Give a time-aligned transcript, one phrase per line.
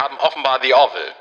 [0.00, 1.12] haben offenbar The Orville.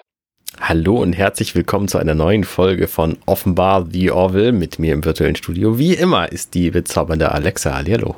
[0.62, 5.04] Hallo und herzlich willkommen zu einer neuen Folge von Offenbar The Orville mit mir im
[5.04, 5.78] virtuellen Studio.
[5.78, 7.76] Wie immer ist die bezaubernde Alexa.
[7.76, 8.16] Hallihallo.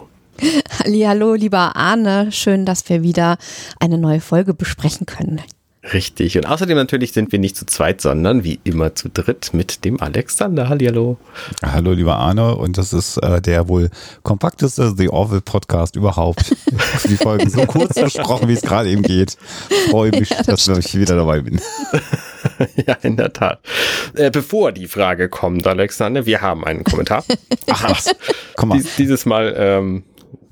[0.78, 2.32] Hallihallo, lieber Arne.
[2.32, 3.38] Schön, dass wir wieder
[3.80, 5.42] eine neue Folge besprechen können.
[5.84, 6.38] Richtig.
[6.38, 10.00] Und außerdem natürlich sind wir nicht zu zweit, sondern wie immer zu dritt mit dem
[10.00, 10.70] Alexander.
[10.70, 11.18] Hallihallo.
[11.64, 12.56] Hallo, lieber Arne.
[12.56, 13.90] Und das ist äh, der wohl
[14.22, 16.56] kompakteste The Orville Podcast überhaupt.
[17.10, 19.38] Die Folgen so kurz versprochen, wie es gerade eben geht.
[19.90, 21.60] Freue mich, ja, das dass ich wieder dabei bin.
[22.86, 23.60] ja, in der Tat.
[24.14, 27.24] Äh, bevor die Frage kommt, Alexander, wir haben einen Kommentar.
[27.72, 28.16] Ach was.
[28.56, 28.78] Komm mal.
[28.78, 30.04] Dies, dieses Mal ähm,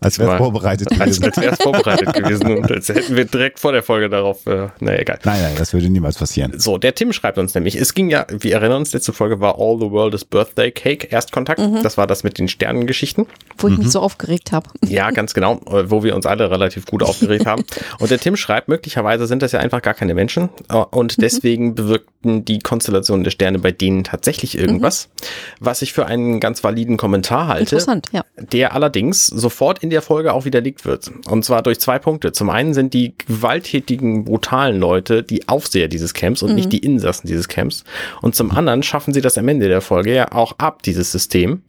[0.01, 1.23] als wäre es vorbereitet gewesen.
[1.23, 4.67] Als wäre es vorbereitet gewesen und als hätten wir direkt vor der Folge darauf, äh,
[4.79, 5.19] naja, egal.
[5.23, 6.53] Nein, nein, das würde niemals passieren.
[6.57, 9.55] So, der Tim schreibt uns nämlich, es ging ja, wir erinnern uns, letzte Folge war
[9.59, 11.59] All the World is Birthday Cake, Erstkontakt.
[11.59, 11.83] Mhm.
[11.83, 13.25] Das war das mit den Sternengeschichten.
[13.57, 13.83] Wo ich mhm.
[13.83, 14.69] mich so aufgeregt habe.
[14.89, 17.63] Ja, ganz genau, äh, wo wir uns alle relativ gut aufgeregt haben.
[17.99, 21.21] Und der Tim schreibt, möglicherweise sind das ja einfach gar keine Menschen äh, und mhm.
[21.21, 25.65] deswegen bewirkten die Konstellationen der Sterne bei denen tatsächlich irgendwas, mhm.
[25.65, 27.75] was ich für einen ganz validen Kommentar halte.
[27.75, 28.23] Interessant, ja.
[28.35, 31.11] Der allerdings sofort in der Folge auch widerlegt wird.
[31.29, 32.31] Und zwar durch zwei Punkte.
[32.31, 36.55] Zum einen sind die gewalttätigen, brutalen Leute die Aufseher dieses Camps und mhm.
[36.55, 37.83] nicht die Insassen dieses Camps.
[38.21, 41.63] Und zum anderen schaffen sie das am Ende der Folge ja auch ab, dieses System,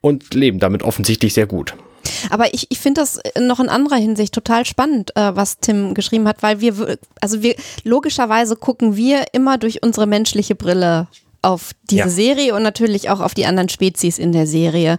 [0.00, 1.74] und leben damit offensichtlich sehr gut.
[2.30, 6.26] Aber ich, ich finde das noch in anderer Hinsicht total spannend, äh, was Tim geschrieben
[6.26, 11.08] hat, weil wir, also wir, logischerweise gucken wir immer durch unsere menschliche Brille
[11.42, 12.08] auf diese ja.
[12.08, 14.98] Serie und natürlich auch auf die anderen Spezies in der Serie.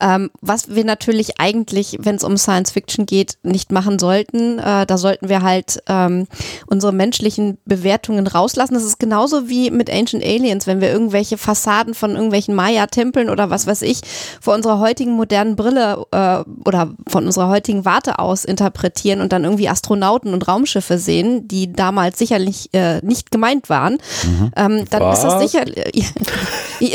[0.00, 4.58] Ähm, was wir natürlich eigentlich, wenn es um Science Fiction geht, nicht machen sollten.
[4.58, 6.26] Äh, da sollten wir halt ähm,
[6.66, 8.74] unsere menschlichen Bewertungen rauslassen.
[8.74, 13.50] Das ist genauso wie mit Ancient Aliens, wenn wir irgendwelche Fassaden von irgendwelchen Maya-Tempeln oder
[13.50, 14.00] was weiß ich
[14.40, 19.44] vor unserer heutigen modernen Brille äh, oder von unserer heutigen Warte aus interpretieren und dann
[19.44, 24.52] irgendwie Astronauten und Raumschiffe sehen, die damals sicherlich äh, nicht gemeint waren, mhm.
[24.56, 25.18] ähm, dann was?
[25.18, 25.79] ist das sicher ihr,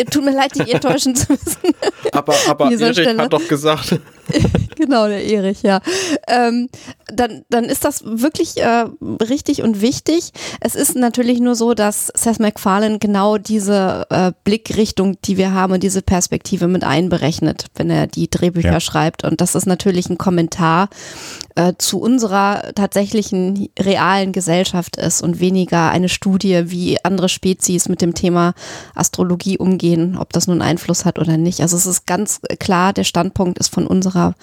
[0.09, 1.75] tut mir leid, die enttäuschen zu müssen.
[2.11, 3.21] Aber, aber Erich Stelle.
[3.21, 3.99] hat doch gesagt.
[4.75, 5.81] genau, der Erich, ja.
[6.27, 6.69] Ähm,
[7.07, 8.85] dann, dann ist das wirklich äh,
[9.21, 10.31] richtig und wichtig.
[10.59, 15.73] Es ist natürlich nur so, dass Seth MacFarlane genau diese äh, Blickrichtung, die wir haben
[15.73, 18.79] und diese Perspektive mit einberechnet, wenn er die Drehbücher ja.
[18.79, 19.23] schreibt.
[19.23, 20.89] Und das ist natürlich ein Kommentar
[21.55, 28.01] äh, zu unserer tatsächlichen realen Gesellschaft ist und weniger eine Studie, wie andere Spezies mit
[28.01, 28.53] dem Thema
[28.93, 31.61] Astrologie umgehen, ob das nun Einfluss hat oder nicht.
[31.61, 34.35] Also es ist ganz klar, der Standpunkt ist von unserer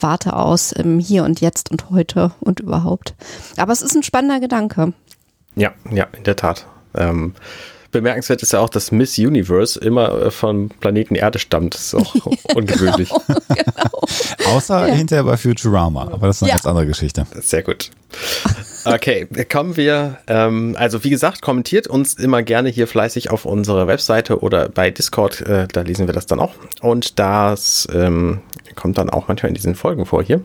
[0.00, 3.14] Warte aus im Hier und Jetzt und heute und überhaupt.
[3.56, 4.92] Aber es ist ein spannender Gedanke.
[5.54, 6.66] Ja, ja, in der Tat.
[6.94, 7.34] Ähm,
[7.96, 11.74] bemerkenswert ist ja auch, dass Miss Universe immer äh, vom Planeten Erde stammt.
[11.74, 12.14] Das ist auch
[12.54, 13.08] ungewöhnlich.
[13.08, 14.56] genau, genau.
[14.56, 14.94] Außer ja.
[14.94, 16.54] hinterher bei Futurama, aber das ist eine ja.
[16.56, 17.26] ganz andere Geschichte.
[17.40, 17.90] Sehr gut.
[18.84, 20.18] Okay, kommen wir.
[20.28, 24.90] Ähm, also wie gesagt, kommentiert uns immer gerne hier fleißig auf unserer Webseite oder bei
[24.90, 25.40] Discord.
[25.40, 26.54] Äh, da lesen wir das dann auch.
[26.80, 28.40] Und das ähm,
[28.76, 30.40] kommt dann auch manchmal in diesen Folgen vor hier.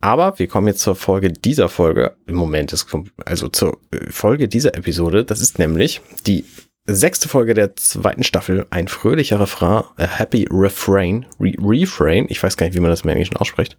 [0.00, 2.16] Aber wir kommen jetzt zur Folge dieser Folge.
[2.26, 2.86] Im Moment ist
[3.24, 5.24] also zur äh, Folge dieser Episode.
[5.24, 6.44] Das ist nämlich die
[6.86, 8.66] sechste Folge der zweiten Staffel.
[8.70, 12.26] Ein fröhlicher Refrain, a happy refrain, Re Refrain.
[12.28, 13.76] Ich weiß gar nicht, wie man das im Englischen ausspricht.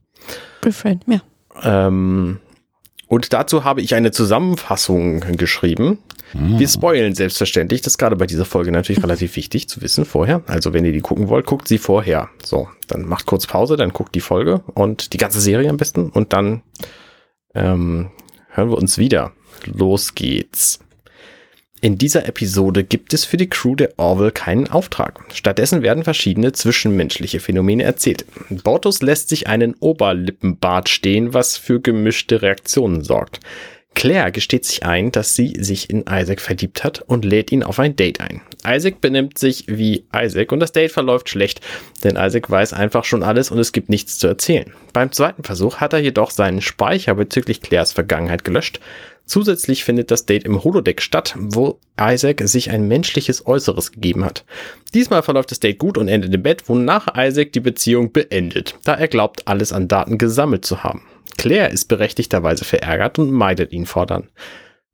[0.63, 1.21] Refrain, ja.
[1.63, 2.39] Ähm,
[3.09, 5.97] und dazu habe ich eine Zusammenfassung geschrieben.
[6.33, 6.67] Wir hm.
[6.67, 7.81] spoilen selbstverständlich.
[7.81, 10.43] Das ist gerade bei dieser Folge natürlich relativ wichtig zu wissen vorher.
[10.45, 12.29] Also wenn ihr die gucken wollt, guckt sie vorher.
[12.43, 16.11] So, dann macht kurz Pause, dann guckt die Folge und die ganze Serie am besten.
[16.11, 16.61] Und dann
[17.55, 18.11] ähm,
[18.49, 19.31] hören wir uns wieder.
[19.65, 20.79] Los geht's.
[21.81, 25.23] In dieser Episode gibt es für die Crew der Orville keinen Auftrag.
[25.33, 28.25] Stattdessen werden verschiedene zwischenmenschliche Phänomene erzählt.
[28.49, 33.39] Bortus lässt sich einen Oberlippenbart stehen, was für gemischte Reaktionen sorgt.
[33.95, 37.79] Claire gesteht sich ein, dass sie sich in Isaac verliebt hat und lädt ihn auf
[37.79, 38.41] ein Date ein.
[38.65, 41.61] Isaac benimmt sich wie Isaac und das Date verläuft schlecht,
[42.03, 44.73] denn Isaac weiß einfach schon alles und es gibt nichts zu erzählen.
[44.93, 48.79] Beim zweiten Versuch hat er jedoch seinen Speicher bezüglich Claires Vergangenheit gelöscht
[49.29, 54.43] Zusätzlich findet das Date im Holodeck statt, wo Isaac sich ein menschliches Äußeres gegeben hat.
[54.95, 58.95] Diesmal verläuft das Date gut und endet im Bett, wonach Isaac die Beziehung beendet, da
[58.95, 61.03] er glaubt, alles an Daten gesammelt zu haben.
[61.37, 64.29] Claire ist berechtigterweise verärgert und meidet ihn fordern.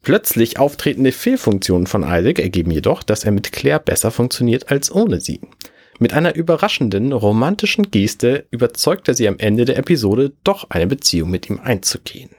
[0.02, 5.22] Plötzlich auftretende Fehlfunktionen von Isaac ergeben jedoch, dass er mit Claire besser funktioniert als ohne
[5.22, 5.40] sie.
[5.98, 11.32] Mit einer überraschenden, romantischen Geste überzeugt er sie am Ende der Episode, doch eine Beziehung
[11.32, 12.35] mit ihm einzugehen.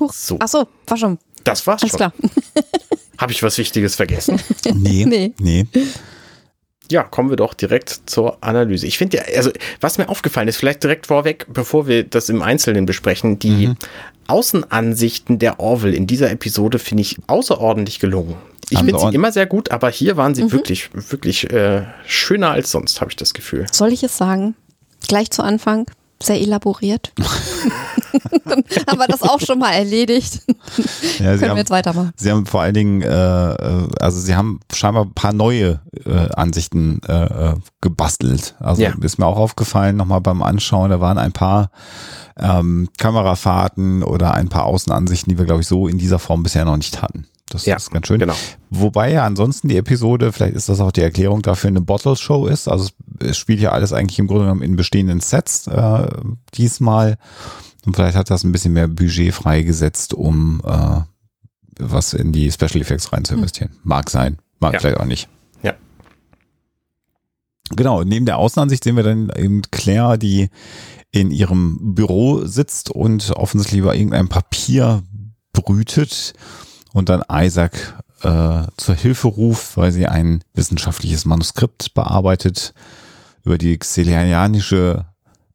[0.00, 0.12] Huch.
[0.12, 0.36] So.
[0.40, 1.18] Ach so, war schon.
[1.44, 1.98] Das war's Alles schon.
[1.98, 2.12] klar.
[3.18, 4.40] Habe ich was Wichtiges vergessen?
[4.74, 5.04] Nee.
[5.06, 5.32] Nee.
[5.38, 5.66] nee.
[6.90, 8.86] ja, kommen wir doch direkt zur Analyse.
[8.86, 9.50] Ich finde ja, also
[9.80, 13.76] was mir aufgefallen ist, vielleicht direkt vorweg, bevor wir das im Einzelnen besprechen, die mhm.
[14.28, 18.36] Außenansichten der Orville in dieser Episode finde ich außerordentlich gelungen.
[18.70, 20.52] Ich finde sie immer sehr gut, aber hier waren sie mhm.
[20.52, 23.66] wirklich, wirklich äh, schöner als sonst, habe ich das Gefühl.
[23.70, 24.54] Soll ich es sagen?
[25.06, 25.86] Gleich zu Anfang?
[26.22, 27.12] Sehr elaboriert.
[28.44, 30.40] Dann haben wir das auch schon mal erledigt.
[31.18, 32.12] Ja, Können wir haben, jetzt weitermachen.
[32.16, 33.06] Sie haben vor allen Dingen, äh,
[33.52, 38.54] äh, also Sie haben scheinbar ein paar neue äh, Ansichten äh, äh gebastelt.
[38.60, 38.92] Also ja.
[39.00, 41.70] ist mir auch aufgefallen, nochmal beim Anschauen, da waren ein paar
[42.38, 46.64] ähm, Kamerafahrten oder ein paar Außenansichten, die wir, glaube ich, so in dieser Form bisher
[46.64, 47.26] noch nicht hatten.
[47.52, 48.18] Das ja, ist ganz schön.
[48.18, 48.34] Genau.
[48.70, 52.66] Wobei ja ansonsten die Episode, vielleicht ist das auch die Erklärung dafür, eine Bottle-Show ist.
[52.66, 52.88] Also
[53.20, 56.08] es, spielt ja alles eigentlich im Grunde genommen in bestehenden Sets äh,
[56.54, 57.18] diesmal.
[57.84, 61.00] Und vielleicht hat das ein bisschen mehr Budget freigesetzt, um äh,
[61.78, 63.70] was in die Special Effects rein zu investieren.
[63.70, 63.78] Hm.
[63.82, 64.80] Mag sein, mag ja.
[64.80, 65.28] vielleicht auch nicht.
[65.62, 65.74] Ja.
[67.70, 70.48] Genau, neben der Außenansicht sehen wir dann eben Claire, die
[71.10, 75.02] in ihrem Büro sitzt und offensichtlich über irgendein Papier
[75.52, 76.32] brütet
[76.92, 82.74] und dann Isaac äh, zur Hilfe ruft, weil sie ein wissenschaftliches Manuskript bearbeitet
[83.44, 85.04] über die xelianische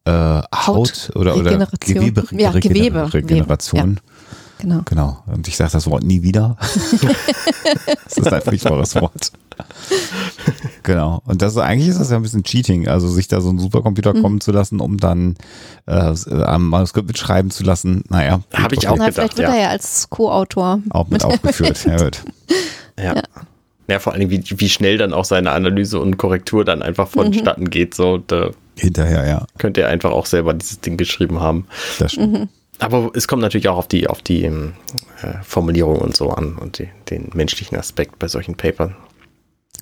[0.05, 3.95] äh, Haut, Haut oder, oder Gewebe, ja, Gewebe Regeneration.
[3.95, 4.13] Ja.
[4.59, 4.81] Genau.
[4.85, 5.23] Genau.
[5.27, 6.57] Und ich sage das Wort nie wieder.
[6.61, 9.31] das ist ein furchtbares Wort.
[10.83, 11.21] genau.
[11.25, 14.13] Und das eigentlich ist das ja ein bisschen Cheating, also sich da so einen Supercomputer
[14.13, 14.21] mhm.
[14.21, 15.35] kommen zu lassen, um dann
[15.85, 18.03] äh, am Manuskript mitschreiben zu lassen.
[18.09, 18.41] Naja.
[18.53, 19.13] Habe ich auch gedacht.
[19.13, 19.55] Vielleicht wird ja.
[19.55, 21.85] er ja als Co-Autor auch mit aufgeführt.
[21.85, 22.23] ja, wird.
[22.97, 23.15] Ja.
[23.15, 23.23] ja.
[23.89, 27.63] Ja, vor allem, wie, wie schnell dann auch seine Analyse und Korrektur dann einfach vonstatten
[27.63, 27.69] mhm.
[27.69, 27.93] geht.
[27.93, 29.45] So, da Hinterher, ja.
[29.57, 31.67] Könnte er einfach auch selber dieses Ding geschrieben haben.
[31.99, 32.33] Das stimmt.
[32.33, 32.49] Mhm.
[32.79, 34.51] Aber es kommt natürlich auch auf die, auf die äh,
[35.41, 38.95] Formulierung und so an und die, den menschlichen Aspekt bei solchen Papern.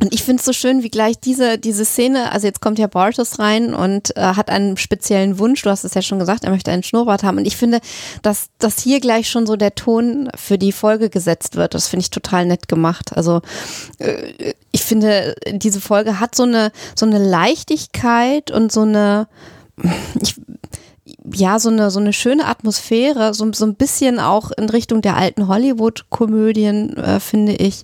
[0.01, 2.87] Und ich finde es so schön, wie gleich diese, diese Szene, also jetzt kommt ja
[2.87, 6.51] Bartos rein und äh, hat einen speziellen Wunsch, du hast es ja schon gesagt, er
[6.51, 7.37] möchte einen Schnurrbart haben.
[7.37, 7.79] Und ich finde,
[8.21, 12.01] dass, dass hier gleich schon so der Ton für die Folge gesetzt wird, das finde
[12.01, 13.15] ich total nett gemacht.
[13.15, 13.41] Also
[13.99, 19.29] äh, ich finde, diese Folge hat so eine, so eine Leichtigkeit und so eine,
[20.21, 20.35] ich,
[21.33, 25.15] ja, so eine, so eine schöne Atmosphäre, so, so ein bisschen auch in Richtung der
[25.15, 27.83] alten Hollywood-Komödien, äh, finde ich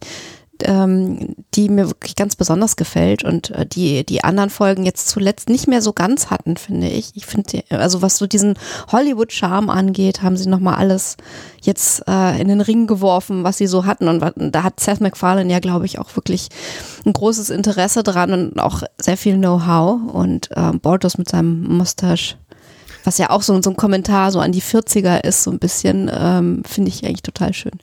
[0.66, 5.50] ähm, die mir wirklich ganz besonders gefällt und äh, die die anderen Folgen jetzt zuletzt
[5.50, 7.12] nicht mehr so ganz hatten, finde ich.
[7.16, 8.56] Ich finde, also was so diesen
[8.92, 11.18] Hollywood-Charme angeht, haben sie nochmal alles
[11.62, 14.08] jetzt äh, in den Ring geworfen, was sie so hatten.
[14.08, 16.50] Und da hat Seth MacFarlane ja, glaube ich, auch wirklich
[17.06, 20.14] ein großes Interesse dran und auch sehr viel Know-how.
[20.14, 22.36] Und äh, Bortos mit seinem Mustache
[23.04, 26.10] was ja auch so, so ein Kommentar so an die 40er ist, so ein bisschen,
[26.14, 27.80] ähm, finde ich eigentlich total schön.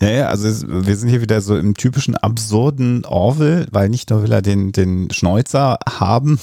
[0.00, 4.22] Ja, ja, also wir sind hier wieder so im typischen absurden Orwell, weil nicht nur
[4.22, 6.40] will er den, den Schneuzer haben,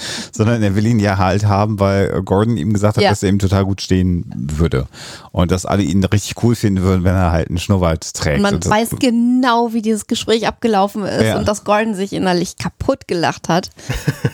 [0.32, 3.10] sondern er will ihn ja halt haben, weil Gordon ihm gesagt hat, ja.
[3.10, 4.86] dass er ihm total gut stehen würde.
[5.32, 8.36] Und dass alle ihn richtig cool finden würden, wenn er halt einen Schnurrbart trägt.
[8.36, 11.38] Und man und weiß genau, wie dieses Gespräch abgelaufen ist ja.
[11.38, 13.70] und dass Gordon sich innerlich kaputt gelacht hat,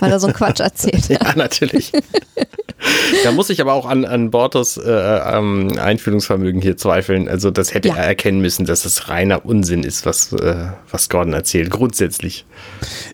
[0.00, 1.22] weil er so einen Quatsch erzählt hat.
[1.22, 1.92] Ja, natürlich.
[3.24, 7.28] da muss ich aber auch an, an Bortos äh, ähm, Einfühlungsvermögen hier zweifeln.
[7.28, 7.96] Also das hätte ja.
[7.96, 12.44] er erkennen müssen, dass es reiner Unsinn ist, was, äh, was Gordon erzählt, grundsätzlich.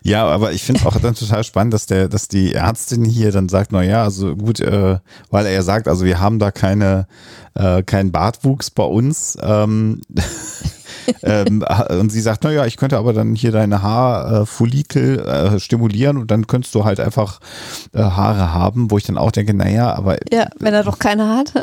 [0.03, 3.47] Ja, aber ich finde auch dann total spannend, dass der, dass die Ärztin hier dann
[3.47, 4.97] sagt, na ja, also gut, äh,
[5.29, 7.07] weil er sagt, also wir haben da keine,
[7.53, 9.37] äh, keinen Bartwuchs bei uns.
[9.41, 10.01] Ähm,
[11.23, 16.31] ähm, und sie sagt, naja, ich könnte aber dann hier deine Haarfollikel äh, stimulieren und
[16.31, 17.39] dann könntest du halt einfach
[17.93, 20.17] äh, Haare haben, wo ich dann auch denke, naja, aber.
[20.31, 21.53] Ja, wenn er doch keine hat.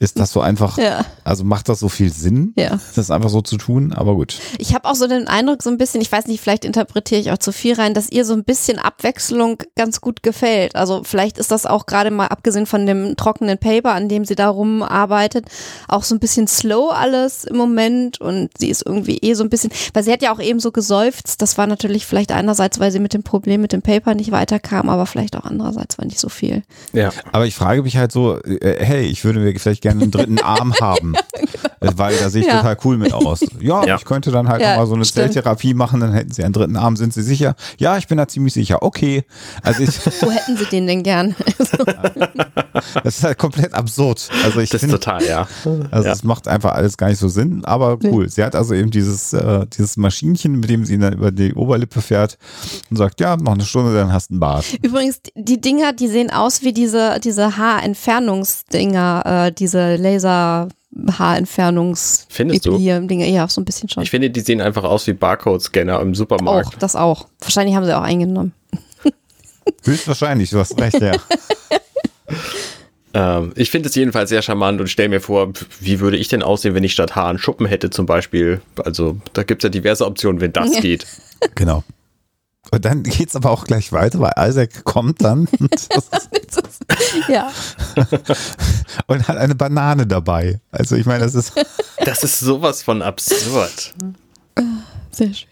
[0.00, 1.04] Ist das so einfach, ja.
[1.24, 2.80] also macht das so viel Sinn, ja.
[2.96, 4.38] das einfach so zu tun, aber gut.
[4.56, 7.30] Ich habe auch so den Eindruck, so ein bisschen, ich weiß nicht, vielleicht interpretiere ich
[7.30, 10.74] auch zu viel rein, dass ihr so ein bisschen Abwechslung ganz gut gefällt.
[10.74, 14.34] Also vielleicht ist das auch gerade mal abgesehen von dem trockenen Paper, an dem sie
[14.34, 15.44] da rumarbeitet,
[15.86, 19.50] auch so ein bisschen slow alles im Moment und sie ist irgendwie eh so ein
[19.50, 22.90] bisschen, weil sie hat ja auch eben so geseufzt, das war natürlich vielleicht einerseits, weil
[22.90, 26.18] sie mit dem Problem mit dem Paper nicht weiterkam, aber vielleicht auch andererseits war nicht
[26.18, 26.62] so viel.
[26.94, 30.02] Ja, aber ich frage mich halt so, äh, hey, ich würde mir vielleicht gerne gerne
[30.02, 31.14] einen dritten Arm haben.
[31.32, 31.92] genau.
[31.96, 32.58] Weil da sehe ich ja.
[32.58, 33.40] total cool mit aus.
[33.60, 33.96] Ja, ja.
[33.96, 35.32] ich könnte dann halt ja, mal so eine stimmt.
[35.32, 36.96] Zelltherapie machen, dann hätten sie einen dritten Arm.
[36.96, 37.54] Sind sie sicher?
[37.78, 38.82] Ja, ich bin da ziemlich sicher.
[38.82, 39.24] Okay.
[39.62, 41.34] Also ich, Wo hätten sie den denn gern?
[43.02, 44.28] das ist halt komplett absurd.
[44.44, 45.48] Also ich das find, ist total, ja.
[45.90, 48.28] Also es macht einfach alles gar nicht so Sinn, aber cool.
[48.28, 51.54] Sie hat also eben dieses, äh, dieses Maschinchen, mit dem sie ihn dann über die
[51.54, 52.36] Oberlippe fährt
[52.90, 54.66] und sagt, ja, noch eine Stunde, dann hast du einen Bart.
[54.82, 60.68] Übrigens, die Dinger, die sehen aus wie diese, diese Haarentfernungsdinger, äh, diese diese Laser
[61.18, 62.76] Haarentfernungs Findest du?
[62.76, 64.02] Dinge, ja, so ein bisschen schon.
[64.02, 66.68] Ich finde, die sehen einfach aus wie Barcode-Scanner im Supermarkt.
[66.68, 67.28] Auch, das auch.
[67.40, 68.52] Wahrscheinlich haben sie auch eingenommen.
[69.84, 71.12] Höchstwahrscheinlich, du hast recht, ja.
[73.12, 76.42] Ähm, ich finde es jedenfalls sehr charmant und stelle mir vor, wie würde ich denn
[76.42, 78.60] aussehen, wenn ich statt Haaren Schuppen hätte zum Beispiel.
[78.84, 81.06] Also da gibt es ja diverse Optionen, wenn das geht.
[81.54, 81.82] Genau.
[82.72, 85.48] Und dann geht es aber auch gleich weiter, weil Isaac kommt dann
[87.28, 87.50] ja.
[89.06, 90.60] und hat eine Banane dabei.
[90.70, 91.52] Also ich meine, das ist.
[92.02, 93.92] Das ist sowas von absurd.
[95.10, 95.48] Sehr schön.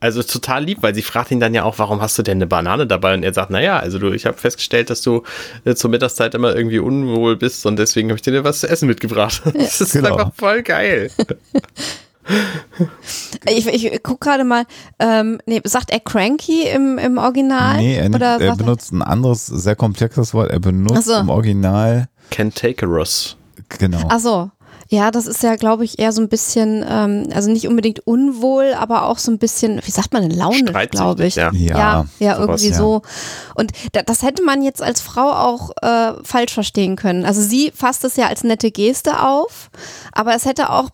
[0.00, 2.46] Also total lieb, weil sie fragt ihn dann ja auch, warum hast du denn eine
[2.46, 3.14] Banane dabei?
[3.14, 5.22] Und er sagt, naja, also du, ich habe festgestellt, dass du
[5.64, 8.86] äh, zur Mittagszeit immer irgendwie unwohl bist und deswegen habe ich dir was zu essen
[8.86, 9.42] mitgebracht.
[9.54, 10.16] Das ist genau.
[10.16, 11.10] einfach voll geil.
[13.46, 14.64] Ich, ich guck gerade mal,
[14.98, 17.76] ähm, nee, sagt er cranky im, im Original?
[17.78, 20.50] Nee, er, oder er benutzt ein anderes, sehr komplexes Wort.
[20.50, 21.14] Er benutzt so.
[21.14, 23.36] im Original Cantankerous.
[23.78, 24.08] Genau.
[24.08, 24.50] Ach so.
[24.90, 28.72] Ja, das ist ja, glaube ich, eher so ein bisschen, ähm, also nicht unbedingt unwohl,
[28.72, 31.34] aber auch so ein bisschen, wie sagt man denn, launisch, glaube ich.
[31.34, 32.74] Ja, ja, ja, ja irgendwie ja.
[32.74, 33.02] so.
[33.54, 37.26] Und das hätte man jetzt als Frau auch äh, falsch verstehen können.
[37.26, 39.70] Also sie fasst es ja als nette Geste auf,
[40.12, 40.88] aber es hätte auch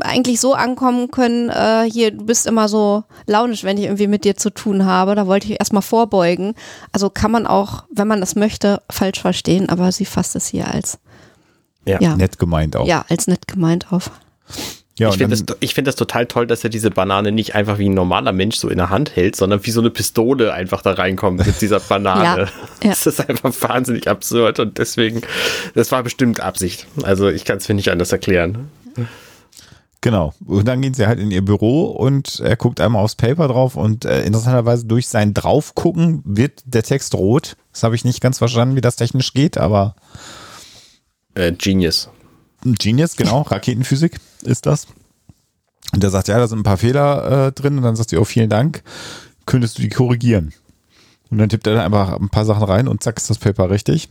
[0.00, 4.24] eigentlich so ankommen können, äh, hier, du bist immer so launisch, wenn ich irgendwie mit
[4.24, 5.16] dir zu tun habe.
[5.16, 6.54] Da wollte ich erstmal vorbeugen.
[6.92, 10.68] Also kann man auch, wenn man das möchte, falsch verstehen, aber sie fasst es hier
[10.68, 11.00] als
[11.84, 11.98] ja.
[12.00, 12.16] ja.
[12.16, 12.86] Nett gemeint auch.
[12.86, 14.10] Ja, als nett gemeint auf.
[14.98, 17.88] Ja, ich finde das, find das total toll, dass er diese Banane nicht einfach wie
[17.88, 20.92] ein normaler Mensch so in der Hand hält, sondern wie so eine Pistole einfach da
[20.92, 22.22] reinkommt mit dieser Banane.
[22.22, 22.44] ja,
[22.82, 22.90] ja.
[22.90, 25.22] Das ist einfach wahnsinnig absurd und deswegen,
[25.74, 26.86] das war bestimmt Absicht.
[27.02, 28.68] Also ich kann es mir nicht anders erklären.
[30.02, 30.34] Genau.
[30.46, 33.76] Und dann gehen sie halt in ihr Büro und er guckt einmal aufs Paper drauf
[33.76, 37.56] und äh, interessanterweise durch sein Draufgucken wird der Text rot.
[37.72, 39.94] Das habe ich nicht ganz verstanden, wie das technisch geht, aber
[41.34, 42.10] äh, Genius.
[42.62, 44.86] Genius, genau, Raketenphysik ist das.
[45.92, 47.76] Und der sagt, ja, da sind ein paar Fehler äh, drin.
[47.78, 48.82] Und dann sagt sie, oh, vielen Dank.
[49.46, 50.52] Könntest du die korrigieren?
[51.30, 53.70] Und dann tippt er dann einfach ein paar Sachen rein und zack, ist das Paper
[53.70, 54.08] richtig.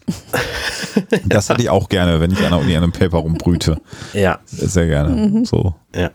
[1.26, 3.82] das hatte ich auch gerne, wenn ich an der Uni an einem Paper rumbrüte.
[4.14, 4.40] Ja.
[4.46, 5.28] Sehr gerne.
[5.28, 5.46] Mhm.
[5.46, 5.76] So.
[5.94, 6.12] Ja.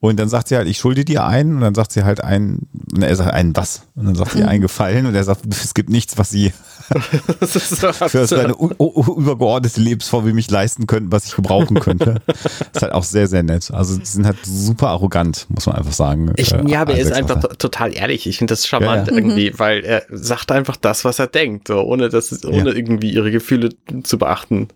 [0.00, 1.56] Und dann sagt sie halt, ich schulde dir einen.
[1.56, 3.86] Und dann sagt sie halt einen, und er sagt einen was?
[3.94, 4.48] Und dann sagt sie mhm.
[4.48, 5.06] einen Gefallen.
[5.06, 6.52] Und er sagt, es gibt nichts, was sie
[7.40, 12.20] für seine übergeordnete Lebensform wie mich leisten könnten, was ich gebrauchen könnte.
[12.72, 13.70] ist halt auch sehr, sehr nett.
[13.72, 16.32] Also die sind halt super arrogant, muss man einfach sagen.
[16.36, 18.26] Ich, äh, ja, aber er ist einfach total ehrlich.
[18.26, 19.18] Ich finde das charmant ja, ja.
[19.18, 19.58] irgendwie, mhm.
[19.58, 22.76] weil er sagt einfach das, was er denkt, so, ohne das, ohne ja.
[22.76, 23.70] irgendwie ihre Gefühle
[24.02, 24.68] zu beachten.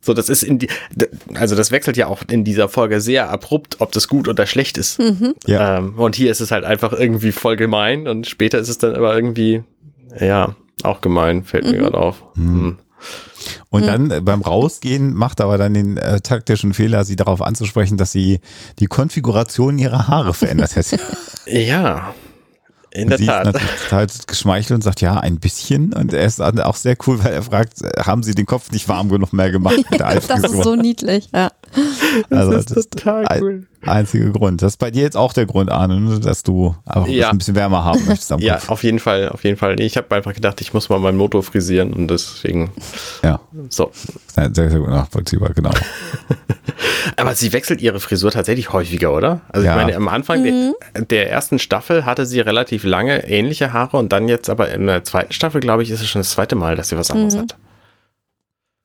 [0.00, 0.68] So, das ist in die,
[1.34, 4.78] also das wechselt ja auch in dieser Folge sehr abrupt, ob das gut oder schlecht
[4.78, 4.98] ist.
[5.00, 5.34] Mhm.
[5.46, 5.78] Ja.
[5.78, 8.94] Ähm, und hier ist es halt einfach irgendwie voll gemein und später ist es dann
[8.94, 9.64] aber irgendwie,
[10.18, 11.70] ja, auch gemein, fällt mhm.
[11.72, 12.22] mir gerade auf.
[12.36, 12.78] Mhm.
[13.70, 17.96] Und dann äh, beim Rausgehen macht aber dann den äh, taktischen Fehler, sie darauf anzusprechen,
[17.96, 18.40] dass sie
[18.78, 20.98] die Konfiguration ihrer Haare verändert hätte.
[21.46, 22.14] ja.
[22.90, 23.54] In der sie Tat.
[23.54, 25.92] Ist total geschmeichelt und sagt, ja, ein bisschen.
[25.92, 29.08] Und er ist auch sehr cool, weil er fragt, haben Sie den Kopf nicht warm
[29.08, 31.50] genug mehr gemacht mit der Das ist so niedlich, ja.
[32.30, 33.66] Also, das ist total cool.
[33.82, 34.62] Einziger Grund.
[34.62, 37.30] Das ist bei dir jetzt auch der Grund, Arne, ne, dass du einfach ja.
[37.30, 39.80] ein bisschen wärmer haben möchtest am Ja, auf jeden Fall, auf jeden Fall.
[39.80, 42.70] Ich habe einfach gedacht, ich muss mal mein Motor frisieren und deswegen.
[43.22, 43.40] Ja.
[43.68, 43.90] So.
[44.34, 45.70] Sehr, sehr gut nachvollziehbar, genau.
[47.16, 49.40] Aber sie wechselt ihre Frisur tatsächlich häufiger, oder?
[49.48, 49.72] Also ja.
[49.72, 50.74] ich meine, am Anfang mhm.
[50.94, 54.86] der, der, ersten Staffel hatte sie relativ lange ähnliche Haare und dann jetzt aber in
[54.86, 57.34] der zweiten Staffel, glaube ich, ist es schon das zweite Mal, dass sie was anderes
[57.34, 57.40] mhm.
[57.40, 57.56] hat.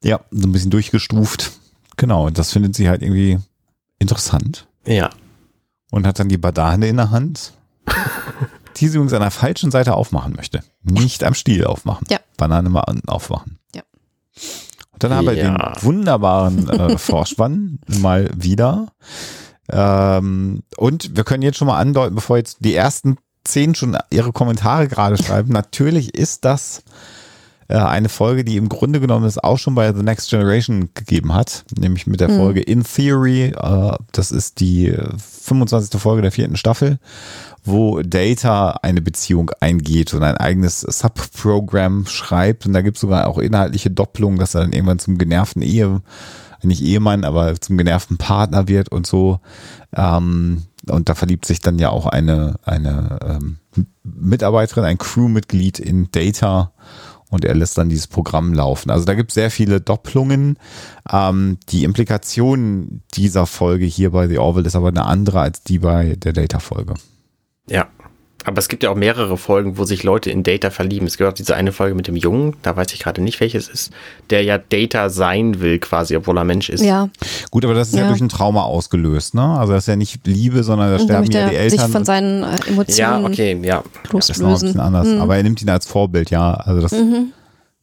[0.04, 1.52] Ja, so ein bisschen durchgestuft.
[1.98, 3.40] Genau, und das findet sie halt irgendwie
[4.00, 4.68] interessant.
[4.86, 5.10] Ja.
[5.92, 7.54] Und hat dann die Badane in der Hand,
[8.78, 10.64] die sie übrigens an der falschen Seite aufmachen möchte.
[10.82, 12.08] Nicht am Stiel aufmachen.
[12.10, 12.20] Ja.
[12.38, 13.60] Banane mal aufmachen.
[13.76, 13.84] Ja.
[14.92, 18.88] Und dann haben wir den wunderbaren äh, Vorspann mal wieder.
[19.70, 24.32] Ähm, und wir können jetzt schon mal andeuten, bevor jetzt die ersten zehn schon ihre
[24.32, 25.52] Kommentare gerade schreiben.
[25.52, 26.84] Natürlich ist das
[27.68, 31.34] äh, eine Folge, die im Grunde genommen es auch schon bei The Next Generation gegeben
[31.34, 32.38] hat, nämlich mit der mhm.
[32.38, 33.54] Folge In Theory.
[33.56, 36.00] Äh, das ist die 25.
[36.00, 37.00] Folge der vierten Staffel,
[37.64, 42.66] wo Data eine Beziehung eingeht und ein eigenes Subprogramm schreibt.
[42.66, 46.02] Und da gibt es sogar auch inhaltliche Doppelungen, dass er dann irgendwann zum genervten Ehe,
[46.62, 49.40] nicht Ehemann, aber zum genervten Partner wird und so.
[49.94, 53.58] Ähm, und da verliebt sich dann ja auch eine, eine ähm,
[54.04, 56.72] Mitarbeiterin, ein Crewmitglied in Data
[57.34, 58.92] und er lässt dann dieses Programm laufen.
[58.92, 60.58] Also da gibt es sehr viele Doppelungen.
[61.12, 65.80] Ähm, die Implikation dieser Folge hier bei The Orville ist aber eine andere als die
[65.80, 66.94] bei der Data-Folge.
[67.68, 67.88] Ja.
[68.44, 71.08] Aber es gibt ja auch mehrere Folgen, wo sich Leute in Data verlieben.
[71.08, 73.70] Es gibt auch diese eine Folge mit dem Jungen, da weiß ich gerade nicht, welches
[73.70, 73.92] ist,
[74.30, 76.84] der ja Data sein will quasi, obwohl er Mensch ist.
[76.84, 77.10] Ja.
[77.52, 79.44] Gut, aber das ist ja, ja durch ein Trauma ausgelöst, ne?
[79.44, 81.80] Also das ist ja nicht Liebe, sondern da sterben ja die Eltern.
[81.80, 83.84] sich von seinen äh, Emotionen ja, okay, ja.
[84.12, 84.44] loslösen.
[84.46, 85.08] Das ist ein bisschen anders.
[85.08, 85.22] Mhm.
[85.22, 86.54] Aber er nimmt ihn als Vorbild, ja.
[86.54, 87.34] Also das mhm.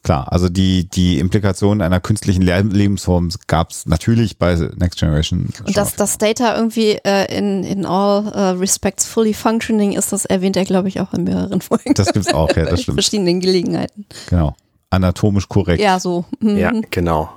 [0.03, 5.51] Klar, also die, die Implikationen einer künstlichen Lebensform gab es natürlich bei Next Generation.
[5.67, 10.25] Und dass das Data irgendwie äh, in, in all uh, respects fully functioning ist, das
[10.25, 11.93] erwähnt er, glaube ich, auch in mehreren Folgen.
[11.93, 12.97] Das gibt es auch, ja, das stimmt.
[12.97, 14.07] In verschiedenen Gelegenheiten.
[14.31, 14.55] Genau.
[14.89, 15.83] Anatomisch korrekt.
[15.83, 16.25] Ja, so.
[16.41, 16.57] Mhm.
[16.57, 17.31] Ja, genau.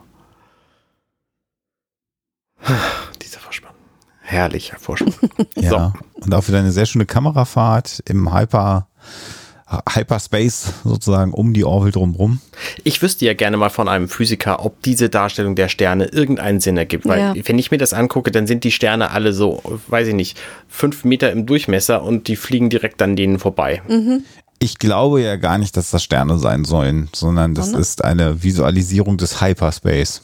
[3.22, 3.74] Dieser Vorspann.
[4.22, 5.14] Herrlicher Vorspann.
[5.56, 5.70] ja.
[5.70, 6.24] So.
[6.24, 8.88] Und auch wieder eine sehr schöne Kamerafahrt im Hyper
[9.90, 12.40] Hyperspace sozusagen um die Orville drumherum.
[12.84, 16.78] Ich wüsste ja gerne mal von einem Physiker, ob diese Darstellung der Sterne irgendeinen Sinn
[16.78, 17.08] ergibt.
[17.08, 17.34] Weil ja.
[17.46, 21.04] wenn ich mir das angucke, dann sind die Sterne alle so, weiß ich nicht, fünf
[21.04, 23.82] Meter im Durchmesser und die fliegen direkt an denen vorbei.
[23.88, 24.24] Mhm.
[24.60, 29.18] Ich glaube ja gar nicht, dass das Sterne sein sollen, sondern das ist eine Visualisierung
[29.18, 30.22] des Hyperspace.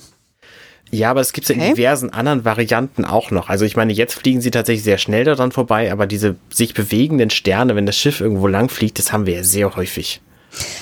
[0.92, 1.70] Ja, aber es gibt es okay.
[1.70, 3.50] in diversen anderen Varianten auch noch.
[3.50, 7.30] Also ich meine, jetzt fliegen sie tatsächlich sehr schnell daran vorbei, aber diese sich bewegenden
[7.30, 10.22] Sterne, wenn das Schiff irgendwo lang fliegt, das haben wir ja sehr häufig.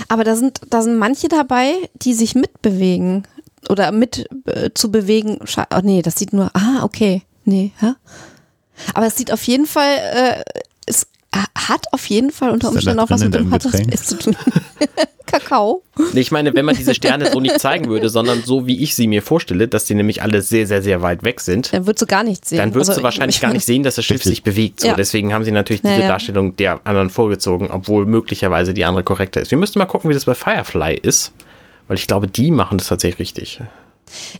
[0.07, 3.27] Aber da sind, da sind manche dabei, die sich mitbewegen
[3.69, 5.39] oder mit äh, zu bewegen.
[5.75, 7.23] Oh nee, das sieht nur, ah, okay.
[7.43, 7.95] Nee, ja.
[8.93, 10.43] Aber es sieht auf jeden Fall, äh,
[11.55, 14.35] hat auf jeden Fall unter Umständen auch was mit dem Space zu tun.
[15.27, 15.83] Kakao.
[16.13, 19.07] Ich meine, wenn man diese Sterne so nicht zeigen würde, sondern so wie ich sie
[19.07, 21.73] mir vorstelle, dass die nämlich alle sehr, sehr, sehr weit weg sind.
[21.73, 22.57] Dann würdest du gar nichts sehen.
[22.59, 24.79] Dann würdest also, du wahrscheinlich gar nicht sehen, dass das Schiff sich bewegt.
[24.79, 24.95] So, ja.
[24.95, 29.41] Deswegen haben sie natürlich diese ja, Darstellung der anderen vorgezogen, obwohl möglicherweise die andere korrekter
[29.41, 29.51] ist.
[29.51, 31.33] Wir müssten mal gucken, wie das bei Firefly ist,
[31.87, 33.61] weil ich glaube, die machen das tatsächlich richtig.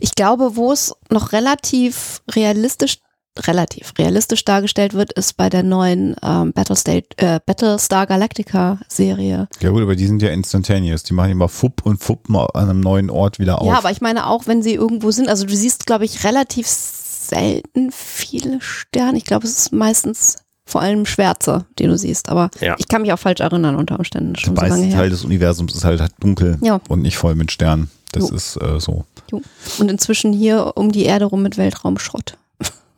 [0.00, 2.98] Ich glaube, wo es noch relativ realistisch
[3.46, 9.48] relativ realistisch dargestellt wird, ist bei der neuen ähm, Battlestar, äh, Battlestar Galactica Serie.
[9.60, 11.02] Ja gut, aber die sind ja instantaneous.
[11.02, 13.66] Die machen immer Fupp und Fupp an einem neuen Ort wieder auf.
[13.66, 16.66] Ja, aber ich meine auch, wenn sie irgendwo sind, also du siehst, glaube ich, relativ
[16.66, 19.18] selten viele Sterne.
[19.18, 22.28] Ich glaube, es ist meistens vor allem Schwärze, die du siehst.
[22.28, 22.76] Aber ja.
[22.78, 24.36] ich kann mich auch falsch erinnern unter Umständen.
[24.36, 26.80] Schon Der meiste so Teil des Universums ist halt dunkel ja.
[26.88, 27.90] und nicht voll mit Sternen.
[28.12, 28.36] Das jo.
[28.36, 29.04] ist äh, so.
[29.30, 29.42] Jo.
[29.78, 32.37] Und inzwischen hier um die Erde rum mit Weltraumschrott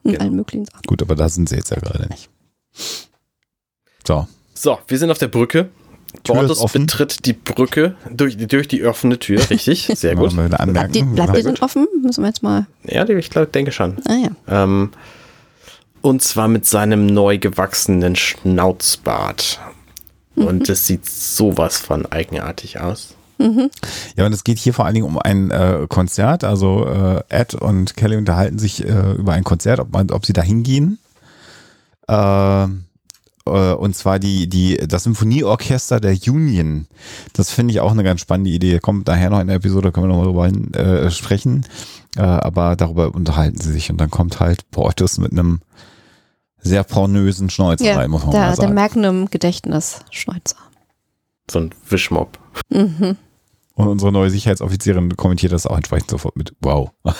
[0.02, 0.24] und genau.
[0.24, 0.82] allen möglichen Sachen.
[0.86, 2.28] Gut, aber da sind sie jetzt ja gerade nicht.
[4.06, 4.26] So.
[4.54, 5.70] So, wir sind auf der Brücke.
[6.24, 9.90] Bortus betritt die Brücke durch, durch die offene Tür, richtig?
[9.94, 10.34] Sehr gut.
[10.34, 11.86] Bleibt die, bleibt die denn offen?
[12.02, 12.66] Müssen wir jetzt mal.
[12.84, 13.96] Ja, ich glaub, denke schon.
[14.06, 14.64] Ah, ja.
[14.64, 14.90] Ähm,
[16.00, 19.60] und zwar mit seinem neu gewachsenen Schnauzbart.
[20.34, 20.44] Mhm.
[20.44, 23.14] Und das sieht sowas von eigenartig aus.
[23.40, 23.70] Mhm.
[24.16, 26.44] Ja, und es geht hier vor allen Dingen um ein äh, Konzert.
[26.44, 30.34] Also äh, Ed und Kelly unterhalten sich äh, über ein Konzert, ob, man, ob sie
[30.34, 30.98] da hingehen.
[32.06, 32.64] Äh,
[33.46, 36.86] äh, und zwar die, die, das Symphonieorchester der Union.
[37.32, 38.78] Das finde ich auch eine ganz spannende Idee.
[38.78, 41.64] Kommt daher noch in der Episode, können wir noch mal drüber äh, sprechen.
[42.16, 45.60] Äh, aber darüber unterhalten sie sich und dann kommt halt Portis mit einem
[46.58, 48.74] sehr pornösen Schnäuzer ja, rein, muss man der, mal sagen.
[48.74, 50.56] Der Magnum-Gedächtnis-Schnäuzer.
[51.50, 52.38] So ein Wischmob.
[52.68, 53.16] Mhm.
[53.82, 56.90] Und unsere neue Sicherheitsoffizierin kommentiert das auch entsprechend sofort mit Wow.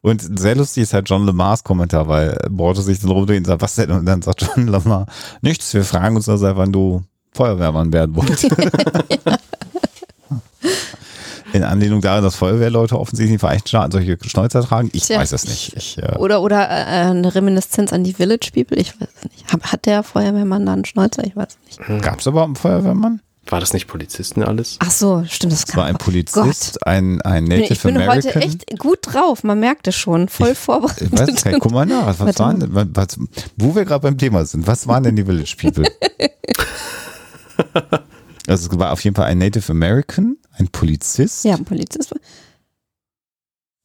[0.00, 3.62] Und sehr lustig ist halt John Lamars Kommentar, weil Borte sich dann rumdreht und sagt,
[3.62, 3.90] was denn?
[3.90, 5.06] Und dann sagt John Lamar,
[5.40, 8.44] nichts, wir fragen uns also, wann du Feuerwehrmann werden wolltest.
[11.52, 14.88] In Anlehnung daran, dass Feuerwehrleute offensichtlich in den Vereinigten Staaten solche Schnäuzer tragen?
[14.92, 15.76] Ich Tja, weiß es nicht.
[15.76, 18.78] Ich, äh oder oder äh, eine Reminiszenz an die Village People?
[18.78, 19.52] Ich weiß es nicht.
[19.52, 21.24] Hat der Feuerwehrmann da einen Schnäuzer?
[21.24, 22.02] Ich weiß es nicht.
[22.02, 23.20] Gab es überhaupt einen Feuerwehrmann?
[23.52, 24.76] War das nicht Polizisten alles?
[24.78, 25.52] Ach so, stimmt.
[25.52, 26.86] Das, das war ein Polizist, Gott.
[26.86, 28.32] ein, ein Native ich bin American.
[28.32, 31.12] heute echt gut drauf, man merkt es schon, voll ich, vorbereitet.
[31.12, 33.18] Ich weiß nicht, guck mal nach, was, waren denn, was,
[33.58, 35.84] wo wir gerade beim Thema sind, was waren denn die Village People?
[38.48, 41.44] also es war auf jeden Fall ein Native American, ein Polizist.
[41.44, 42.14] Ja, ein Polizist.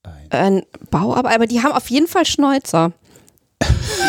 [0.04, 2.94] Ein, ein Bauarbeiter, aber die haben auf jeden Fall Schnäuzer.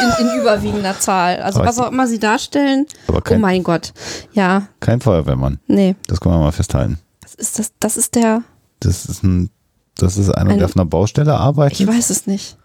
[0.02, 1.40] In, in, überwiegender Zahl.
[1.40, 2.86] Also aber was auch immer sie darstellen.
[3.24, 3.92] Kein, oh mein Gott.
[4.32, 4.68] Ja.
[4.80, 5.58] Kein Feuerwehrmann.
[5.66, 5.96] Nee.
[6.06, 6.98] Das können wir mal festhalten.
[7.22, 7.72] Was ist das?
[7.80, 8.42] Das ist der.
[8.80, 9.50] Das ist ein.
[9.96, 11.80] Das ist einer, ein, der auf einer Baustelle arbeitet.
[11.80, 12.56] Ich weiß es nicht.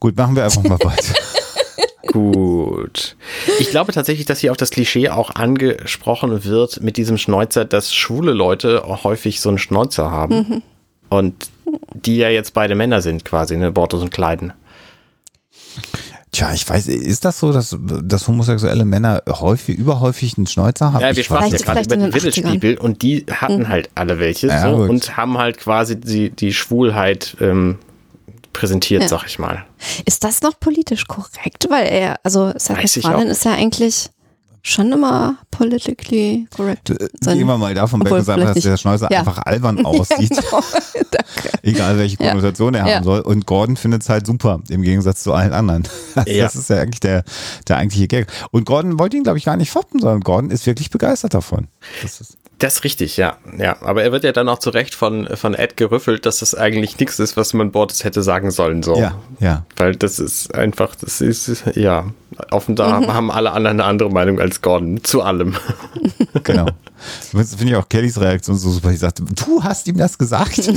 [0.00, 1.14] Gut, machen wir einfach mal weiter.
[2.12, 3.16] Gut.
[3.58, 7.94] Ich glaube tatsächlich, dass hier auf das Klischee auch angesprochen wird mit diesem Schnäuzer, dass
[7.94, 10.34] schwule Leute häufig so einen Schnäuzer haben.
[10.34, 10.62] Mhm.
[11.10, 11.50] Und
[11.94, 14.52] die ja jetzt beide Männer sind quasi, ne, Bortos und Kleiden.
[16.30, 21.00] Tja, ich weiß, ist das so, dass, dass homosexuelle Männer häufig, überhäufig einen Schnäuzer haben?
[21.00, 23.68] Ja, wir sprachen ja gerade über den People und die hatten mhm.
[23.68, 27.78] halt alle welche ja, so, und haben halt quasi die, die Schwulheit ähm,
[28.52, 29.08] präsentiert, ja.
[29.08, 29.64] sag ich mal.
[30.04, 31.68] Ist das noch politisch korrekt?
[31.70, 34.10] Weil er, also Seth MacFarlane ist ja eigentlich
[34.62, 37.38] schon immer politically correct äh, sein.
[37.38, 39.20] Gehen wir mal davon weg sagen, dass der Schnäuzer ja.
[39.20, 40.30] einfach albern aussieht.
[40.30, 40.62] ja, genau.
[41.62, 42.86] Egal welche Konnotation ja.
[42.86, 43.20] er haben soll.
[43.20, 45.86] Und Gordon findet es halt super, im Gegensatz zu allen anderen.
[46.38, 47.24] Das ist ja eigentlich der,
[47.68, 48.26] der eigentliche Gag.
[48.50, 51.68] Und Gordon wollte ihn, glaube ich, gar nicht foppen, sondern Gordon ist wirklich begeistert davon.
[52.02, 53.38] Das ist das ist richtig, ja.
[53.56, 53.80] ja.
[53.82, 56.98] Aber er wird ja dann auch zu Recht von, von Ed gerüffelt, dass das eigentlich
[56.98, 58.82] nichts ist, was man Bordes hätte sagen sollen.
[58.82, 58.96] So.
[58.96, 59.64] Ja, ja.
[59.76, 62.06] Weil das ist einfach, das ist, ja,
[62.50, 63.12] offenbar mhm.
[63.12, 65.56] haben alle anderen eine andere Meinung als Gordon zu allem.
[66.44, 66.66] Genau.
[67.30, 68.90] Finde ich auch Kellys Reaktion so super.
[68.90, 70.68] Die sagt, du hast ihm das gesagt.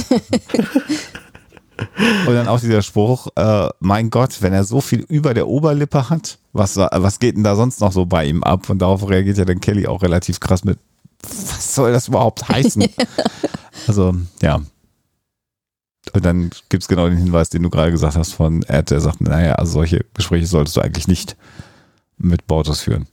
[2.28, 6.10] Und dann auch dieser Spruch, äh, mein Gott, wenn er so viel über der Oberlippe
[6.10, 8.70] hat, was, was geht denn da sonst noch so bei ihm ab?
[8.70, 10.80] Und darauf reagiert ja dann Kelly auch relativ krass mit,
[11.24, 12.86] was soll das überhaupt heißen?
[13.88, 14.62] also, ja.
[16.14, 19.02] Und dann gibt es genau den Hinweis, den du gerade gesagt hast von Ed, der
[19.02, 21.38] sagt, naja, also solche Gespräche solltest du eigentlich nicht
[22.18, 23.08] mit Bortos führen.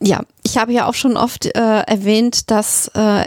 [0.00, 3.24] Ja, ich habe ja auch schon oft äh, erwähnt, dass äh,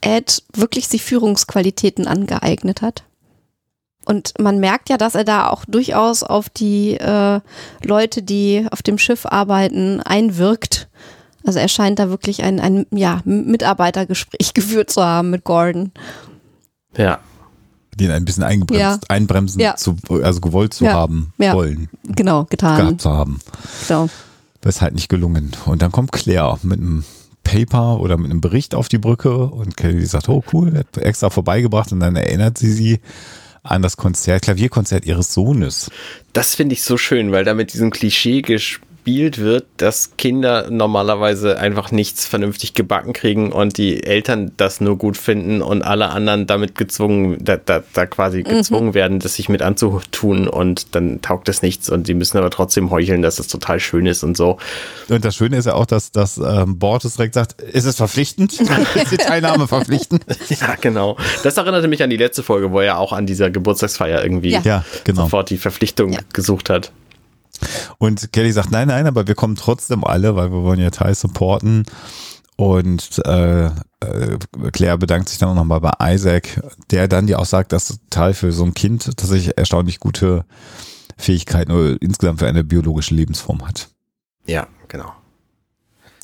[0.00, 3.04] Ed wirklich sich Führungsqualitäten angeeignet hat.
[4.04, 7.40] Und man merkt ja, dass er da auch durchaus auf die äh,
[7.82, 10.88] Leute, die auf dem Schiff arbeiten, einwirkt
[11.46, 15.92] also er scheint da wirklich ein, ein ja, Mitarbeitergespräch geführt zu haben mit Gordon.
[16.96, 17.20] Ja.
[17.94, 18.98] Den ein bisschen eingebremst, ja.
[19.08, 19.76] einbremsen, ja.
[19.76, 20.94] zu, also gewollt zu ja.
[20.94, 21.88] haben wollen.
[22.02, 22.76] Genau, getan.
[22.76, 23.38] Gehabt zu haben.
[23.86, 24.08] Genau.
[24.60, 25.52] Das ist halt nicht gelungen.
[25.66, 27.04] Und dann kommt Claire mit einem
[27.44, 31.30] Paper oder mit einem Bericht auf die Brücke und Kelly sagt, oh cool, hat extra
[31.30, 33.00] vorbeigebracht und dann erinnert sie sie
[33.62, 35.90] an das Konzert, Klavierkonzert ihres Sohnes.
[36.32, 41.58] Das finde ich so schön, weil da mit diesem Klischee gespielt wird, dass Kinder normalerweise
[41.58, 46.46] einfach nichts vernünftig gebacken kriegen und die Eltern das nur gut finden und alle anderen
[46.46, 48.44] damit gezwungen, da, da, da quasi mhm.
[48.44, 52.50] gezwungen werden, das sich mit anzutun und dann taugt es nichts und sie müssen aber
[52.50, 54.58] trotzdem heucheln, dass es total schön ist und so.
[55.08, 58.58] Und das Schöne ist ja auch, dass das ähm, Bortes direkt sagt, ist es verpflichtend?
[58.94, 60.24] ist die Teilnahme verpflichtend?
[60.48, 61.16] ja, genau.
[61.42, 64.84] Das erinnerte mich an die letzte Folge, wo er auch an dieser Geburtstagsfeier irgendwie ja.
[65.04, 65.22] genau.
[65.22, 66.20] sofort die Verpflichtung ja.
[66.32, 66.90] gesucht hat.
[67.98, 71.14] Und Kelly sagt, nein, nein, aber wir kommen trotzdem alle, weil wir wollen ja Teil
[71.14, 71.84] supporten.
[72.56, 74.38] Und äh, äh,
[74.72, 78.34] Claire bedankt sich dann auch nochmal bei Isaac, der dann ja auch sagt, dass Teil
[78.34, 80.44] für so ein Kind tatsächlich erstaunlich gute
[81.16, 83.88] Fähigkeiten oder insgesamt für eine biologische Lebensform hat.
[84.46, 85.12] Ja, genau.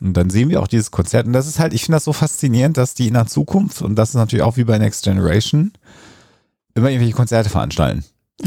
[0.01, 1.27] Und dann sehen wir auch dieses Konzert.
[1.27, 3.97] Und das ist halt, ich finde das so faszinierend, dass die in der Zukunft, und
[3.97, 5.73] das ist natürlich auch wie bei Next Generation,
[6.75, 8.05] immer irgendwelche Konzerte veranstalten.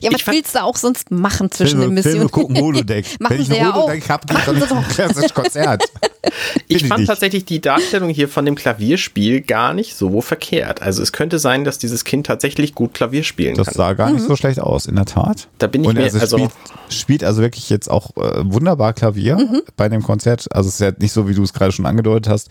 [0.00, 2.16] ja, was willst du auch sonst machen zwischen Filme, den Missionen?
[2.16, 3.06] Filme gucken Holodeck.
[3.20, 5.84] Wenn ich ein Holodeck habe, gehe ich dann ein klassisches Konzert.
[6.68, 10.82] ich fand tatsächlich die Darstellung hier von dem Klavierspiel gar nicht so verkehrt.
[10.82, 13.72] Also es könnte sein, dass dieses Kind tatsächlich gut Klavier spielen das kann.
[13.72, 14.28] Das sah gar nicht mhm.
[14.28, 15.48] so schlecht aus, in der Tat.
[15.58, 16.52] Da bin ich Und mir, also, also spielt,
[16.90, 19.62] spielt also wirklich jetzt auch äh, wunderbar Klavier mhm.
[19.76, 20.54] bei dem Konzert.
[20.54, 22.48] Also es ist ja nicht so, wie du es gerade schon angedeutet hast.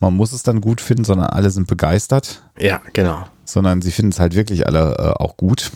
[0.00, 2.42] Man muss es dann gut finden, sondern alle sind begeistert.
[2.58, 3.24] Ja, genau.
[3.44, 5.70] Sondern sie finden es halt wirklich alle äh, auch gut.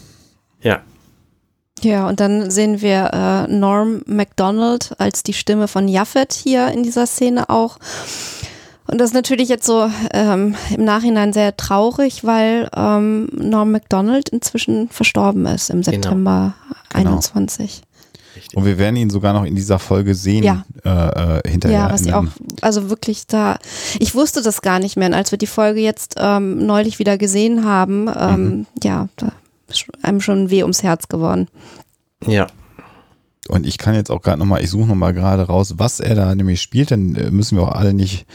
[0.62, 0.82] Ja.
[1.82, 6.82] Ja, und dann sehen wir äh, Norm MacDonald als die Stimme von Jaffet hier in
[6.82, 7.78] dieser Szene auch.
[8.86, 14.28] Und das ist natürlich jetzt so ähm, im Nachhinein sehr traurig, weil ähm, Norm MacDonald
[14.28, 15.92] inzwischen verstorben ist im genau.
[15.92, 16.54] September
[16.92, 17.10] genau.
[17.10, 17.82] 21.
[18.54, 20.64] Und wir werden ihn sogar noch in dieser Folge sehen ja.
[20.84, 21.78] äh, äh, hinterher.
[21.78, 22.24] Ja, was ich auch,
[22.62, 23.58] also wirklich da,
[23.98, 25.08] ich wusste das gar nicht mehr.
[25.08, 28.66] Und als wir die Folge jetzt ähm, neulich wieder gesehen haben, ähm, mhm.
[28.82, 29.32] ja, da
[30.02, 31.48] einem schon weh ums Herz geworden.
[32.26, 32.46] Ja.
[33.48, 36.34] Und ich kann jetzt auch gerade nochmal, ich suche nochmal gerade raus, was er da
[36.34, 38.26] nämlich spielt, dann äh, müssen wir auch alle nicht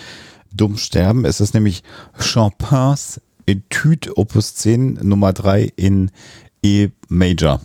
[0.52, 1.26] dumm sterben.
[1.26, 1.84] Es ist nämlich
[2.18, 6.12] Chopins Etude Opus 10 Nummer 3 in
[6.64, 7.62] E Major.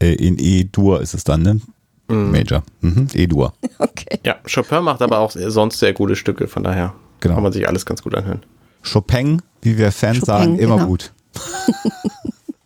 [0.00, 1.60] Äh, in E-Dur ist es dann, ne?
[2.08, 2.30] Mhm.
[2.30, 2.62] Major.
[2.80, 3.08] Mhm.
[3.14, 3.52] E-Dur.
[3.78, 4.20] Okay.
[4.26, 7.36] Ja, Chopin macht aber auch sonst sehr gute Stücke, von daher genau.
[7.36, 8.42] kann man sich alles ganz gut anhören.
[8.82, 10.88] Chopin, wie wir Fans Chopin, sagen, immer genau.
[10.88, 11.12] gut.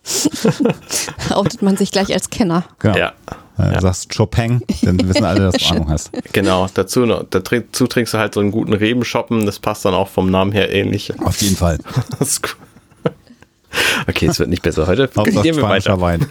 [1.31, 2.65] Outet man sich gleich als Kenner.
[2.79, 2.97] Genau.
[2.97, 3.13] Ja.
[3.59, 3.81] Äh, ja.
[3.81, 6.11] sagst Chopin, dann wissen alle, dass du Ahnung hast.
[6.33, 10.29] Genau, dazu, dazu trinkst du halt so einen guten Rebenschoppen, das passt dann auch vom
[10.31, 11.13] Namen her ähnlich.
[11.21, 11.79] Auf jeden Fall.
[14.09, 15.09] okay, es wird nicht besser heute.
[15.09, 16.01] Gehen wir weiter.
[16.01, 16.27] Wein.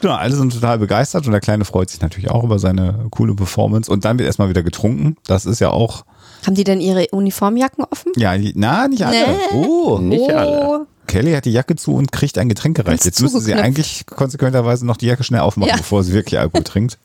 [0.00, 3.34] Genau, alle sind total begeistert und der Kleine freut sich natürlich auch über seine coole
[3.34, 5.16] Performance und dann wird erstmal wieder getrunken.
[5.26, 6.04] Das ist ja auch
[6.44, 8.12] haben die denn ihre Uniformjacken offen?
[8.16, 9.16] Ja, na, nicht alle.
[9.16, 9.54] Nee.
[9.54, 10.36] Oh, nicht oh.
[10.36, 10.86] alle.
[11.06, 13.04] Kelly hat die Jacke zu und kriegt ein Getränk gereicht.
[13.04, 15.76] Jetzt müsste sie eigentlich konsequenterweise noch die Jacke schnell aufmachen, ja.
[15.76, 16.98] bevor sie wirklich Alkohol trinkt.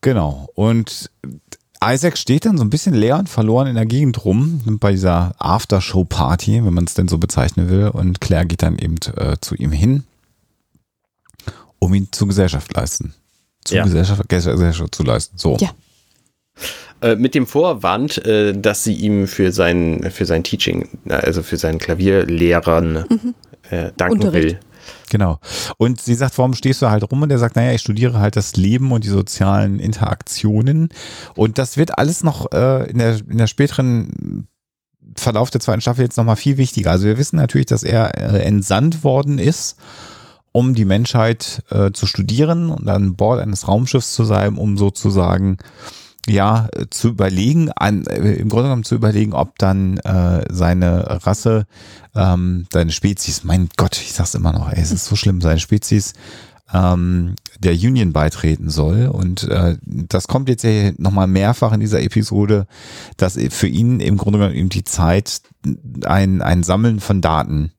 [0.00, 0.48] Genau.
[0.54, 1.10] Und
[1.84, 5.34] Isaac steht dann so ein bisschen leer und verloren in der Gegend rum bei dieser
[5.38, 7.88] Aftershow-Party, wenn man es denn so bezeichnen will.
[7.88, 10.04] Und Claire geht dann eben äh, zu ihm hin
[11.82, 13.12] um ihn zur Gesellschaft leisten.
[13.64, 13.84] Zur ja.
[13.84, 15.36] Gesellschaft, Gesellschaft zu leisten.
[15.36, 15.56] So.
[15.58, 15.70] Ja.
[17.02, 21.56] Äh, mit dem Vorwand, äh, dass sie ihm für sein, für sein Teaching, also für
[21.56, 23.34] seinen Klavierlehrern mhm.
[23.70, 24.54] äh, danken Unterricht.
[24.54, 24.60] will.
[25.10, 25.40] Genau.
[25.78, 27.22] Und sie sagt, warum stehst du halt rum?
[27.22, 30.90] Und er sagt, naja, ich studiere halt das Leben und die sozialen Interaktionen.
[31.34, 34.46] Und das wird alles noch äh, in, der, in der späteren
[35.16, 36.92] Verlauf der zweiten Staffel jetzt nochmal viel wichtiger.
[36.92, 39.76] Also wir wissen natürlich, dass er äh, entsandt worden ist,
[40.52, 45.58] um die Menschheit äh, zu studieren und an Bord eines Raumschiffs zu sein, um sozusagen
[46.28, 51.66] ja, zu überlegen, an, äh, im Grunde genommen zu überlegen, ob dann äh, seine Rasse,
[52.14, 55.58] ähm, seine Spezies, mein Gott, ich sag's immer noch, ey, es ist so schlimm, seine
[55.58, 56.14] Spezies
[56.72, 59.06] ähm, der Union beitreten soll.
[59.06, 62.66] Und äh, das kommt jetzt ja nochmal mehrfach in dieser Episode,
[63.16, 65.42] dass für ihn im Grunde genommen eben die Zeit
[66.04, 67.72] ein, ein Sammeln von Daten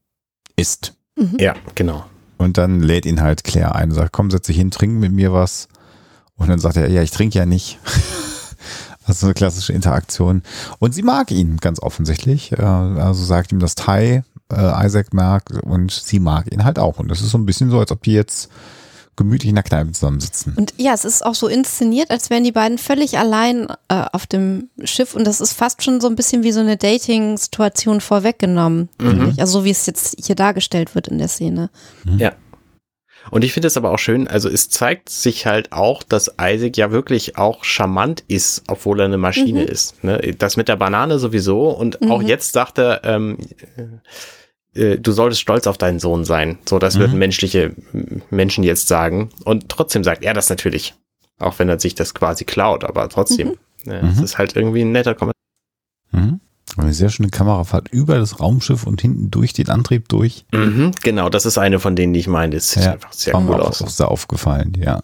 [0.55, 0.95] ist.
[1.15, 1.37] Mhm.
[1.39, 2.05] Ja, genau.
[2.37, 5.11] Und dann lädt ihn halt Claire ein und sagt, komm, setz dich hin, trink mit
[5.11, 5.67] mir was.
[6.35, 7.79] Und dann sagt er, ja, ich trinke ja nicht.
[9.07, 10.43] Das ist eine klassische Interaktion.
[10.79, 12.51] Und sie mag ihn ganz offensichtlich.
[12.53, 16.99] Äh, also sagt ihm das Thai, äh, Isaac mag und sie mag ihn halt auch.
[16.99, 18.49] Und das ist so ein bisschen so, als ob die jetzt
[19.15, 20.53] gemütlich in der Kneipe zusammensitzen.
[20.55, 24.25] Und ja, es ist auch so inszeniert, als wären die beiden völlig allein äh, auf
[24.25, 28.89] dem Schiff und das ist fast schon so ein bisschen wie so eine Dating-Situation vorweggenommen,
[28.99, 29.35] mhm.
[29.37, 31.69] Also so wie es jetzt hier dargestellt wird in der Szene.
[32.05, 32.17] Mhm.
[32.17, 32.31] Ja.
[33.31, 36.77] Und ich finde es aber auch schön, also es zeigt sich halt auch, dass Isaac
[36.77, 39.67] ja wirklich auch charmant ist, obwohl er eine Maschine mhm.
[39.67, 40.03] ist.
[40.03, 40.35] Ne?
[40.37, 42.11] Das mit der Banane sowieso und mhm.
[42.11, 43.37] auch jetzt sagt er, ähm,
[44.75, 46.57] äh, du solltest stolz auf deinen Sohn sein.
[46.65, 46.99] So, das mhm.
[46.99, 47.75] würden menschliche
[48.29, 49.29] Menschen jetzt sagen.
[49.45, 50.93] Und trotzdem sagt er das natürlich.
[51.39, 53.49] Auch wenn er sich das quasi klaut, aber trotzdem.
[53.85, 53.91] Mhm.
[53.91, 54.23] Ja, es mhm.
[54.23, 55.33] ist halt irgendwie ein netter Kommentar.
[56.77, 60.45] Eine sehr schöne Kamerafahrt über das Raumschiff und hinten durch den Antrieb durch.
[60.51, 62.55] Mhm, genau, das ist eine von denen, die ich meine.
[62.55, 63.81] Das sieht ja, einfach sehr cool aus.
[63.81, 64.99] Ist sehr aufgefallen, ja.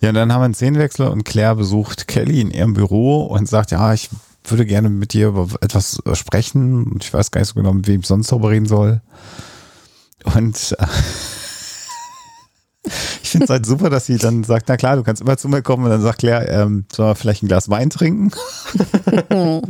[0.00, 3.48] Ja, und dann haben wir einen Szenenwechsel und Claire besucht Kelly in ihrem Büro und
[3.48, 4.10] sagt, ja, ich
[4.44, 7.86] würde gerne mit dir über etwas sprechen und ich weiß gar nicht so genau, mit
[7.86, 9.00] wem ich sonst darüber reden soll.
[10.24, 10.86] Und äh,
[12.84, 15.48] ich finde es halt super, dass sie dann sagt, na klar, du kannst immer zu
[15.48, 18.32] mir kommen und dann sagt Claire, ähm, soll man vielleicht ein Glas Wein trinken?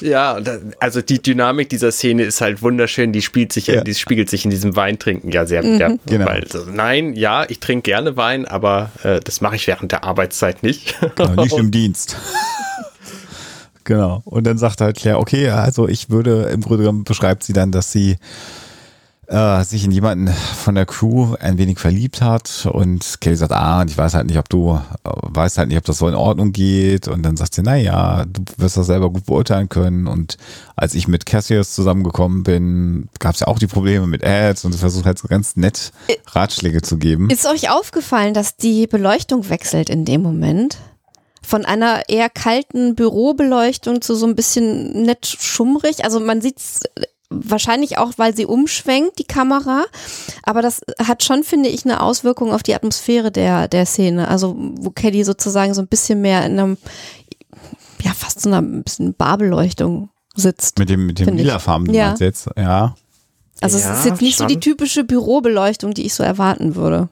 [0.00, 0.38] ja,
[0.80, 3.82] also die Dynamik dieser Szene ist halt wunderschön, die spielt sich, ja.
[3.82, 5.78] die spiegelt sich in diesem Weintrinken ja sehr mhm.
[5.78, 6.26] ja, genau.
[6.26, 10.04] Weil, also, nein, ja, ich trinke gerne Wein, aber äh, das mache ich während der
[10.04, 10.96] Arbeitszeit nicht.
[11.14, 12.16] Genau, nicht im Dienst.
[13.84, 14.22] genau.
[14.24, 17.70] Und dann sagt halt Claire, okay, also ich würde, im Grunde genommen beschreibt sie dann,
[17.70, 18.16] dass sie
[19.28, 23.82] äh, sich in jemanden von der Crew ein wenig verliebt hat und Kelly sagt, ah,
[23.82, 26.14] und ich weiß halt nicht, ob du, äh, weißt halt nicht, ob das so in
[26.14, 30.38] Ordnung geht und dann sagt sie, naja, du wirst das selber gut beurteilen können und
[30.76, 34.74] als ich mit Cassius zusammengekommen bin, gab es ja auch die Probleme mit Ads und
[34.74, 35.92] versucht halt so ganz nett
[36.28, 37.28] Ratschläge zu geben.
[37.28, 40.78] Ist euch aufgefallen, dass die Beleuchtung wechselt in dem Moment?
[41.40, 46.04] von einer eher kalten Bürobeleuchtung zu so ein bisschen nett schummrig.
[46.04, 46.82] Also man sieht es
[47.30, 49.84] Wahrscheinlich auch, weil sie umschwenkt, die Kamera.
[50.42, 54.28] Aber das hat schon, finde ich, eine Auswirkung auf die Atmosphäre der, der Szene.
[54.28, 56.78] Also, wo Kelly sozusagen so ein bisschen mehr in einem,
[58.02, 60.78] ja, fast so einer ein bisschen Barbeleuchtung sitzt.
[60.78, 62.14] Mit dem, mit dem lilafarben ja.
[62.18, 62.94] jetzt, ja.
[63.60, 64.48] Also, ja, es ist jetzt nicht schon.
[64.48, 67.10] so die typische Bürobeleuchtung, die ich so erwarten würde.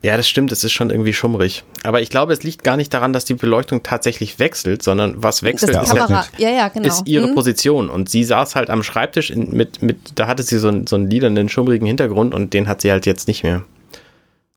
[0.00, 1.64] Ja, das stimmt, es ist schon irgendwie schummrig.
[1.82, 5.42] Aber ich glaube, es liegt gar nicht daran, dass die Beleuchtung tatsächlich wechselt, sondern was
[5.42, 6.86] wechselt, ist, ja, ja, ja, genau.
[6.86, 7.34] ist ihre mhm.
[7.34, 7.90] Position.
[7.90, 10.94] Und sie saß halt am Schreibtisch in, mit, mit, da hatte sie so, einen, so
[10.94, 13.64] einen lilanen, schummrigen Hintergrund und den hat sie halt jetzt nicht mehr.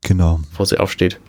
[0.01, 0.39] Genau.
[0.51, 1.19] Bevor sie aufsteht.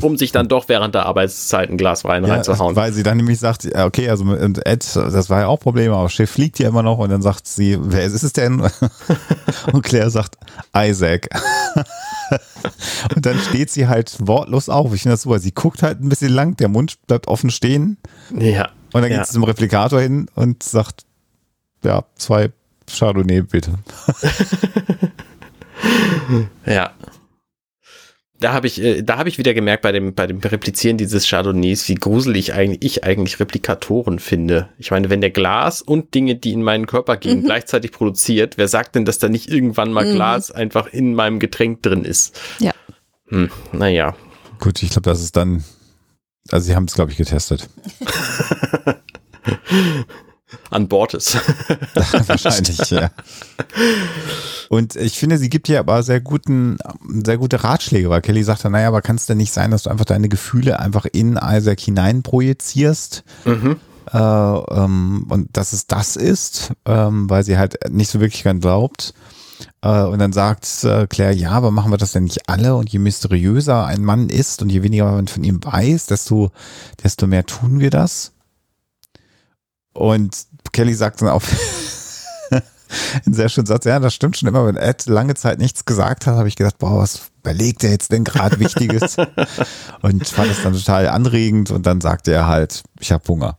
[0.00, 2.74] Um sich dann doch während der Arbeitszeit ein Glas Wein ja, reinzuhauen.
[2.74, 6.08] Weil sie dann nämlich sagt, okay, also mit Ed, das war ja auch Problem, aber
[6.08, 8.62] Chef fliegt ja immer noch und dann sagt sie, wer ist es denn?
[9.72, 10.38] und Claire sagt,
[10.74, 11.28] Isaac.
[13.14, 14.94] und dann steht sie halt wortlos auf.
[14.94, 15.38] Ich finde das super.
[15.38, 17.98] Sie guckt halt ein bisschen lang, der Mund bleibt offen stehen.
[18.36, 18.70] Ja.
[18.92, 19.18] Und dann ja.
[19.18, 21.04] geht sie zum Replikator hin und sagt,
[21.82, 22.50] ja, zwei
[22.86, 23.72] Chardonnay bitte.
[26.66, 26.92] ja
[28.40, 31.26] da habe ich, äh, da habe ich wieder gemerkt bei dem, bei dem Replizieren dieses
[31.26, 34.68] Chardonnays, wie gruselig eigentlich ich eigentlich Replikatoren finde.
[34.78, 37.44] Ich meine, wenn der Glas und Dinge, die in meinen Körper gehen, mhm.
[37.44, 40.14] gleichzeitig produziert, wer sagt denn, dass da nicht irgendwann mal mhm.
[40.14, 42.38] Glas einfach in meinem Getränk drin ist?
[42.58, 42.72] Ja.
[43.28, 44.16] Hm, naja.
[44.58, 45.64] Gut, ich glaube, das ist dann,
[46.50, 47.68] also sie haben es, glaube ich, getestet.
[50.70, 51.34] an Bord ist.
[52.26, 53.10] Wahrscheinlich, ja.
[54.68, 56.78] Und ich finde, sie gibt hier aber sehr guten,
[57.24, 59.84] sehr gute Ratschläge, weil Kelly sagt dann, naja, aber kann es denn nicht sein, dass
[59.84, 63.24] du einfach deine Gefühle einfach in Isaac hinein projizierst?
[63.44, 63.76] Mhm.
[64.12, 68.60] Äh, ähm, und dass es das ist, ähm, weil sie halt nicht so wirklich dran
[68.60, 69.14] glaubt.
[69.82, 72.74] Äh, und dann sagt äh, Claire, ja, aber machen wir das denn nicht alle?
[72.74, 76.50] Und je mysteriöser ein Mann ist und je weniger man von ihm weiß, desto,
[77.02, 78.33] desto mehr tun wir das.
[79.94, 80.36] Und
[80.72, 81.42] Kelly sagt dann auch
[83.24, 86.26] einen sehr schönen Satz, ja, das stimmt schon immer, wenn Ed lange Zeit nichts gesagt
[86.26, 89.16] hat, habe ich gedacht, boah, was überlegt er jetzt denn gerade Wichtiges?
[90.02, 93.58] und fand es dann total anregend und dann sagte er halt, ich habe Hunger.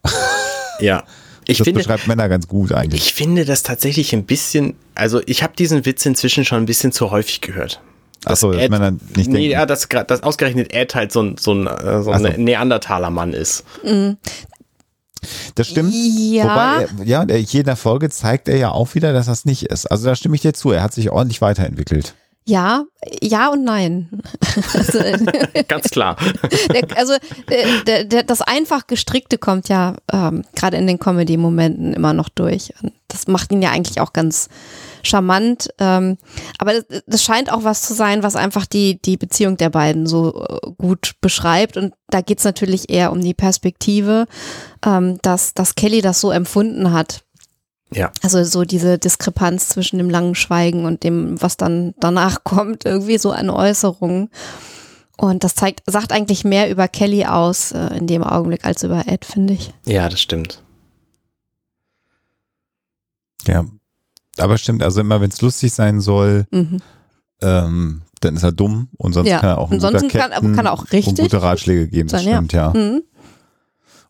[0.79, 1.03] Ja.
[1.47, 3.05] Ich das finde, beschreibt Männer ganz gut eigentlich.
[3.05, 6.91] Ich finde das tatsächlich ein bisschen, also ich habe diesen Witz inzwischen schon ein bisschen
[6.91, 7.81] zu häufig gehört.
[8.25, 9.33] Achso, dass Ed, Männer nicht denken.
[9.33, 12.29] Nee, ja, dass, dass ausgerechnet Ed halt so ein, so ein, äh, so ein so.
[12.29, 13.63] Neandertaler-Mann ist.
[15.55, 15.93] Das stimmt.
[15.93, 16.43] Ja.
[16.43, 19.85] Wobei, er, ja, in jeder Folge zeigt er ja auch wieder, dass das nicht ist.
[19.85, 20.71] Also da stimme ich dir zu.
[20.71, 22.15] Er hat sich ordentlich weiterentwickelt.
[22.47, 22.85] Ja,
[23.21, 24.09] ja und nein.
[24.73, 24.99] Also,
[25.67, 26.15] Ganz klar.
[26.73, 27.13] Der, also
[27.85, 32.71] der, der, das einfach gestrickte kommt ja ähm, gerade in den Comedy-Momenten immer noch durch.
[32.81, 34.47] Und das macht ihn ja eigentlich auch ganz
[35.03, 35.69] charmant.
[35.79, 36.17] Ähm,
[36.57, 40.07] aber das, das, scheint auch was zu sein, was einfach die, die Beziehung der beiden
[40.07, 41.75] so äh, gut beschreibt.
[41.75, 44.25] Und da geht's natürlich eher um die Perspektive,
[44.85, 47.25] ähm, dass, dass Kelly das so empfunden hat.
[47.93, 48.11] Ja.
[48.21, 53.17] Also so diese Diskrepanz zwischen dem langen Schweigen und dem, was dann danach kommt, irgendwie
[53.17, 54.29] so an Äußerungen.
[55.17, 59.07] Und das zeigt, sagt eigentlich mehr über Kelly aus äh, in dem Augenblick als über
[59.07, 59.71] Ed, finde ich.
[59.85, 60.61] Ja, das stimmt.
[63.47, 63.65] Ja,
[64.37, 66.81] aber stimmt, also immer wenn es lustig sein soll, mhm.
[67.41, 69.39] ähm, dann ist er dumm und sonst ja.
[69.39, 72.53] kann er auch ein guter kann, kann er auch richtig gute Ratschläge geben, das stimmt,
[72.53, 72.73] ja.
[72.73, 72.79] ja.
[72.79, 73.03] Mhm.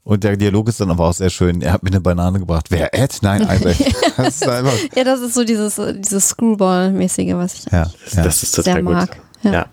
[0.06, 1.63] Und der Dialog ist dann aber auch sehr schön.
[1.63, 2.68] Er hat mir eine Banane gebracht.
[2.70, 3.18] Wer Ed?
[3.24, 3.76] Nein, Isaac.
[4.15, 8.24] das ja, das ist so dieses, dieses Screwball-mäßige, was ich ja, ja.
[8.24, 8.94] Das ist total sehr gut.
[8.94, 9.18] mag.
[9.41, 9.52] Ja.
[9.52, 9.65] ja.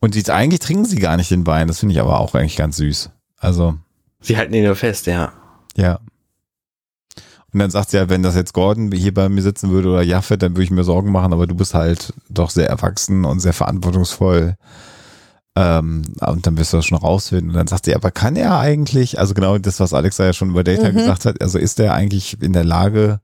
[0.00, 1.68] Und sie, eigentlich trinken sie gar nicht den Wein.
[1.68, 3.08] Das finde ich aber auch eigentlich ganz süß.
[3.38, 3.78] Also.
[4.20, 5.32] Sie halten ihn nur fest, ja.
[5.74, 6.00] Ja.
[7.52, 10.02] Und dann sagt sie ja, wenn das jetzt Gordon hier bei mir sitzen würde oder
[10.02, 13.40] Jaffe, dann würde ich mir Sorgen machen, aber du bist halt doch sehr erwachsen und
[13.40, 14.56] sehr verantwortungsvoll.
[15.60, 17.50] Ähm, und dann wirst du das schon rausfinden.
[17.50, 20.50] Und dann sagt sie, aber kann er eigentlich, also genau das, was Alexa ja schon
[20.50, 20.96] über Data mhm.
[20.96, 23.20] gesagt hat, also ist er eigentlich in der Lage,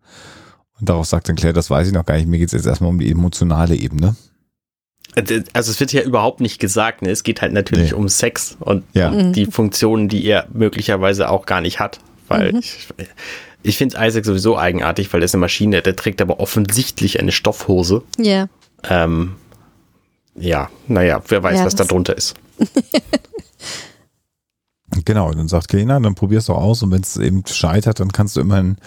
[0.78, 2.66] und darauf sagt dann Claire, das weiß ich noch gar nicht, mir geht es jetzt
[2.66, 4.16] erstmal um die emotionale Ebene.
[5.54, 7.10] Also es wird ja überhaupt nicht gesagt, ne?
[7.10, 7.96] es geht halt natürlich nee.
[7.96, 9.08] um Sex und ja.
[9.08, 12.00] um die Funktionen, die er möglicherweise auch gar nicht hat.
[12.28, 12.58] Weil mhm.
[12.58, 12.88] ich,
[13.62, 17.32] ich finde Isaac sowieso eigenartig, weil er ist eine Maschine, der trägt aber offensichtlich eine
[17.32, 18.02] Stoffhose.
[18.18, 18.48] Ja.
[18.84, 19.36] Ähm,
[20.38, 22.34] ja, naja, wer weiß, ja, was da drunter ist.
[25.04, 28.36] genau, dann sagt Kelina, dann probier's doch aus und wenn es eben scheitert, dann kannst
[28.36, 28.78] du immer ein,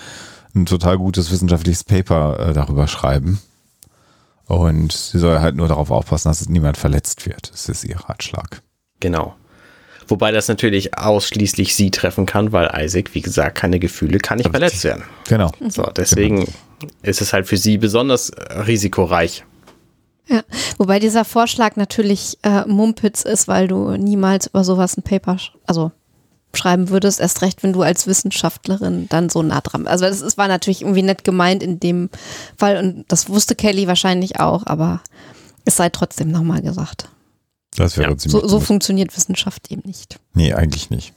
[0.66, 3.40] total gutes wissenschaftliches Paper äh, darüber schreiben.
[4.46, 7.52] Und sie soll halt nur darauf aufpassen, dass niemand verletzt wird.
[7.54, 8.64] Das ist ihr Ratschlag.
[9.00, 9.36] Genau.
[10.08, 14.50] Wobei das natürlich ausschließlich sie treffen kann, weil Isaac, wie gesagt, keine Gefühle, kann nicht
[14.50, 15.04] verletzt werden.
[15.28, 15.52] Genau.
[15.70, 16.94] So, deswegen genau.
[17.04, 18.32] ist es halt für sie besonders
[18.66, 19.46] risikoreich.
[20.30, 20.44] Ja,
[20.78, 25.92] wobei dieser Vorschlag natürlich äh, Mumpitz ist, weil du niemals über sowas ein Paper, also
[26.54, 29.88] schreiben würdest, erst recht, wenn du als Wissenschaftlerin dann so nah dran.
[29.88, 32.10] Also das, das war natürlich irgendwie nett gemeint in dem
[32.58, 35.02] Fall und das wusste Kelly wahrscheinlich auch, aber
[35.66, 37.10] es sei trotzdem nochmal gesagt.
[37.76, 38.18] Das wäre ja.
[38.18, 40.20] ziemlich so, so funktioniert Wissenschaft eben nicht.
[40.34, 41.14] Nee, eigentlich nicht.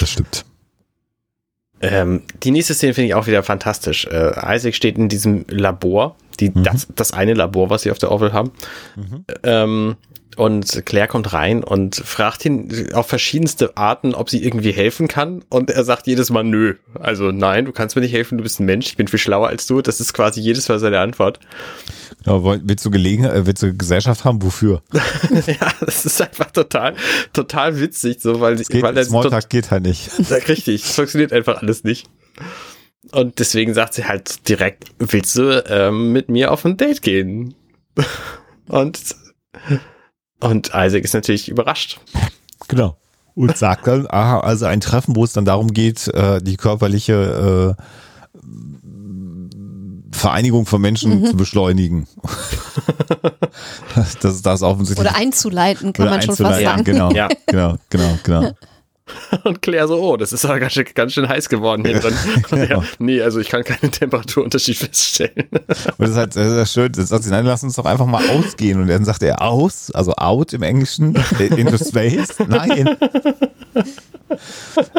[0.00, 0.44] Das stimmt.
[1.80, 4.06] Ähm, die nächste Szene finde ich auch wieder fantastisch.
[4.06, 6.64] Äh, Isaac steht in diesem Labor, die, mhm.
[6.64, 8.50] das, das eine Labor, was sie auf der Orville haben.
[8.96, 9.24] Mhm.
[9.42, 9.96] Ähm,
[10.38, 15.44] und Claire kommt rein und fragt ihn auf verschiedenste Arten, ob sie irgendwie helfen kann.
[15.48, 16.76] Und er sagt jedes Mal nö.
[16.94, 19.48] Also nein, du kannst mir nicht helfen, du bist ein Mensch, ich bin viel schlauer
[19.48, 19.82] als du.
[19.82, 21.40] Das ist quasi jedes Mal seine Antwort.
[22.24, 24.40] Ja, willst du Gelegenheit, äh, willst du Gesellschaft haben?
[24.40, 24.80] Wofür?
[24.92, 26.94] ja, das ist einfach total,
[27.32, 30.08] total witzig, so, weil, es geht, weil Smalltalk geht halt nicht.
[30.48, 32.08] Richtig, es funktioniert einfach alles nicht.
[33.12, 37.54] Und deswegen sagt sie halt direkt, willst du ähm, mit mir auf ein Date gehen?
[38.68, 39.16] Und,
[40.40, 41.98] und Isaac ist natürlich überrascht.
[42.68, 42.98] Genau.
[43.34, 47.76] Und sagt dann, aha, also ein Treffen, wo es dann darum geht, äh, die körperliche
[47.78, 47.82] äh,
[50.12, 51.26] Vereinigung von Menschen mhm.
[51.26, 52.06] zu beschleunigen.
[53.94, 55.08] das ist das offensichtlich.
[55.08, 56.84] Oder einzuleiten, kann Oder man schon fast sagen.
[56.84, 57.28] Genau, ja.
[57.46, 58.50] genau, genau, genau.
[59.44, 62.14] Und Claire so, oh, das ist aber ganz schön, ganz schön heiß geworden hier drin.
[62.50, 62.64] genau.
[62.64, 65.48] ja, nee, also ich kann keinen Temperaturunterschied feststellen.
[65.50, 66.92] Und das ist halt sehr, sehr schön.
[66.92, 68.80] Das sagt sie, nein, lass uns doch einfach mal ausgehen.
[68.80, 72.36] Und dann sagt er aus, also out im Englischen, in the space.
[72.46, 72.96] Nein.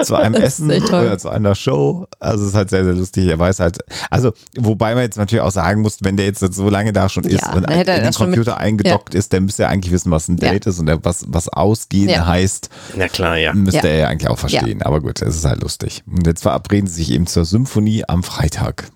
[0.04, 2.08] zu einem Essen oder zu einer Show.
[2.20, 3.28] Also es ist halt sehr, sehr lustig.
[3.28, 3.80] Er weiß halt,
[4.10, 7.24] also wobei man jetzt natürlich auch sagen muss, wenn der jetzt so lange da schon
[7.24, 9.20] ist ja, und in den Computer mit, eingedockt ja.
[9.20, 10.72] ist, dann müsste er eigentlich wissen, was ein Date ja.
[10.72, 12.70] ist und was, was ausgehen heißt.
[12.96, 13.54] Na klar, ja.
[13.54, 14.82] Müsste er ja eigentlich auch verstehen.
[14.82, 16.04] Aber gut, es ist halt lustig.
[16.08, 18.92] Und jetzt verabreden sie sich eben zur Symphonie am Freitag.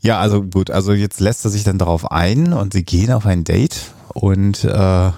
[0.00, 3.26] Ja, also gut, also jetzt lässt er sich dann darauf ein und sie gehen auf
[3.26, 5.10] ein Date und äh,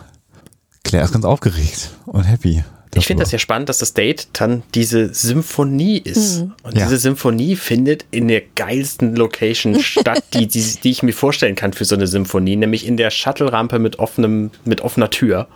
[0.84, 2.64] Claire ist ganz aufgeregt und happy.
[2.94, 6.40] Ich finde das ja spannend, dass das Date dann diese Symphonie ist.
[6.40, 6.52] Mhm.
[6.64, 6.84] Und ja.
[6.84, 11.72] diese Symphonie findet in der geilsten Location statt, die, die, die ich mir vorstellen kann
[11.72, 15.46] für so eine Symphonie, nämlich in der Shuttle-Rampe mit offenem, mit offener Tür.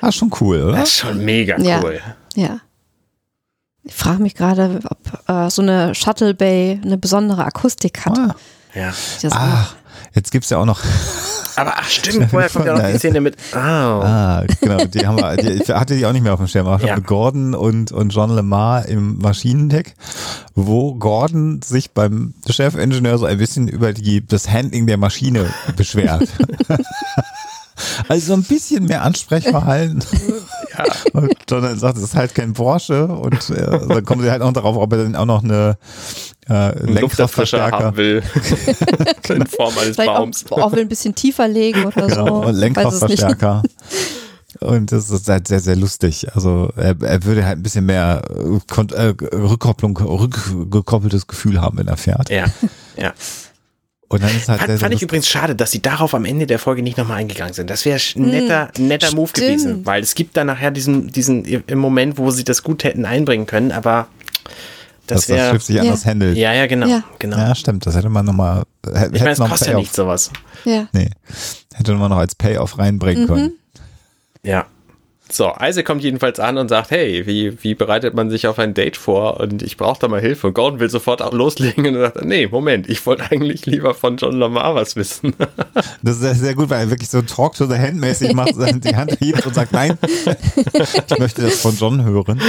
[0.00, 0.78] Ah, schon cool, oder?
[0.78, 2.00] Das ist schon mega cool.
[2.34, 2.42] Ja.
[2.42, 2.60] ja.
[3.84, 8.18] Ich frage mich gerade, ob äh, so eine Shuttle Bay eine besondere Akustik hat.
[8.18, 8.34] Ah.
[8.74, 8.92] Ja.
[9.30, 9.74] Ach,
[10.14, 10.80] jetzt gibt es ja auch noch.
[11.56, 13.36] Aber ach stimmt, vorher kommt ja noch die Szene mit.
[13.52, 13.56] Oh.
[13.56, 16.68] Ah, genau, die haben wir, die, ich hatte die auch nicht mehr auf dem Schirm.
[16.68, 16.96] Aber ja.
[16.96, 19.94] mit Gordon und, und John Lemar im Maschinendeck,
[20.54, 26.28] wo Gordon sich beim Chefingenieur so ein bisschen über die, das Handling der Maschine beschwert.
[28.08, 30.02] Also so ein bisschen mehr Ansprechverhalten.
[30.78, 30.84] ja.
[31.12, 34.52] Und John sagt, es ist halt kein Porsche und äh, dann kommen sie halt auch
[34.52, 35.76] darauf, ob er dann auch noch eine
[36.48, 38.22] äh, Lenkkraftverstärker haben will.
[39.28, 40.44] In Form eines Vielleicht Baums.
[40.50, 42.48] Auch, auch will ein bisschen tiefer legen oder genau, so.
[42.48, 43.62] Und Lenkkraftverstärker.
[44.60, 46.34] Und das ist halt sehr, sehr lustig.
[46.34, 51.96] Also er, er würde halt ein bisschen mehr äh, Rückkopplung, rückgekoppeltes Gefühl haben, wenn er
[51.96, 52.30] fährt.
[52.30, 52.46] Ja,
[52.96, 53.12] ja.
[54.10, 56.58] Und dann ist halt fand, fand ich übrigens schade, dass sie darauf am Ende der
[56.58, 57.68] Folge nicht nochmal eingegangen sind.
[57.68, 61.44] Das wäre ein netter, hm, netter Move gewesen, weil es gibt dann nachher diesen, diesen
[61.44, 64.08] im Moment, wo sie das gut hätten einbringen können, aber
[65.06, 65.38] das wäre.
[65.38, 65.82] Das Schiff sich ja.
[65.82, 66.36] anders handelt.
[66.36, 67.02] Ja, ja, genau, ja.
[67.18, 67.36] genau.
[67.36, 67.84] Ja, stimmt.
[67.86, 68.62] Das hätte man nochmal.
[68.86, 70.30] Ich meine, es kostet ja nicht sowas.
[70.64, 70.88] Ja.
[70.92, 71.10] Nee.
[71.74, 73.26] Hätte man noch als Payoff reinbringen mhm.
[73.26, 73.52] können.
[74.42, 74.66] Ja.
[75.30, 78.72] So, Isaac kommt jedenfalls an und sagt, hey, wie, wie bereitet man sich auf ein
[78.72, 79.40] Date vor?
[79.40, 80.48] Und ich brauche da mal Hilfe.
[80.48, 84.38] Und Gordon will sofort loslegen und sagt, nee, Moment, ich wollte eigentlich lieber von John
[84.38, 85.34] Lamar was wissen.
[86.02, 88.54] Das ist sehr, sehr gut, weil er wirklich so Talk to the Hand mäßig macht,
[88.84, 92.40] die Hand hebt und sagt, nein, ich möchte das von John hören.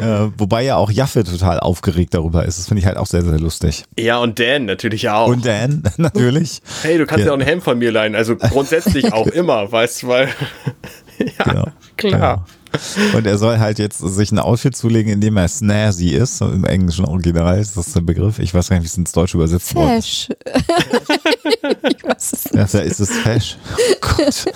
[0.00, 2.58] Äh, wobei ja auch Jaffe total aufgeregt darüber ist.
[2.58, 3.84] Das finde ich halt auch sehr, sehr lustig.
[3.98, 5.28] Ja, und Dan natürlich auch.
[5.28, 6.60] Und Dan, natürlich.
[6.82, 8.14] Hey, du kannst ja, ja auch ein Hemd von mir leihen.
[8.14, 10.28] Also grundsätzlich auch immer, weißt du, weil
[11.38, 11.66] ja, genau.
[11.96, 12.20] klar.
[12.20, 12.44] Ja.
[13.14, 16.40] Und er soll halt jetzt sich ein Outfit zulegen, in dem er snazzy ist.
[16.40, 18.38] Im englischen Original ist das der Begriff.
[18.38, 19.96] Ich weiß gar nicht, wie es ins Deutsche übersetzt wurde.
[19.96, 20.28] Fesch.
[21.90, 22.74] ich weiß es nicht.
[22.74, 23.58] Ja, ist es fesch?
[23.76, 24.46] Oh Gott.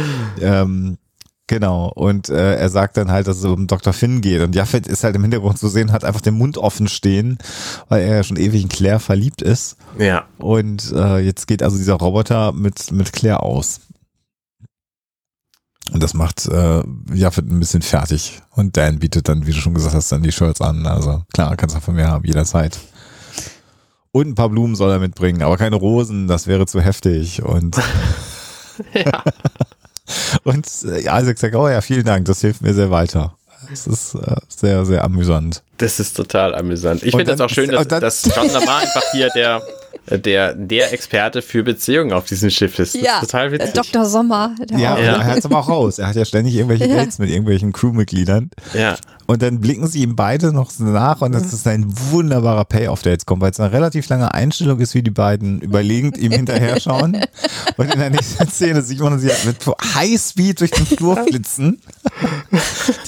[0.40, 0.96] ähm,
[1.46, 3.92] Genau, und äh, er sagt dann halt, dass es um Dr.
[3.92, 4.40] Finn geht.
[4.40, 7.36] Und Jaffet ist halt im Hintergrund zu sehen, hat einfach den Mund offen stehen,
[7.90, 9.76] weil er ja schon ewig in Claire verliebt ist.
[9.98, 10.24] Ja.
[10.38, 13.80] Und äh, jetzt geht also dieser Roboter mit, mit Claire aus.
[15.92, 16.82] Und das macht äh,
[17.12, 18.40] Jaffet ein bisschen fertig.
[18.50, 20.86] Und Dan bietet dann, wie du schon gesagt hast, dann die Shirts an.
[20.86, 22.78] Also klar, kannst du von mir haben, jederzeit.
[24.12, 27.42] Und ein paar Blumen soll er mitbringen, aber keine Rosen, das wäre zu heftig.
[27.42, 27.76] Und
[28.94, 29.22] ja.
[30.44, 33.36] und äh, Isaac sagt, oh ja, vielen Dank, das hilft mir sehr weiter.
[33.70, 35.62] Das ist äh, sehr, sehr amüsant.
[35.78, 37.02] Das ist total amüsant.
[37.02, 39.62] Ich finde das auch schön, dass, dass John Lamar einfach hier der
[40.06, 42.94] der, der Experte für Beziehungen auf diesem Schiff ist.
[42.94, 43.72] Das ja, ist total witzig.
[43.72, 44.04] Dr.
[44.04, 44.54] Sommer.
[44.70, 44.96] ja, ja.
[44.96, 45.98] er hat es aber auch raus.
[45.98, 46.96] Er hat ja ständig irgendwelche ja.
[46.96, 48.50] Dates mit irgendwelchen Crewmitgliedern.
[48.74, 48.96] Ja.
[49.26, 53.12] Und dann blicken sie ihm beide noch nach und das ist ein wunderbarer Payoff, der
[53.12, 56.78] jetzt kommt, weil es eine relativ lange Einstellung ist, wie die beiden überlegend ihm hinterher
[56.78, 57.16] schauen.
[57.78, 59.56] und in der nächsten Szene sieht man sie mit
[59.94, 61.80] Highspeed durch den Flur flitzen,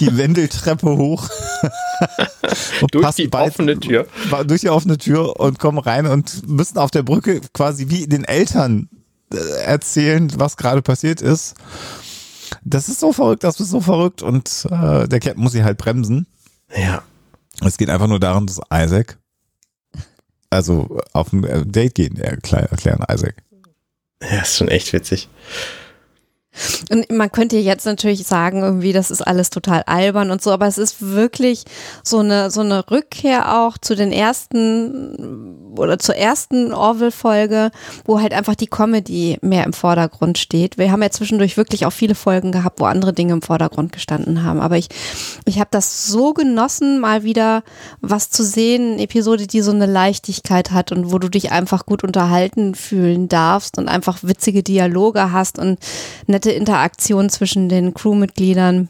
[0.01, 1.29] die Wendeltreppe hoch.
[2.93, 4.07] durch die offene Tür.
[4.47, 8.23] Durch die offene Tür und kommen rein und müssen auf der Brücke quasi wie den
[8.23, 8.89] Eltern
[9.35, 11.55] äh, erzählen, was gerade passiert ist.
[12.63, 15.79] Das ist so verrückt, das ist so verrückt und äh, der Captain muss sie halt
[15.79, 16.29] bremsen.
[16.77, 17.03] Ja.
[17.61, 19.19] Es geht einfach nur darum, dass Isaac
[20.49, 23.43] also auf ein äh, Date gehen, erklären Isaac.
[24.23, 25.29] Ja, ist schon echt witzig.
[26.91, 30.67] Und man könnte jetzt natürlich sagen, irgendwie, das ist alles total albern und so, aber
[30.67, 31.65] es ist wirklich
[32.03, 37.71] so eine, so eine Rückkehr auch zu den ersten oder zur ersten Orville-Folge,
[38.05, 40.79] wo halt einfach die Comedy mehr im Vordergrund steht.
[40.79, 44.43] Wir haben ja zwischendurch wirklich auch viele Folgen gehabt, wo andere Dinge im Vordergrund gestanden
[44.43, 44.61] haben.
[44.61, 44.89] Aber ich,
[45.45, 47.63] ich habe das so genossen, mal wieder
[48.01, 51.87] was zu sehen, eine Episode, die so eine Leichtigkeit hat und wo du dich einfach
[51.87, 55.79] gut unterhalten fühlen darfst und einfach witzige Dialoge hast und
[56.27, 58.89] nette nette Interaktion zwischen den Crewmitgliedern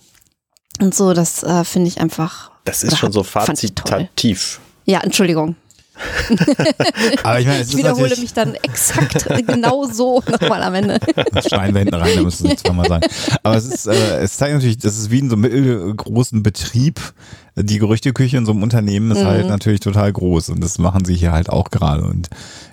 [0.80, 2.50] und so, das äh, finde ich einfach.
[2.64, 4.60] Das ist schon so fazitativ.
[4.84, 5.56] Ja, Entschuldigung.
[7.22, 10.98] Aber ich, meine, ich wiederhole mich dann exakt genau so nochmal am Ende.
[11.32, 13.06] Das Schwein wir hinten rein, da müssen wir zweimal sagen.
[13.42, 17.00] Aber es ist, äh, es zeigt natürlich, das ist wie in so einem mittelgroßen Betrieb.
[17.58, 19.40] Die Gerüchteküche in so einem Unternehmen ist halt mhm.
[19.42, 22.28] halt natürlich total groß und das machen sie hier halt auch gerade und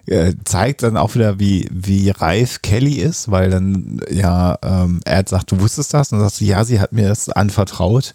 [0.08, 5.24] äh, zeigt dann auch wieder, wie, wie reif Kelly ist, weil dann ja, ähm, er
[5.26, 8.14] sagt, du wusstest das und dann sagst du, ja, sie hat mir das anvertraut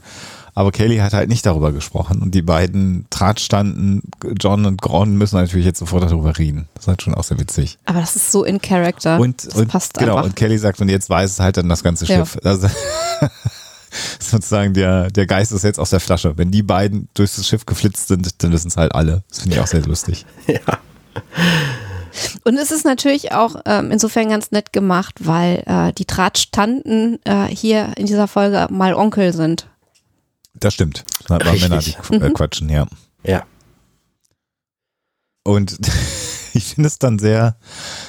[0.59, 2.21] Aber Kelly hat halt nicht darüber gesprochen.
[2.21, 4.03] Und die beiden Drahtstanden,
[4.41, 6.67] John und Gron, müssen natürlich jetzt sofort darüber reden.
[6.75, 7.79] Das ist halt schon auch sehr witzig.
[7.85, 9.21] Aber das ist so in Character.
[9.21, 10.25] Und, das und passt genau, einfach.
[10.25, 12.17] und Kelly sagt, und jetzt weiß es halt dann das ganze Ja.
[12.17, 12.39] Schiff.
[12.43, 12.67] Also,
[14.19, 16.37] sozusagen der, der Geist ist jetzt aus der Flasche.
[16.37, 19.23] Wenn die beiden durch das Schiff geflitzt sind, dann wissen es halt alle.
[19.29, 20.27] Das finde ich auch sehr lustig.
[20.49, 20.59] Ja.
[22.43, 27.45] Und es ist natürlich auch ähm, insofern ganz nett gemacht, weil äh, die Drahtstanden äh,
[27.45, 29.69] hier in dieser Folge mal Onkel sind.
[30.61, 31.05] Das stimmt.
[31.27, 31.61] Das waren.
[31.61, 32.87] Männer, die äh, quatschen, ja.
[33.25, 33.45] Ja.
[35.45, 35.79] Und
[36.55, 37.57] ich finde es dann sehr,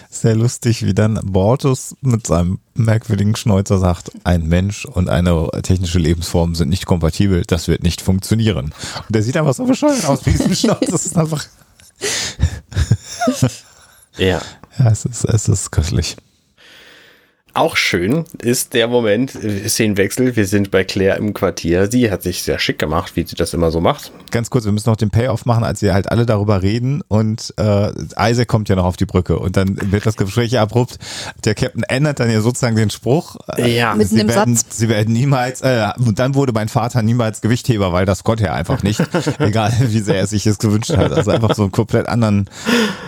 [0.10, 6.00] sehr lustig, wie dann Bortus mit seinem merkwürdigen Schnäuzer sagt, ein Mensch und eine technische
[6.00, 8.74] Lebensform sind nicht kompatibel, das wird nicht funktionieren.
[9.08, 10.92] Und der sieht einfach so bescheuert aus wie diesen Schnauzer.
[10.92, 11.46] Das ist einfach,
[14.18, 14.42] Ja.
[14.78, 16.18] ja, es ist, es ist köstlich.
[17.54, 20.36] Auch schön ist der Moment, äh, Szenenwechsel.
[20.36, 21.90] Wir sind bei Claire im Quartier.
[21.92, 24.12] Sie hat sich sehr schick gemacht, wie sie das immer so macht.
[24.32, 27.54] Ganz kurz, wir müssen noch den Payoff machen, als sie halt alle darüber reden und
[27.58, 31.00] äh, Isaac kommt ja noch auf die Brücke und dann wird das Gespräch ja abrupt.
[31.44, 33.38] Der Captain ändert dann ja sozusagen den Spruch.
[33.58, 33.96] Äh, Ja.
[33.96, 34.78] Mit sie einem werden, Satz.
[34.78, 38.54] Sie werden niemals, äh, und dann wurde mein Vater niemals Gewichtheber, weil das konnte er
[38.54, 39.02] einfach nicht.
[39.40, 41.12] Egal, wie sehr er sich es gewünscht hat.
[41.12, 42.48] Also einfach so einen komplett anderen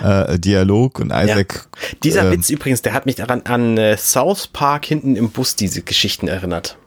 [0.03, 1.67] äh, Dialog und Isaac.
[2.03, 5.55] Dieser ähm, Witz übrigens, der hat mich daran an äh, South Park hinten im Bus
[5.55, 6.77] diese Geschichten erinnert.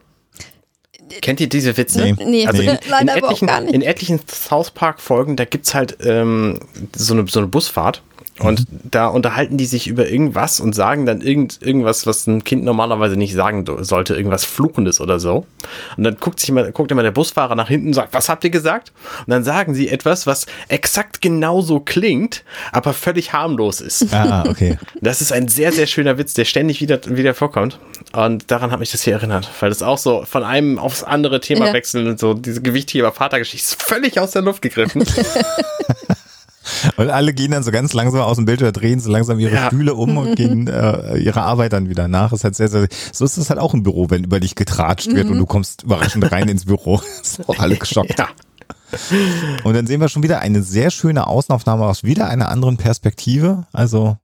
[1.21, 2.01] Kennt ihr diese Witze?
[2.01, 2.25] Nee.
[2.25, 3.73] Nee, Also in, leider in, etlichen, gar nicht.
[3.73, 6.59] in etlichen South Park Folgen, da gibt's halt ähm,
[6.95, 8.01] so, eine, so eine Busfahrt
[8.39, 12.65] und da unterhalten die sich über irgendwas und sagen dann irgend, irgendwas, was ein Kind
[12.65, 15.45] normalerweise nicht sagen sollte, irgendwas Fluchendes oder so.
[15.95, 18.43] Und dann guckt sich immer, guckt immer der Busfahrer nach hinten und sagt, was habt
[18.43, 18.91] ihr gesagt?
[19.19, 22.43] Und dann sagen sie etwas, was exakt genauso klingt,
[22.73, 24.13] aber völlig harmlos ist.
[24.13, 24.77] Ah, okay.
[24.99, 27.79] Das ist ein sehr, sehr schöner Witz, der ständig wieder, wieder vorkommt.
[28.11, 31.39] Und daran hat mich das hier erinnert, weil das auch so von einem aufs andere
[31.39, 31.73] Thema Ja.
[31.73, 35.03] wechseln und so diese Gewichtheber-Vatergeschichte ist völlig aus der Luft gegriffen.
[36.97, 39.53] Und alle gehen dann so ganz langsam aus dem Bild oder drehen so langsam ihre
[39.53, 39.67] Ja.
[39.67, 42.33] Stühle um und gehen äh, ihrer Arbeit dann wieder nach.
[42.33, 45.13] Ist halt sehr, sehr, so ist es halt auch im Büro, wenn über dich getratscht
[45.13, 46.99] wird und du kommst überraschend rein ins Büro.
[47.21, 48.17] Ist auch alle geschockt.
[48.17, 48.29] ja.
[49.63, 53.67] Und dann sehen wir schon wieder eine sehr schöne Außenaufnahme aus wieder einer anderen Perspektive.
[53.71, 54.17] Also,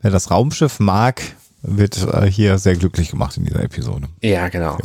[0.00, 1.22] wer das Raumschiff mag,
[1.62, 4.08] wird äh, hier sehr glücklich gemacht in dieser Episode.
[4.20, 4.76] ja, genau.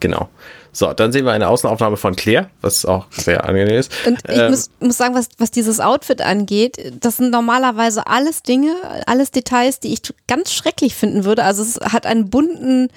[0.00, 0.28] Genau.
[0.72, 3.90] So, dann sehen wir eine Außenaufnahme von Claire, was auch sehr angenehm ist.
[4.06, 8.42] Und ich Ähm, muss, muss sagen, was, was dieses Outfit angeht, das sind normalerweise alles
[8.42, 8.74] Dinge,
[9.06, 11.42] alles Details, die ich ganz schrecklich finden würde.
[11.42, 12.90] Also es hat einen bunten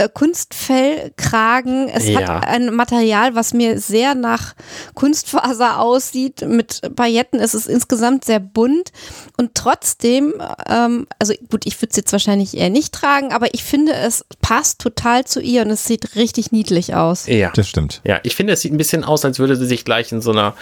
[0.00, 2.20] äh, Kunstfellkragen, es Ja.
[2.20, 4.54] hat ein Material, was mir sehr nach
[4.94, 7.38] Kunstfaser aussieht, mit Pailletten.
[7.40, 8.92] Es ist insgesamt sehr bunt
[9.36, 10.34] und trotzdem,
[10.68, 14.24] ähm, also gut, ich würde es jetzt wahrscheinlich eher nicht tragen, aber ich finde, es
[14.40, 17.26] passt total zu ihr und es sieht richtig niedlich aus.
[17.26, 17.50] ja.
[17.54, 18.00] Das stimmt.
[18.04, 20.30] Ja, ich finde, es sieht ein bisschen aus, als würde sie sich gleich in so
[20.32, 20.54] einer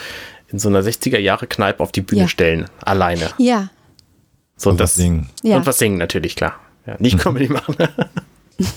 [0.50, 2.28] in so einer 60er Jahre Kneipe auf die Bühne Ja.
[2.28, 3.28] stellen, alleine.
[3.36, 3.68] Ja,
[4.56, 5.28] So Und das was singen.
[5.42, 5.56] ja.
[5.58, 6.54] und was singen natürlich klar.
[6.86, 7.76] Ja, nicht Comedy machen.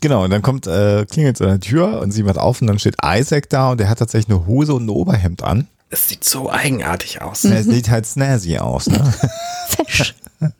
[0.00, 2.78] Genau, und dann kommt, äh, klingelt an der Tür und sie macht auf und dann
[2.78, 5.68] steht Isaac da und der hat tatsächlich eine Hose und ein Oberhemd an.
[5.88, 7.44] Es sieht so eigenartig aus.
[7.44, 9.14] Er sieht halt snazzy aus, ne?
[9.68, 10.14] fesch.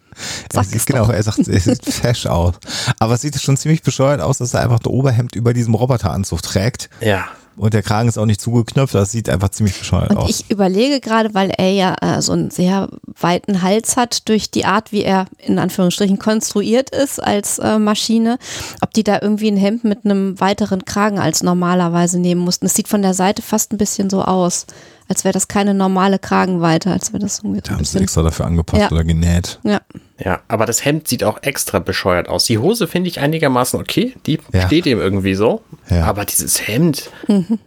[0.51, 2.55] Er sieht, es genau, er sagt, er sieht fesch aus.
[2.99, 6.41] Aber es sieht schon ziemlich bescheuert aus, dass er einfach ein Oberhemd über diesem Roboteranzug
[6.41, 6.89] trägt.
[7.01, 7.27] Ja.
[7.57, 10.29] Und der Kragen ist auch nicht zugeknöpft, das sieht einfach ziemlich bescheuert Und aus.
[10.31, 12.89] ich überlege gerade, weil er ja äh, so einen sehr
[13.19, 18.39] weiten Hals hat, durch die Art, wie er in Anführungsstrichen konstruiert ist als äh, Maschine,
[18.83, 22.67] ob die da irgendwie ein Hemd mit einem weiteren Kragen als normalerweise nehmen mussten.
[22.67, 24.67] Es sieht von der Seite fast ein bisschen so aus,
[25.09, 27.99] als wäre das keine normale Kragenweite, als wäre das irgendwie so da ein haben sie
[28.01, 28.91] extra dafür angepasst Ja.
[28.91, 29.59] oder genäht.
[29.63, 29.81] Ja,
[30.19, 32.47] Ja, aber das Hemd sieht auch extra bescheuert aus.
[32.47, 34.67] Die Hose finde ich einigermaßen okay, die Ja.
[34.67, 35.63] steht ihm irgendwie so.
[35.91, 36.05] Ja.
[36.07, 37.59] Aber dieses Hemd, Mhm.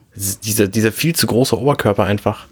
[0.44, 2.48] dieser, dieser viel zu große Oberkörper einfach.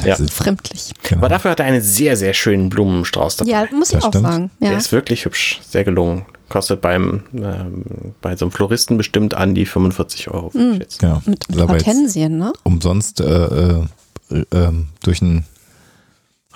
[0.00, 0.06] Ja.
[0.10, 0.92] Das ist- fremdlich.
[1.02, 1.18] genau.
[1.20, 3.50] Aber dafür hat er einen sehr, sehr schönen Blumenstrauß dabei.
[3.50, 4.26] Ja, muss ich Das auch stimmt.
[4.26, 4.50] sagen.
[4.60, 4.78] Der Ja.
[4.78, 6.24] ist wirklich hübsch, sehr gelungen.
[6.48, 7.84] Kostet beim ähm,
[8.22, 10.50] bei so einem Floristen bestimmt an die 45 Euro.
[10.54, 10.80] Mhm.
[11.00, 11.20] Genau.
[11.26, 12.52] Mit, Hortensien, ne?
[12.62, 13.84] umsonst äh, äh,
[14.52, 15.44] ähm, durch einen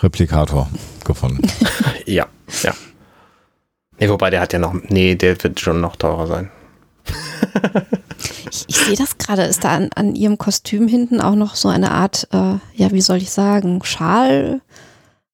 [0.01, 0.68] Replikator
[1.05, 1.47] gefunden.
[2.07, 2.27] Ja,
[2.64, 2.75] ja.
[4.01, 6.51] Nee, wobei der hat ja noch, nee, der wird schon noch teurer sein.
[8.51, 9.43] Ich, ich sehe das gerade.
[9.45, 13.01] Ist da an, an ihrem Kostüm hinten auch noch so eine Art, äh, ja, wie
[13.01, 14.61] soll ich sagen, Schal,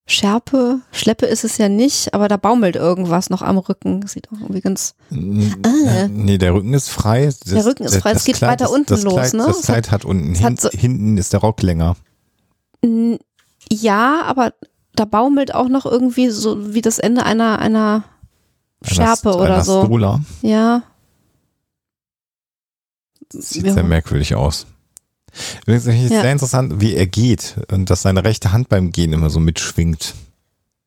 [0.07, 4.07] Schärpe, Schleppe ist es ja nicht, aber da baumelt irgendwas noch am Rücken.
[4.07, 4.95] Sieht auch irgendwie ganz.
[5.11, 6.07] Ah.
[6.09, 7.26] Nee, der Rücken ist frei.
[7.26, 9.45] Das, Der Rücken ist frei, es geht weiter ist, unten das los, Kleid, ne?
[9.47, 11.97] Das Kleid hat, unten, hat hin, so- hinten ist der Rock länger.
[12.83, 14.55] Ja, aber
[14.95, 18.05] da baumelt auch noch irgendwie so wie das Ende einer, einer
[18.83, 19.85] Schärpe Einer- oder einer so.
[19.85, 20.20] Stola.
[20.43, 20.83] Ja.
[23.31, 23.74] Sieht ja.
[23.74, 24.66] sehr merkwürdig aus.
[25.62, 26.22] Übrigens ist ja.
[26.22, 30.14] sehr interessant, wie er geht und dass seine rechte Hand beim Gehen immer so mitschwingt.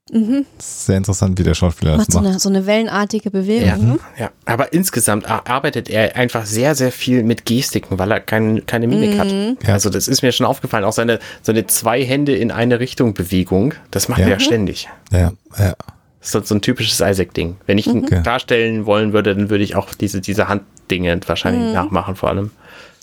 [0.10, 0.46] Mhm.
[0.58, 2.24] Sehr interessant, wie der Schauspieler macht das macht.
[2.24, 3.68] So eine, so eine wellenartige Bewegung.
[3.68, 4.00] Ja, mhm.
[4.18, 8.88] ja, aber insgesamt arbeitet er einfach sehr, sehr viel mit Gestiken, weil er kein, keine
[8.88, 9.20] Mimik mhm.
[9.20, 9.32] hat.
[9.68, 9.74] Ja.
[9.74, 10.84] Also das ist mir schon aufgefallen.
[10.86, 14.26] Auch seine, seine zwei Hände in eine Richtung Bewegung, das macht ja.
[14.26, 14.90] er ja ständig.
[15.12, 15.76] Ja, ja.
[16.20, 17.58] Das ist so ein typisches Isaac-Ding.
[17.66, 18.24] Wenn ich ihn mhm.
[18.24, 21.74] darstellen wollen würde, dann würde ich auch diese, diese Handdinge wahrscheinlich mhm.
[21.74, 22.52] nachmachen vor allem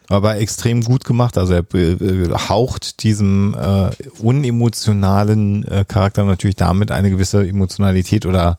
[0.09, 1.36] aber extrem gut gemacht.
[1.38, 3.90] Also er äh, haucht diesem äh,
[4.20, 8.59] unemotionalen äh, Charakter natürlich damit eine gewisse Emotionalität oder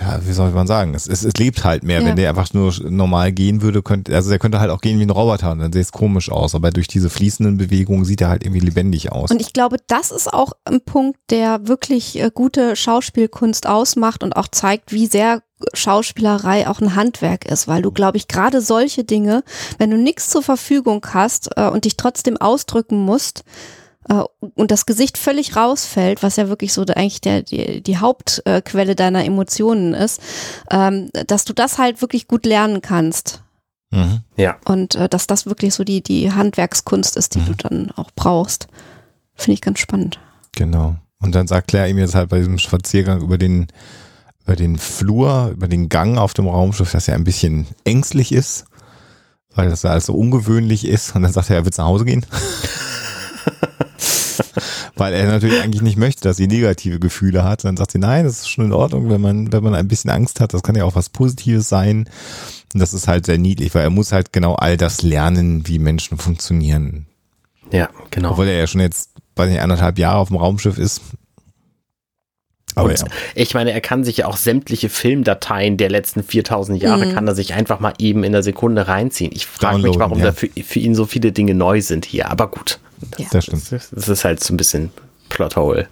[0.00, 0.94] ja, wie soll man sagen?
[0.94, 2.00] Es, es, es lebt halt mehr.
[2.00, 2.06] Ja.
[2.06, 5.04] Wenn der einfach nur normal gehen würde, könnte, also der könnte halt auch gehen wie
[5.04, 6.54] ein Roboter und dann sähe es komisch aus.
[6.54, 9.30] Aber durch diese fließenden Bewegungen sieht er halt irgendwie lebendig aus.
[9.30, 14.36] Und ich glaube, das ist auch ein Punkt, der wirklich äh, gute Schauspielkunst ausmacht und
[14.36, 15.42] auch zeigt, wie sehr
[15.72, 19.44] Schauspielerei auch ein Handwerk ist, weil du, glaube ich, gerade solche Dinge,
[19.78, 23.44] wenn du nichts zur Verfügung hast äh, und dich trotzdem ausdrücken musst,
[24.06, 29.24] und das Gesicht völlig rausfällt, was ja wirklich so eigentlich der, die, die Hauptquelle deiner
[29.24, 30.20] Emotionen ist,
[30.70, 33.42] ähm, dass du das halt wirklich gut lernen kannst.
[33.90, 34.20] Mhm.
[34.36, 34.56] Ja.
[34.64, 37.46] Und äh, dass das wirklich so die, die Handwerkskunst ist, die mhm.
[37.46, 38.68] du dann auch brauchst.
[39.34, 40.20] Finde ich ganz spannend.
[40.54, 40.96] Genau.
[41.20, 43.68] Und dann sagt Claire ihm jetzt halt bei diesem Spaziergang über den
[44.44, 48.66] über den Flur, über den Gang auf dem Raumschiff, dass er ein bisschen ängstlich ist,
[49.54, 51.16] weil das also ungewöhnlich ist.
[51.16, 52.26] Und dann sagt er, er wird nach Hause gehen.
[54.96, 57.64] weil er natürlich eigentlich nicht möchte, dass sie negative Gefühle hat.
[57.64, 60.10] Dann sagt sie, nein, das ist schon in Ordnung, wenn man, wenn man ein bisschen
[60.10, 62.08] Angst hat, das kann ja auch was Positives sein.
[62.72, 65.78] Und das ist halt sehr niedlich, weil er muss halt genau all das lernen, wie
[65.78, 67.06] Menschen funktionieren.
[67.70, 68.32] Ja, genau.
[68.32, 71.00] Obwohl er ja schon jetzt, weiß nicht, anderthalb Jahre auf dem Raumschiff ist,
[72.76, 73.04] aber ja.
[73.34, 77.14] ich meine, er kann sich ja auch sämtliche Filmdateien der letzten 4000 Jahre, mhm.
[77.14, 79.30] kann er sich einfach mal eben in der Sekunde reinziehen.
[79.32, 80.26] Ich frage mich, warum ja.
[80.26, 82.30] da für, für, ihn so viele Dinge neu sind hier.
[82.30, 82.80] Aber gut.
[83.10, 83.26] Das, ja.
[83.30, 83.72] das stimmt.
[83.72, 84.90] Das, ist halt so ein bisschen
[85.28, 85.88] Plothole.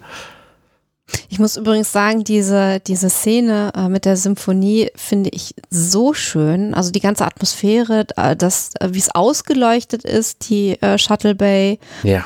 [1.29, 6.73] Ich muss übrigens sagen, diese, diese Szene äh, mit der Symphonie finde ich so schön.
[6.73, 11.79] Also die ganze Atmosphäre, äh, das, äh, wie es ausgeleuchtet ist, die äh, Shuttle Bay.
[12.03, 12.25] Ja.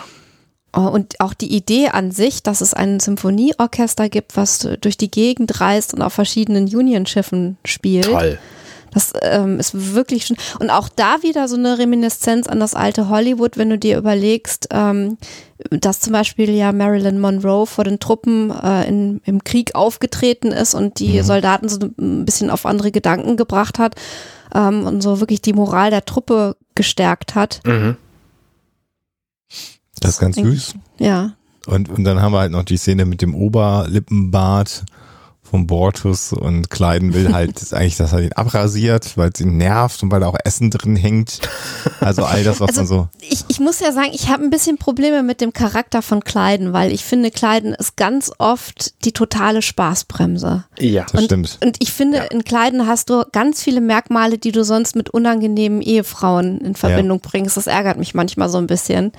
[0.73, 5.59] Und auch die Idee an sich, dass es ein Symphonieorchester gibt, was durch die Gegend
[5.59, 8.05] reist und auf verschiedenen Union-Schiffen spielt.
[8.05, 8.37] Toll.
[8.91, 10.37] Das ähm, ist wirklich schon.
[10.59, 14.69] Und auch da wieder so eine Reminiszenz an das alte Hollywood, wenn du dir überlegst,
[14.71, 15.17] ähm,
[15.69, 20.73] dass zum Beispiel ja Marilyn Monroe vor den Truppen äh, in, im Krieg aufgetreten ist
[20.73, 21.23] und die mhm.
[21.23, 23.95] Soldaten so ein bisschen auf andere Gedanken gebracht hat
[24.53, 27.61] ähm, und so wirklich die Moral der Truppe gestärkt hat.
[27.65, 27.97] Mhm.
[29.99, 30.75] Das ist ganz süß.
[30.99, 31.33] Ja.
[31.65, 34.85] Und, und dann haben wir halt noch die Szene mit dem Oberlippenbart
[35.49, 40.03] vom Bortus und Kleiden will halt eigentlich, dass er ihn abrasiert, weil es ihn nervt
[40.03, 41.39] und weil da auch Essen drin hängt.
[41.99, 43.07] Also all das, was also, man so.
[43.21, 46.73] Ich, ich muss ja sagen, ich habe ein bisschen Probleme mit dem Charakter von Kleiden,
[46.73, 50.65] weil ich finde, Kleiden ist ganz oft die totale Spaßbremse.
[50.79, 51.57] Ja, das und, stimmt.
[51.63, 52.23] Und ich finde, ja.
[52.25, 57.21] in Kleiden hast du ganz viele Merkmale, die du sonst mit unangenehmen Ehefrauen in Verbindung
[57.23, 57.29] ja.
[57.29, 57.57] bringst.
[57.57, 59.11] Das ärgert mich manchmal so ein bisschen.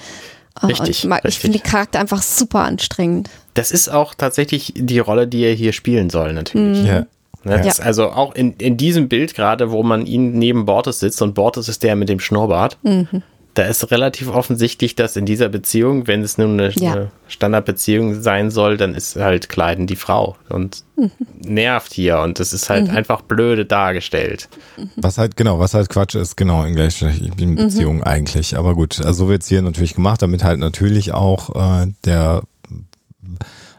[0.62, 3.30] Richtig, ich, ich finde den Charakter einfach super anstrengend.
[3.54, 6.80] Das ist auch tatsächlich die Rolle, die er hier spielen soll, natürlich.
[6.80, 6.86] Mhm.
[6.86, 7.06] Ja.
[7.44, 7.72] Ne, ja.
[7.80, 11.68] Also auch in, in diesem Bild gerade, wo man ihn neben Bortes sitzt und Bortes
[11.68, 12.78] ist der mit dem Schnurrbart.
[12.82, 13.22] Mhm
[13.54, 16.92] da ist relativ offensichtlich, dass in dieser Beziehung, wenn es nun eine, ja.
[16.92, 21.10] eine Standardbeziehung sein soll, dann ist halt Kleiden die Frau und mhm.
[21.40, 22.96] nervt hier und das ist halt mhm.
[22.96, 24.48] einfach blöde dargestellt.
[24.96, 27.56] Was halt, genau, was halt Quatsch ist, genau, in gleichgeschlechtlichen mhm.
[27.56, 28.04] Beziehungen mhm.
[28.04, 28.56] eigentlich.
[28.56, 32.42] Aber gut, also so wird es hier natürlich gemacht, damit halt natürlich auch äh, der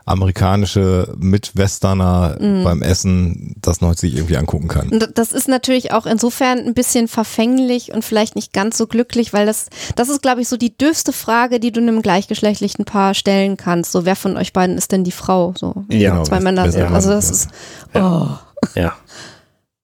[0.10, 2.64] amerikanische Mitwesterner mhm.
[2.64, 4.90] beim Essen das noch sich irgendwie angucken kann.
[5.14, 9.46] Das ist natürlich auch insofern ein bisschen verfänglich und vielleicht nicht ganz so glücklich, weil
[9.46, 13.56] das, das ist, glaube ich, so die dürfste Frage, die du einem gleichgeschlechtlichen Paar stellen
[13.56, 13.92] kannst.
[13.92, 15.54] So, wer von euch beiden ist denn die Frau?
[15.58, 16.64] So, ja, genau, zwei Männer.
[16.64, 17.50] Also das ist,
[17.94, 18.00] oh.
[18.00, 18.40] Ja.
[18.76, 18.94] ja.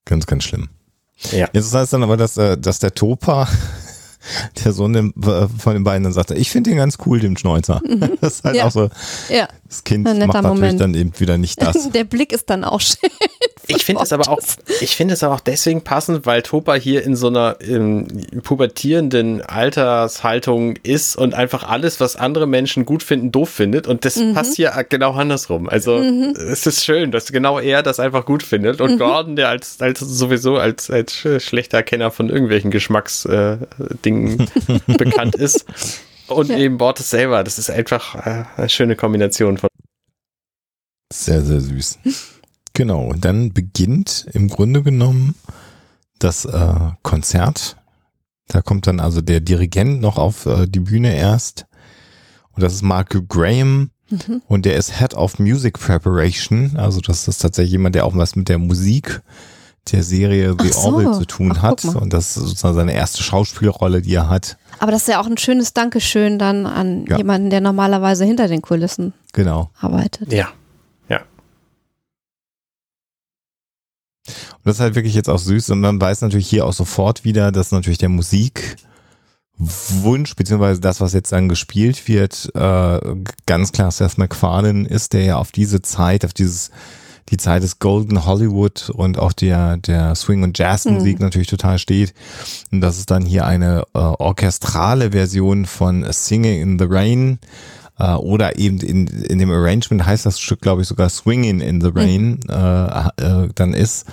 [0.06, 0.70] Ganz, ganz schlimm.
[1.32, 1.50] Ja.
[1.54, 3.48] Jetzt heißt dann aber, dass, äh, dass der Topa
[4.64, 7.82] der Sohn von den beiden dann sagte, ich finde den ganz cool, den Schnäuzer.
[7.88, 8.12] Mhm.
[8.22, 8.66] Das ist halt ja.
[8.66, 8.90] auch so,
[9.30, 9.48] ja.
[9.68, 10.82] das Kind macht natürlich Moment.
[10.82, 11.90] dann eben wieder nicht das.
[11.94, 13.10] Der Blick ist dann auch schön.
[13.68, 14.40] Ich finde es aber auch,
[14.82, 18.08] ich finde es aber auch deswegen passend, weil Topa hier in so einer ähm,
[18.44, 23.88] pubertierenden Altershaltung ist und einfach alles, was andere Menschen gut finden, doof findet.
[23.88, 24.34] Und das mhm.
[24.34, 25.70] passt hier genau andersrum.
[25.70, 26.36] Also mhm.
[26.36, 28.82] es ist schön, dass genau er das einfach gut findet.
[28.82, 29.00] Und mhm.
[29.00, 35.66] Gordon, der als, als sowieso als, als schlechter Kenner von irgendwelchen Geschmacksdingen äh, bekannt ist.
[36.28, 36.58] Und ja.
[36.58, 37.44] eben Bortes selber.
[37.44, 39.70] Das ist einfach äh, eine schöne Kombination von.
[41.14, 42.00] Sehr, sehr süß.
[42.76, 45.36] Genau, dann beginnt im Grunde genommen
[46.20, 47.78] das äh, Konzert
[48.48, 51.66] Da kommt dann also der Dirigent noch auf äh, die Bühne erst.
[52.52, 53.92] Und das ist Mark Graham.
[54.10, 54.42] Mhm.
[54.48, 56.76] Und der ist Head of Music Preparation.
[56.76, 59.22] Also das ist tatsächlich jemand, der auch was mit der Musik
[59.92, 60.80] der Serie The so.
[60.80, 61.86] Orville zu tun Ach, hat.
[61.86, 64.58] Und das ist sozusagen seine erste Schauspielrolle, die er hat.
[64.80, 67.18] Aber das ist ja auch ein schönes Dankeschön dann an ja.
[67.18, 69.70] jemanden, der normalerweise hinter den Kulissen genau.
[69.80, 70.34] arbeitet.
[70.34, 70.50] Ja.
[74.28, 75.70] Und das ist halt wirklich jetzt auch süß.
[75.72, 78.76] Und man weiß natürlich hier auch sofort wieder, dass natürlich der Musikwunsch,
[80.36, 83.00] beziehungsweise das, was jetzt dann gespielt wird, äh,
[83.46, 86.72] ganz klar Seth MacFarlane ist, der ja auf diese Zeit, auf dieses
[87.30, 91.26] die Zeit des Golden Hollywood und auch der, der Swing- und Jazzmusik mhm.
[91.26, 92.14] natürlich total steht.
[92.72, 97.40] Und das ist dann hier eine äh, orchestrale Version von Singing in the Rain
[98.00, 101.82] äh, oder eben in, in dem Arrangement heißt das Stück, glaube ich, sogar Swinging in
[101.82, 102.50] the Rain mhm.
[102.50, 104.06] äh, äh, dann ist.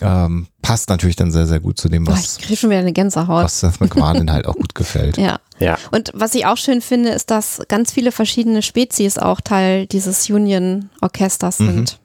[0.00, 2.92] Ähm, passt natürlich dann sehr, sehr gut zu dem, was, Boah, ich schon wieder eine
[2.92, 3.42] Gänsehaut.
[3.42, 5.16] was Seth MacFarlane halt auch gut gefällt.
[5.16, 5.40] Ja.
[5.58, 5.76] ja.
[5.90, 10.30] Und was ich auch schön finde, ist, dass ganz viele verschiedene Spezies auch Teil dieses
[10.30, 11.66] Union-Orchesters mhm.
[11.66, 11.98] sind.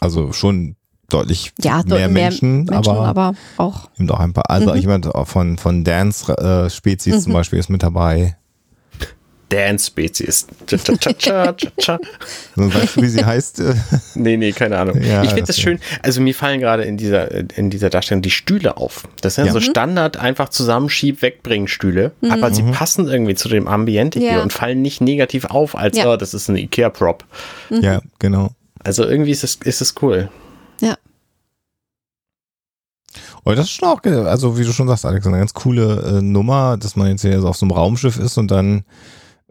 [0.00, 0.74] Also schon
[1.08, 3.88] deutlich ja, mehr, mehr Menschen, Menschen, aber, aber auch.
[3.98, 4.50] Eben auch ein paar.
[4.50, 4.80] Also mhm.
[4.80, 7.22] jemand von, von Dance-Spezies äh, mhm.
[7.22, 8.36] zum Beispiel ist mit dabei.
[9.52, 10.46] Dance-Spezies.
[12.56, 13.62] weißt du, wie sie heißt?
[14.14, 15.02] nee, nee, keine Ahnung.
[15.02, 15.78] Ja, ich finde das, schön.
[16.02, 19.06] Also mir fallen gerade in dieser, in dieser Darstellung die Stühle auf.
[19.20, 19.52] Das sind ja.
[19.52, 19.64] so mhm.
[19.64, 22.30] Standard einfach zusammenschieb wegbringen Stühle, mhm.
[22.32, 22.72] aber sie mhm.
[22.72, 24.32] passen irgendwie zu dem Ambiente ja.
[24.32, 26.10] hier und fallen nicht negativ auf, als ja.
[26.10, 27.24] oh, das ist ein Ikea-Prop.
[27.68, 27.80] Mhm.
[27.82, 28.52] Ja, genau.
[28.82, 30.30] Also irgendwie ist es, ist es cool.
[30.80, 30.96] Ja.
[33.44, 36.22] Und das ist schon auch, also wie du schon sagst, Alex, eine ganz coole äh,
[36.22, 38.84] Nummer, dass man jetzt hier so auf so einem Raumschiff ist und dann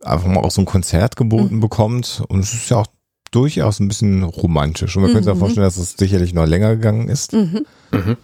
[0.04, 1.60] einfach mal auch so ein Konzert geboten mhm.
[1.60, 2.24] bekommt.
[2.28, 2.88] Und es ist ja auch
[3.32, 4.96] durchaus ein bisschen romantisch.
[4.96, 5.16] Und man mhm.
[5.16, 7.34] könnte sich auch vorstellen, dass es sicherlich noch länger gegangen ist.
[7.34, 7.66] Mhm.
[7.92, 8.18] Mhm.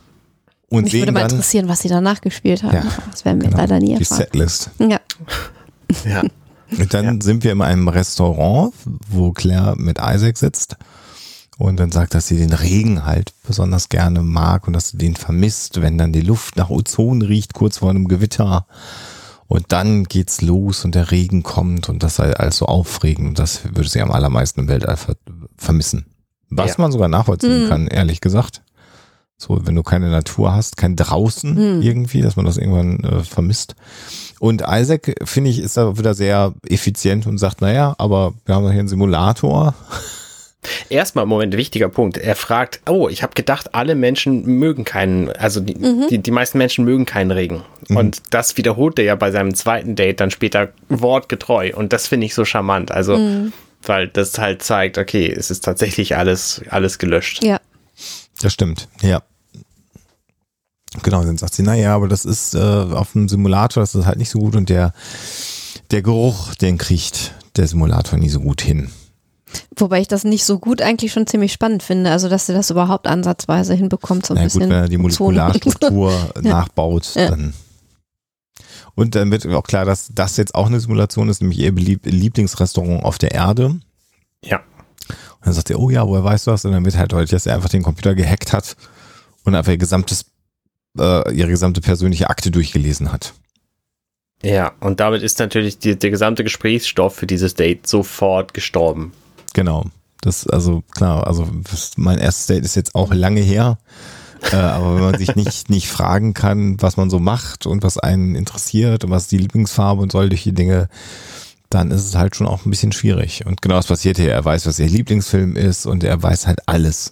[0.70, 2.76] Und Mich würde mal dann, interessieren, was sie danach gespielt haben.
[2.76, 4.18] Ja, das werden wir genau, leider nie erfahren.
[4.18, 4.70] Die Setlist.
[4.80, 5.00] Ja.
[6.06, 6.24] ja.
[6.78, 7.22] Und dann ja.
[7.22, 8.74] sind wir in einem Restaurant,
[9.10, 10.76] wo Claire mit Isaac sitzt.
[11.58, 15.16] Und dann sagt, dass sie den Regen halt besonders gerne mag und dass sie den
[15.16, 18.68] vermisst, wenn dann die Luft nach Ozon riecht, kurz vor einem Gewitter.
[19.48, 23.40] Und dann geht's los und der Regen kommt und das sei alles so aufregend.
[23.40, 25.16] Das würde sie am allermeisten im Weltall ver
[25.58, 26.06] vermissen.
[26.50, 26.76] Was ja.
[26.80, 27.70] man sogar nachvollziehen mhm.
[27.70, 28.62] kann, ehrlich gesagt.
[29.40, 31.82] So, wenn du keine Natur hast, kein draußen mhm.
[31.82, 33.76] irgendwie, dass man das irgendwann äh, vermisst.
[34.40, 38.64] Und Isaac, finde ich, ist da wieder sehr effizient und sagt, naja, aber wir haben
[38.64, 39.76] doch hier einen Simulator.
[40.90, 42.18] Erstmal, Moment, wichtiger Punkt.
[42.18, 46.08] Er fragt, oh, ich habe gedacht, alle Menschen mögen keinen, also die, mhm.
[46.10, 47.64] die, die, meisten Menschen mögen keinen Regen.
[47.88, 47.98] Mhm.
[47.98, 51.72] Und das wiederholt er ja bei seinem zweiten Date dann später wortgetreu.
[51.76, 52.92] Und das finde ich so charmant.
[52.92, 53.54] Also, mhm.
[53.84, 57.44] weil das halt zeigt, okay, es ist tatsächlich alles, alles gelöscht.
[57.44, 57.60] Ja.
[58.42, 59.22] Das stimmt, ja.
[61.04, 64.18] Genau, dann sagt sie, naja, aber das ist äh, auf dem Simulator, das ist halt
[64.18, 64.94] nicht so gut und der,
[65.92, 68.90] der Geruch, den kriegt der Simulator nie so gut hin.
[69.76, 72.70] Wobei ich das nicht so gut eigentlich schon ziemlich spannend finde, also dass sie das
[72.70, 74.62] überhaupt ansatzweise hinbekommt, so ein Na bisschen.
[74.62, 77.30] Gut, wenn er die Molekularstruktur nachbaut, ja.
[77.30, 77.54] dann.
[78.96, 83.04] Und dann wird auch klar, dass das jetzt auch eine Simulation ist, nämlich ihr Lieblingsrestaurant
[83.04, 83.80] auf der Erde.
[84.44, 84.58] Ja.
[85.08, 86.66] Und dann sagt er, oh ja, woher weißt du das?
[86.66, 88.76] Und dann wird halt deutlich, dass er einfach den Computer gehackt hat
[89.44, 90.26] und einfach ihr gesamtes,
[90.98, 93.34] äh, ihre gesamte persönliche Akte durchgelesen hat.
[94.44, 99.14] Ja, und damit ist natürlich die, der gesamte Gesprächsstoff für dieses Date sofort gestorben.
[99.54, 99.86] Genau.
[100.22, 101.48] Das, also klar, also
[101.96, 103.78] mein erstes Date ist jetzt auch lange her.
[104.52, 107.98] äh, aber wenn man sich nicht, nicht fragen kann, was man so macht und was
[107.98, 110.90] einen interessiert und was die Lieblingsfarbe und solche Dinge,
[111.70, 113.46] dann ist es halt schon auch ein bisschen schwierig.
[113.46, 114.32] Und genau das passiert hier.
[114.32, 117.12] Er weiß, was ihr Lieblingsfilm ist und er weiß halt alles.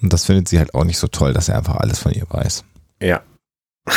[0.00, 2.26] Und das findet sie halt auch nicht so toll, dass er einfach alles von ihr
[2.28, 2.64] weiß.
[3.00, 3.22] Ja.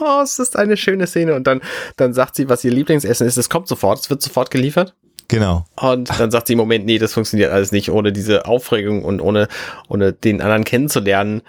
[0.00, 1.34] oh, es ist eine schöne Szene.
[1.34, 1.60] Und dann,
[1.96, 3.36] dann sagt sie, was ihr Lieblingsessen ist.
[3.36, 4.94] Es kommt sofort, es wird sofort geliefert.
[5.32, 5.64] Genau.
[5.80, 9.48] Und dann sagt sie, Moment, nee, das funktioniert alles nicht ohne diese Aufregung und ohne,
[9.88, 11.40] ohne den anderen kennenzulernen.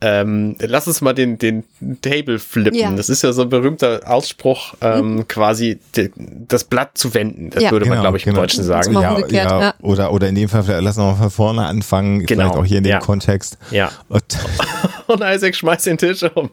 [0.00, 1.64] Ähm, lass uns mal den, den
[2.02, 2.78] Table flippen.
[2.78, 2.92] Ja.
[2.92, 5.28] Das ist ja so ein berühmter Ausspruch, ähm, mhm.
[5.28, 7.50] quasi de, das Blatt zu wenden.
[7.50, 7.72] Das ja.
[7.72, 8.36] würde man, genau, glaube ich, genau.
[8.36, 8.92] im Deutschen sagen.
[8.94, 12.42] Ja, ja, ja, Oder, oder in dem Fall, lass uns mal von vorne anfangen, genau.
[12.42, 13.58] vielleicht auch hier in dem Kontext.
[13.72, 13.90] Ja.
[14.08, 14.22] Und,
[15.08, 16.48] und Isaac schmeißt den Tisch um.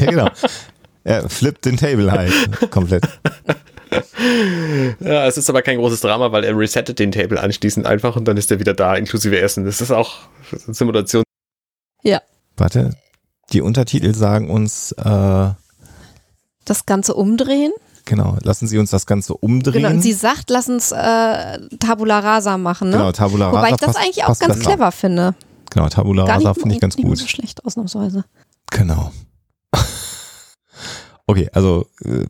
[0.00, 0.28] ja, genau.
[1.04, 2.32] Er flippt den Table halt
[2.70, 3.06] komplett.
[5.00, 8.26] ja, es ist aber kein großes Drama, weil er resettet den Table anschließend einfach und
[8.26, 9.64] dann ist er wieder da, inklusive Essen.
[9.64, 10.18] Das ist auch
[10.66, 11.24] eine Simulation.
[12.02, 12.22] Ja.
[12.56, 12.96] Warte,
[13.52, 15.48] die Untertitel sagen uns äh,
[16.64, 17.72] das Ganze umdrehen.
[18.04, 19.82] Genau, lassen Sie uns das Ganze umdrehen.
[19.82, 22.90] Genau, und sie sagt, lass uns äh, Tabula Rasa machen.
[22.90, 22.96] Ne?
[22.96, 23.58] Genau, Tabula Rasa.
[23.58, 24.60] Wobei ich das eigentlich auch ganz besser.
[24.60, 25.34] clever finde.
[25.70, 27.06] Genau, Tabula Rasa finde ich ganz gut.
[27.06, 28.24] Nicht so schlecht, ausnahmsweise.
[28.70, 29.12] Genau.
[31.30, 32.26] Okay, also äh,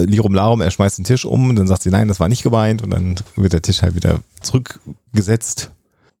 [0.00, 2.42] Lirum Larum, er schmeißt den Tisch um und dann sagt sie, nein, das war nicht
[2.42, 5.72] gemeint und dann wird der Tisch halt wieder zurückgesetzt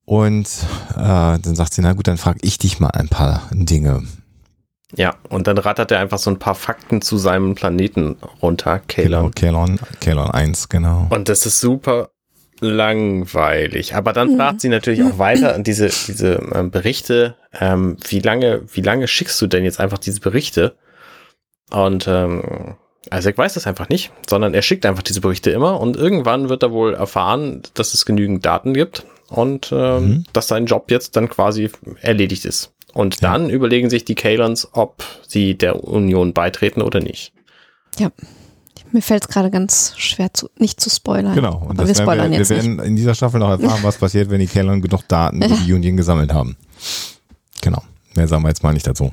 [0.04, 0.46] und
[0.90, 4.02] äh, dann sagt sie, na gut, dann frage ich dich mal ein paar Dinge.
[4.94, 9.08] Ja, und dann rattert er einfach so ein paar Fakten zu seinem Planeten runter, Kalon.
[9.08, 11.06] Genau, Kalon, Kalon 1, genau.
[11.08, 12.10] Und das ist super
[12.60, 13.94] langweilig.
[13.94, 18.60] Aber dann fragt sie natürlich auch weiter an diese, diese ähm, Berichte, ähm, wie lange,
[18.74, 20.76] wie lange schickst du denn jetzt einfach diese Berichte?
[21.70, 22.76] Und ähm,
[23.12, 26.62] Isaac weiß das einfach nicht, sondern er schickt einfach diese Berichte immer und irgendwann wird
[26.62, 30.24] er wohl erfahren, dass es genügend Daten gibt und äh, mhm.
[30.32, 32.72] dass sein Job jetzt dann quasi erledigt ist.
[32.92, 33.32] Und ja.
[33.32, 37.32] dann überlegen sich die Kalons, ob sie der Union beitreten oder nicht.
[37.98, 38.10] Ja.
[38.92, 41.34] Mir fällt es gerade ganz schwer, zu, nicht zu spoilern.
[41.34, 42.84] Genau, und das wir, spoilern wir, wir werden nicht.
[42.86, 45.96] in dieser Staffel noch erfahren, was passiert, wenn die Kalon genug Daten über die Union
[45.96, 46.56] gesammelt haben.
[47.60, 47.82] Genau.
[48.14, 49.10] Mehr sagen wir jetzt mal nicht dazu.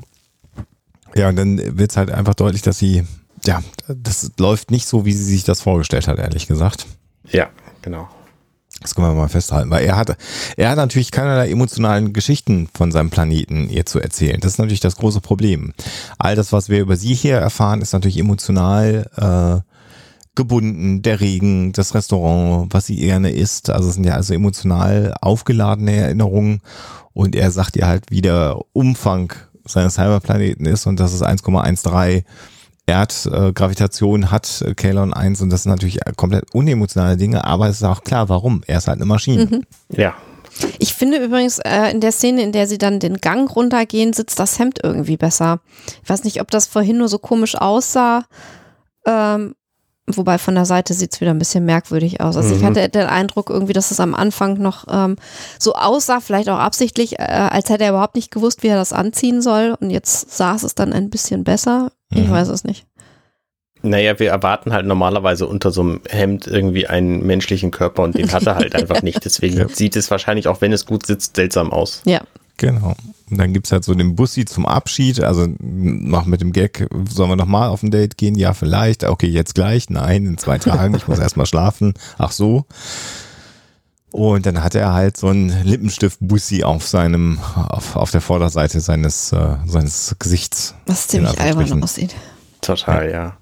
[1.15, 3.03] Ja, und dann wird es halt einfach deutlich, dass sie,
[3.45, 6.85] ja, das läuft nicht so, wie sie sich das vorgestellt hat, ehrlich gesagt.
[7.29, 7.49] Ja,
[7.81, 8.07] genau.
[8.81, 10.17] Das können wir mal festhalten, weil er hat,
[10.57, 14.39] er hat natürlich keinerlei emotionalen Geschichten von seinem Planeten ihr zu erzählen.
[14.39, 15.73] Das ist natürlich das große Problem.
[16.17, 19.61] All das, was wir über sie hier erfahren, ist natürlich emotional äh,
[20.35, 21.03] gebunden.
[21.03, 23.69] Der Regen, das Restaurant, was sie gerne isst.
[23.69, 26.61] Also es sind ja also emotional aufgeladene Erinnerungen.
[27.13, 29.33] Und er sagt ihr halt, wie der Umfang
[29.71, 32.23] seines Cyberplaneten ist und das ist 1,13
[32.87, 37.77] Erdgravitation äh, hat äh, Kalon 1 und das sind natürlich komplett unemotionale Dinge, aber es
[37.77, 38.63] ist auch klar, warum.
[38.67, 39.45] Er ist halt eine Maschine.
[39.45, 39.63] Mhm.
[39.89, 40.15] Ja.
[40.79, 44.39] Ich finde übrigens äh, in der Szene, in der sie dann den Gang runtergehen, sitzt
[44.39, 45.61] das Hemd irgendwie besser.
[46.03, 48.25] Ich weiß nicht, ob das vorhin nur so komisch aussah.
[49.05, 49.55] Ähm,
[50.07, 52.37] wobei von der Seite sieht es wieder ein bisschen merkwürdig aus.
[52.37, 52.59] Also mhm.
[52.59, 55.15] ich hatte den Eindruck irgendwie, dass es am Anfang noch ähm,
[55.59, 58.93] so aussah, vielleicht auch absichtlich, äh, als hätte er überhaupt nicht gewusst, wie er das
[58.93, 59.75] anziehen soll.
[59.79, 61.91] Und jetzt saß es dann ein bisschen besser.
[62.13, 62.31] Ich mhm.
[62.31, 62.85] weiß es nicht.
[63.83, 68.31] Naja, wir erwarten halt normalerweise unter so einem Hemd irgendwie einen menschlichen Körper und den
[68.31, 69.25] hat er halt einfach nicht.
[69.25, 69.67] Deswegen ja.
[69.69, 72.01] sieht es wahrscheinlich, auch wenn es gut sitzt, seltsam aus.
[72.05, 72.21] Ja.
[72.57, 72.93] Genau.
[73.31, 76.87] Und dann gibt es halt so den Bussi zum Abschied, also noch mit dem Gag,
[77.09, 78.35] sollen wir nochmal auf ein Date gehen?
[78.35, 79.05] Ja, vielleicht.
[79.05, 79.89] Okay, jetzt gleich.
[79.89, 80.93] Nein, in zwei Tagen.
[80.95, 81.93] Ich muss erstmal schlafen.
[82.17, 82.65] Ach so.
[84.11, 89.31] Und dann hat er halt so einen Lippenstift-Bussi auf seinem, auf, auf der Vorderseite seines,
[89.31, 90.75] äh, seines Gesichts.
[90.85, 92.13] Was ziemlich albern aussieht.
[92.59, 93.11] Total, ja.
[93.11, 93.37] ja.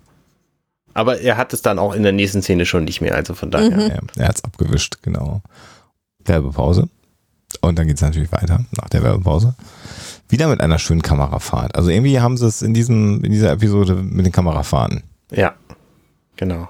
[0.94, 3.50] Aber er hat es dann auch in der nächsten Szene schon nicht mehr, also von
[3.50, 3.72] daher.
[3.72, 3.80] Mhm.
[3.80, 5.42] Ja, er hat es abgewischt, genau.
[6.24, 6.88] Werbepause.
[7.62, 9.56] Und dann geht es natürlich weiter nach der Werbepause.
[10.30, 11.76] Wieder mit einer schönen Kamerafahrt.
[11.76, 15.04] Also irgendwie haben sie es in diesem, in dieser Episode mit den Kamerafahrten.
[15.32, 15.56] Ja,
[16.38, 16.70] genau.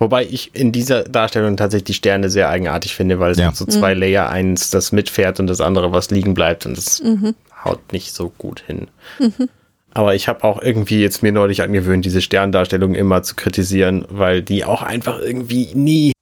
[0.00, 3.52] Wobei ich in dieser Darstellung tatsächlich die Sterne sehr eigenartig finde, weil es ja.
[3.52, 4.00] so zwei mhm.
[4.00, 7.34] Layer, eins das mitfährt und das andere was liegen bleibt und das mhm.
[7.64, 8.88] haut nicht so gut hin.
[9.18, 9.48] Mhm.
[9.92, 14.42] Aber ich habe auch irgendwie jetzt mir neulich angewöhnt, diese Sterndarstellung immer zu kritisieren, weil
[14.42, 16.12] die auch einfach irgendwie nie.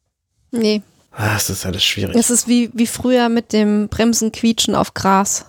[0.50, 0.82] Nee.
[1.12, 2.16] Ah, das ist alles schwierig.
[2.16, 5.46] Es ist wie, wie früher mit dem Bremsenquietschen auf Gras.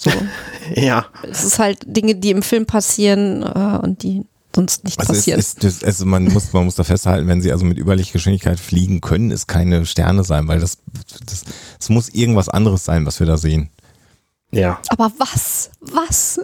[0.00, 0.10] So.
[0.74, 1.06] ja.
[1.22, 4.24] Es ist halt Dinge, die im Film passieren äh, und die
[4.54, 5.38] sonst nicht also passieren.
[5.38, 9.00] Es, es, also man muss, man muss da festhalten, wenn sie also mit Überlichtgeschwindigkeit fliegen
[9.00, 10.78] können, es keine Sterne sein, weil das,
[11.26, 11.44] das,
[11.78, 13.70] das muss irgendwas anderes sein, was wir da sehen.
[14.52, 14.80] Ja.
[14.88, 15.70] Aber was?
[15.80, 16.40] Was?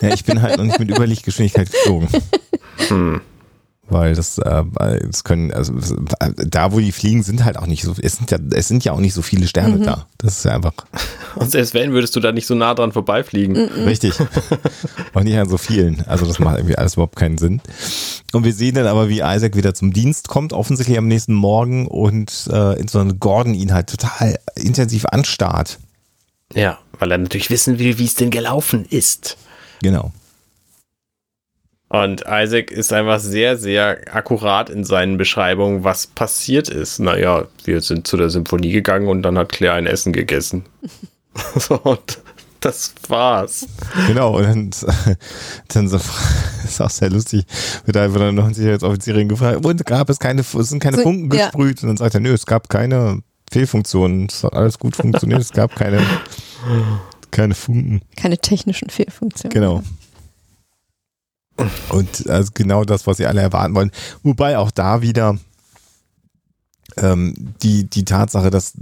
[0.00, 2.08] Ja, ich bin halt noch nicht mit Überlichtgeschwindigkeit geflogen.
[2.86, 3.20] Hm.
[3.90, 4.64] Weil das, äh,
[5.08, 5.72] es können, also
[6.18, 8.92] da wo die fliegen, sind halt auch nicht so, es sind ja, es sind ja
[8.92, 9.84] auch nicht so viele Sterne mhm.
[9.84, 10.06] da.
[10.18, 10.74] Das ist ja einfach.
[11.36, 13.54] Und selbst wenn, würdest du da nicht so nah dran vorbeifliegen.
[13.54, 13.84] Mhm.
[13.84, 14.12] Richtig.
[15.14, 16.04] auch nicht an so vielen.
[16.06, 17.62] Also das macht irgendwie alles überhaupt keinen Sinn.
[18.32, 21.86] Und wir sehen dann aber, wie Isaac wieder zum Dienst kommt, offensichtlich am nächsten Morgen
[21.86, 25.78] und äh, in so einem Gordon ihn halt total intensiv anstarrt.
[26.54, 29.38] Ja, weil er natürlich wissen will, wie es denn gelaufen ist.
[29.82, 30.12] Genau.
[31.90, 36.98] Und Isaac ist einfach sehr, sehr akkurat in seinen Beschreibungen, was passiert ist.
[36.98, 40.64] Naja, wir sind zu der Symphonie gegangen und dann hat Claire ein Essen gegessen.
[41.56, 42.18] so, und
[42.60, 43.66] das war's.
[44.06, 44.70] Genau, und dann,
[45.68, 45.96] dann so,
[46.64, 47.46] ist auch sehr lustig,
[47.86, 51.30] wird einfach dann noch ein Sicherheitsoffizierin gefragt, und gab es keine, es sind keine Funken
[51.30, 51.80] gesprüht?
[51.80, 51.82] Ja.
[51.84, 55.52] Und dann sagt er, nö, es gab keine Fehlfunktionen, es hat alles gut funktioniert, es
[55.52, 56.02] gab keine,
[57.30, 58.02] keine Funken.
[58.16, 59.54] Keine technischen Fehlfunktionen.
[59.54, 59.82] Genau.
[61.88, 63.90] Und also genau das, was sie alle erwarten wollen.
[64.22, 65.36] Wobei auch da wieder
[66.96, 68.74] ähm, die, die Tatsache, dass,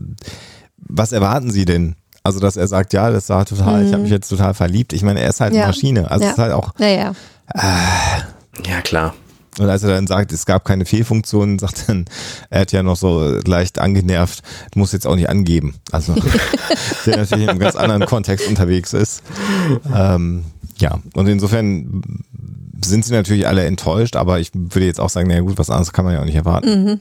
[0.79, 1.97] was erwarten sie denn?
[2.23, 3.87] Also, dass er sagt, ja, das war total, mhm.
[3.87, 4.93] ich habe mich jetzt total verliebt.
[4.93, 5.63] Ich meine, er ist halt ja.
[5.63, 6.11] eine Maschine.
[6.11, 6.31] Also, ja.
[6.31, 6.73] es ist halt auch.
[6.79, 7.13] Ja, ja.
[7.55, 9.15] Äh, ja, klar.
[9.59, 12.07] Und als er dann sagt, es gab keine Fehlfunktionen, sagt dann,
[12.51, 14.43] er hat ja noch so leicht angenervt,
[14.75, 15.77] muss jetzt auch nicht angeben.
[15.93, 16.15] Also,
[17.07, 19.23] der natürlich in einem ganz anderen Kontext unterwegs ist.
[19.95, 20.45] Ähm,
[20.79, 22.03] ja, und insofern
[22.89, 25.93] sind sie natürlich alle enttäuscht, aber ich würde jetzt auch sagen, naja gut, was anderes
[25.93, 26.85] kann man ja auch nicht erwarten.
[26.85, 27.01] Mhm.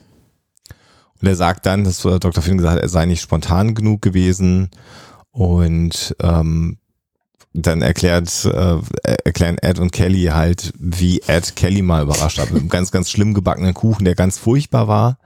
[1.22, 2.42] Und er sagt dann, dass Dr.
[2.42, 4.70] Finn gesagt hat, er sei nicht spontan genug gewesen
[5.32, 6.78] und ähm,
[7.54, 8.78] dann erklärt, äh,
[9.24, 12.52] erklären Ed und Kelly halt, wie Ed Kelly mal überrascht hat.
[12.52, 15.18] Mit einem ganz, ganz schlimm gebackenen Kuchen, der ganz furchtbar war.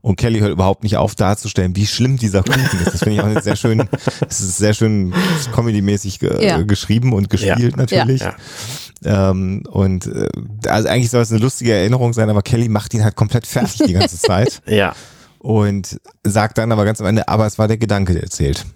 [0.00, 2.94] Und Kelly hört überhaupt nicht auf darzustellen, wie schlimm dieser Kuchen ist.
[2.94, 3.88] Das finde ich auch sehr schön,
[4.28, 5.12] es ist sehr schön
[5.52, 6.62] comedy-mäßig ge ja.
[6.62, 7.76] geschrieben und gespielt ja.
[7.76, 8.20] natürlich.
[8.20, 8.36] Ja.
[9.04, 10.28] Ähm, und äh,
[10.66, 13.82] also eigentlich soll es eine lustige Erinnerung sein, aber Kelly macht ihn halt komplett fertig
[13.86, 14.60] die ganze Zeit.
[14.66, 14.94] ja.
[15.38, 18.66] Und sagt dann aber ganz am Ende, aber es war der Gedanke, der zählt.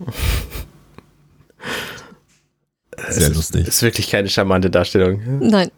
[3.09, 3.63] Sehr es lustig.
[3.63, 5.21] Ist, ist wirklich keine charmante Darstellung.
[5.41, 5.71] Nein.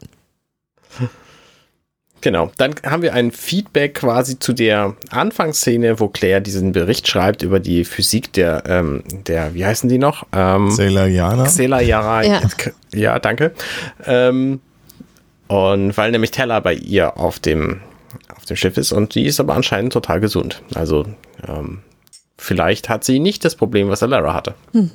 [2.25, 7.43] Genau, dann haben wir ein Feedback quasi zu der Anfangsszene, wo Claire diesen Bericht schreibt
[7.43, 10.25] über die Physik der, ähm, der wie heißen die noch?
[10.33, 11.45] Ähm, Celarianer.
[11.45, 12.41] Celarianer, ja.
[12.95, 13.53] ja, danke.
[14.07, 14.59] Ähm,
[15.47, 17.81] und weil nämlich Teller bei ihr auf dem,
[18.35, 20.63] auf dem Schiff ist und die ist aber anscheinend total gesund.
[20.73, 21.05] Also
[21.47, 21.83] ähm,
[22.39, 24.55] vielleicht hat sie nicht das Problem, was Alara hatte.
[24.73, 24.89] Hm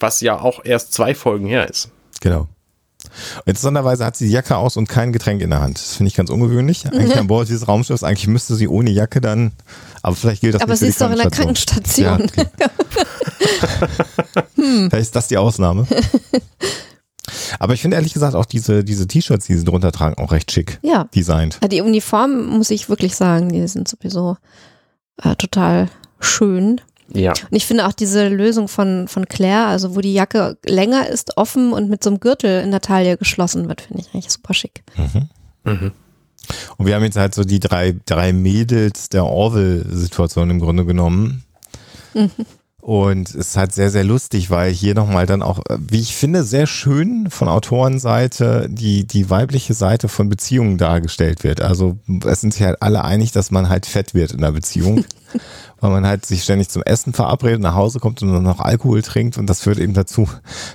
[0.00, 1.90] was ja auch erst zwei Folgen her ist.
[2.20, 2.48] Genau.
[3.44, 5.78] Interessanterweise hat sie die Jacke aus und kein Getränk in der Hand.
[5.78, 6.86] Das finde ich ganz ungewöhnlich.
[6.86, 9.52] Eigentlich an Bord dieses Raumschiffs, eigentlich müsste sie ohne Jacke dann,
[10.02, 12.04] aber vielleicht gilt das aber nicht sie ist doch in der Krankenstation.
[12.06, 12.46] Ja, okay.
[14.54, 14.90] hm.
[14.90, 15.86] Vielleicht ist das die Ausnahme.
[17.58, 20.50] Aber ich finde ehrlich gesagt auch diese, diese T-Shirts, die sie drunter tragen, auch recht
[20.52, 21.04] schick ja.
[21.14, 21.58] designt.
[21.70, 24.36] Die Uniformen, muss ich wirklich sagen, die sind sowieso
[25.22, 25.88] äh, total
[26.20, 26.80] schön.
[27.12, 27.30] Ja.
[27.32, 31.36] Und ich finde auch diese Lösung von, von Claire, also wo die Jacke länger ist,
[31.36, 34.54] offen und mit so einem Gürtel in der Taille geschlossen wird, finde ich eigentlich super
[34.54, 34.82] schick.
[34.96, 35.28] Mhm.
[35.64, 35.92] Mhm.
[36.76, 41.44] Und wir haben jetzt halt so die drei, drei Mädels der Orville-Situation im Grunde genommen.
[42.14, 42.30] Mhm.
[42.86, 46.44] Und es ist halt sehr, sehr lustig, weil hier nochmal dann auch, wie ich finde,
[46.44, 51.60] sehr schön von Autorenseite die, die weibliche Seite von Beziehungen dargestellt wird.
[51.60, 55.04] Also es sind sich halt alle einig, dass man halt fett wird in der Beziehung.
[55.80, 59.02] weil man halt sich ständig zum Essen verabredet, nach Hause kommt und dann noch Alkohol
[59.02, 60.28] trinkt und das führt eben dazu,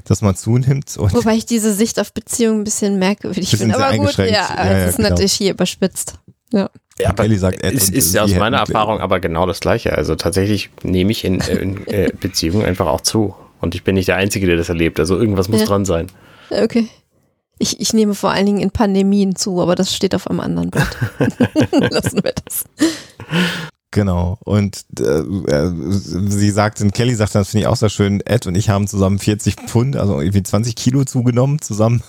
[0.03, 0.97] dass man zunimmt.
[0.97, 4.74] Wobei ich diese Sicht auf Beziehungen ein bisschen merkwürdig finde, aber gut, ja, ja, ja,
[4.74, 5.09] das ist genau.
[5.09, 6.16] natürlich hier überspitzt.
[6.52, 6.70] Ja.
[6.99, 9.97] Ja, aber Kelly sagt es ist ja aus meiner Erfahrung aber genau das Gleiche.
[9.97, 13.34] Also tatsächlich nehme ich in, in äh, Beziehungen einfach auch zu.
[13.60, 14.99] Und ich bin nicht der Einzige, der das erlebt.
[14.99, 15.66] Also irgendwas muss ja.
[15.68, 16.08] dran sein.
[16.49, 16.88] Okay.
[17.60, 20.72] Ich, ich nehme vor allen Dingen in Pandemien zu, aber das steht auf einem anderen
[20.72, 20.97] Blatt.
[21.72, 22.66] Lassen wir das.
[23.91, 24.38] Genau.
[24.43, 28.47] Und äh, äh, sie sagt, und Kelly sagt, das finde ich auch sehr schön, Ed
[28.47, 32.02] und ich haben zusammen 40 Pfund, also irgendwie 20 Kilo zugenommen, zusammen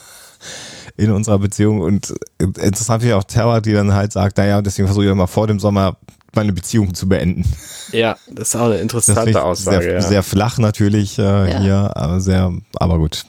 [0.97, 1.81] in unserer Beziehung.
[1.81, 5.27] Und interessant finde ich auch Terra, die dann halt sagt, naja, deswegen versuche ich mal
[5.27, 5.97] vor dem Sommer
[6.35, 7.45] meine Beziehung zu beenden.
[7.93, 9.83] Ja, das ist auch eine interessante Aussage.
[9.83, 10.01] Sehr, ja.
[10.01, 11.61] sehr flach natürlich äh, ja.
[11.61, 13.27] hier, aber sehr, aber gut.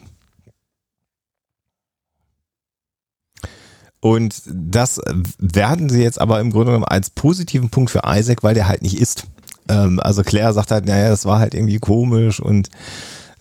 [3.99, 4.99] Und das
[5.37, 8.81] werden sie jetzt aber im Grunde genommen als positiven Punkt für Isaac, weil der halt
[8.81, 9.27] nicht isst.
[9.69, 12.69] Ähm, also Claire sagt halt, naja, das war halt irgendwie komisch und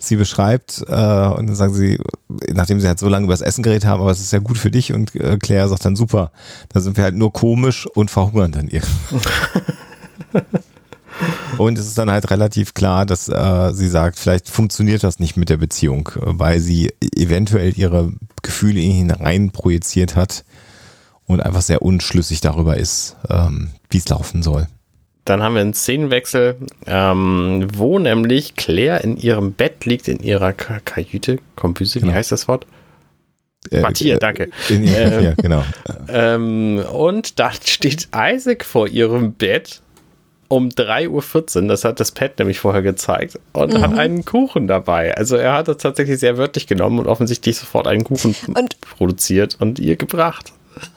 [0.05, 1.98] sie beschreibt äh, und dann sagen sie,
[2.53, 4.59] nachdem sie halt so lange über das Essen geredet haben, aber es ist ja gut
[4.59, 6.32] für dich und äh, Claire sagt dann super,
[6.70, 8.82] da sind wir halt nur komisch und verhungern dann ihr.
[11.59, 15.36] Und es ist dann halt relativ klar, dass äh, sie sagt, vielleicht funktioniert das nicht
[15.36, 20.44] mit der Beziehung, weil sie eventuell ihre Gefühle in ihn hinein projiziert hat
[21.26, 24.66] und einfach sehr unschlüssig darüber ist, ähm, wie es laufen soll.
[25.25, 26.57] Dann haben wir einen Szenenwechsel,
[26.87, 32.12] ähm, wo nämlich Claire in ihrem Bett liegt, in ihrer K Kajüte, Kombüse, genau.
[32.12, 32.66] wie heißt das Wort?
[33.70, 34.51] Äh, Quartier, äh, danke.
[34.68, 35.64] In, ähm, ja, genau.
[36.09, 39.81] Ähm, und da steht Isaac vor ihrem Bett
[40.49, 43.81] um 3.14 Uhr, das hat das Pad nämlich vorher gezeigt, und mhm.
[43.81, 45.16] hat einen Kuchen dabei.
[45.16, 49.57] Also er hat das tatsächlich sehr wörtlich genommen und offensichtlich sofort einen Kuchen und produziert
[49.61, 50.53] und ihr gebracht.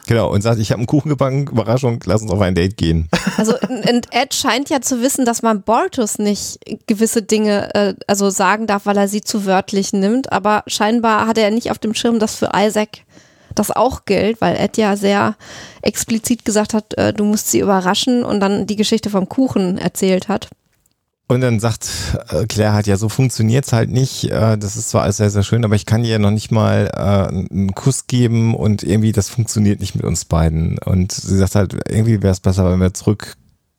[0.08, 3.10] Genau, und sagt, ich habe einen Kuchen gebacken, Überraschung, lass uns auf ein Date gehen.
[3.38, 8.30] Also und Ed scheint ja zu wissen, dass man Bortus nicht gewisse Dinge äh, also
[8.30, 11.94] sagen darf, weil er sie zu wörtlich nimmt, aber scheinbar hat er nicht auf dem
[11.94, 13.00] Schirm, dass für Isaac
[13.54, 15.36] das auch gilt, weil Ed ja sehr
[15.82, 20.28] explizit gesagt hat, äh, du musst sie überraschen und dann die Geschichte vom Kuchen erzählt
[20.28, 20.50] hat.
[21.28, 21.90] Und dann sagt
[22.30, 24.26] äh, Claire halt, ja, so funktioniert's halt nicht.
[24.26, 26.52] Äh, das ist zwar alles sehr, sehr schön, aber ich kann dir ja noch nicht
[26.52, 30.78] mal äh, einen Kuss geben und irgendwie, das funktioniert nicht mit uns beiden.
[30.78, 33.38] Und sie sagt halt, irgendwie wäre es besser, wenn wir zurück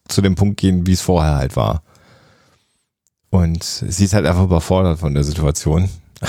[0.09, 1.82] zu dem Punkt gehen, wie es vorher halt war.
[3.30, 5.88] Und sie ist halt einfach überfordert von der Situation.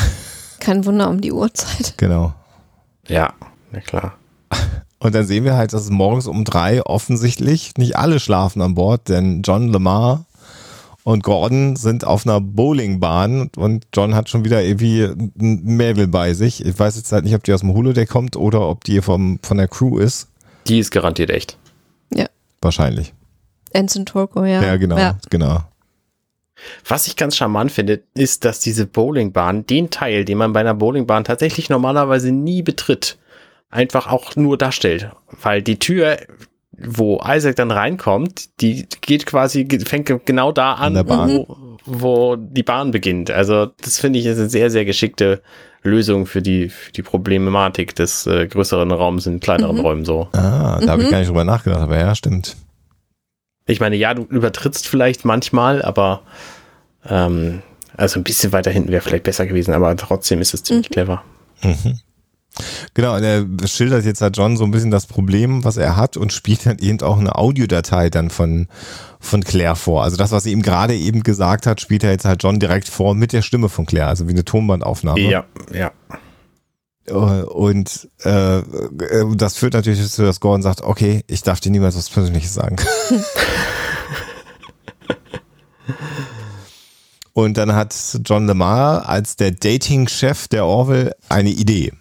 [0.59, 1.95] Kein Wunder um die Uhrzeit.
[1.97, 2.33] Genau.
[3.07, 3.33] Ja,
[3.71, 4.13] na klar.
[4.99, 9.09] Und dann sehen wir halt, dass morgens um drei offensichtlich nicht alle schlafen an Bord,
[9.09, 10.25] denn John Lamar
[11.07, 16.33] und Gordon sind auf einer Bowlingbahn und John hat schon wieder irgendwie ein Mädel bei
[16.33, 16.65] sich.
[16.65, 19.39] Ich weiß jetzt halt nicht, ob die aus dem Holodeck kommt oder ob die vom,
[19.41, 20.27] von der Crew ist.
[20.67, 21.57] Die ist garantiert echt.
[22.13, 22.25] Ja.
[22.61, 23.13] Wahrscheinlich.
[23.71, 24.61] Ensign Turco, ja.
[24.61, 25.17] Ja, genau, ja.
[25.29, 25.63] genau.
[26.85, 30.73] Was ich ganz charmant finde, ist, dass diese Bowlingbahn, den Teil, den man bei einer
[30.73, 33.17] Bowlingbahn tatsächlich normalerweise nie betritt,
[33.69, 35.09] einfach auch nur darstellt.
[35.41, 36.17] Weil die Tür,
[36.79, 42.91] wo Isaac dann reinkommt, die geht quasi, fängt genau da an, wo, wo die Bahn
[42.91, 43.31] beginnt.
[43.31, 45.41] Also das finde ich ist eine sehr, sehr geschickte
[45.83, 49.81] Lösung für die, für die Problematik des äh, größeren Raums in kleineren mhm.
[49.81, 50.27] Räumen so.
[50.33, 50.89] Ah, da mhm.
[50.89, 52.55] habe ich gar nicht drüber nachgedacht, aber ja, stimmt.
[53.65, 56.21] Ich meine, ja, du übertrittst vielleicht manchmal, aber
[57.09, 57.61] ähm,
[57.95, 60.93] also ein bisschen weiter hinten wäre vielleicht besser gewesen, aber trotzdem ist es ziemlich mhm.
[60.93, 61.23] clever.
[61.63, 61.99] Mhm.
[62.93, 66.33] Genau, er schildert jetzt halt John so ein bisschen das Problem, was er hat und
[66.33, 68.67] spielt dann eben auch eine Audiodatei dann von,
[69.19, 70.03] von Claire vor.
[70.03, 72.87] Also das, was sie ihm gerade eben gesagt hat, spielt er jetzt halt John direkt
[72.87, 75.19] vor mit der Stimme von Claire, also wie eine Tonbandaufnahme.
[75.19, 75.91] Ja, ja.
[77.07, 78.61] Äh, und äh,
[79.35, 82.77] das führt natürlich dazu, dass Gordon sagt, okay, ich darf dir niemals was Persönliches sagen.
[87.33, 87.95] und dann hat
[88.25, 91.93] John Lamar als der Dating-Chef der Orville eine Idee.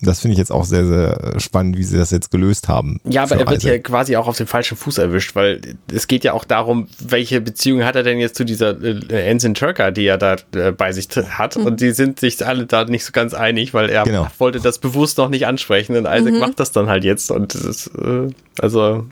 [0.00, 3.00] Das finde ich jetzt auch sehr, sehr spannend, wie sie das jetzt gelöst haben.
[3.04, 5.60] Ja, aber er wird ja quasi auch auf dem falschen Fuß erwischt, weil
[5.92, 9.54] es geht ja auch darum, welche Beziehung hat er denn jetzt zu dieser äh, Ensign
[9.54, 11.56] Turker, die er da äh, bei sich hat.
[11.56, 11.66] Mhm.
[11.66, 14.28] Und die sind sich alle da nicht so ganz einig, weil er genau.
[14.38, 16.38] wollte das bewusst noch nicht ansprechen und Isaac mhm.
[16.38, 17.32] macht das dann halt jetzt.
[17.32, 18.28] Und das ist, äh,
[18.60, 19.04] also,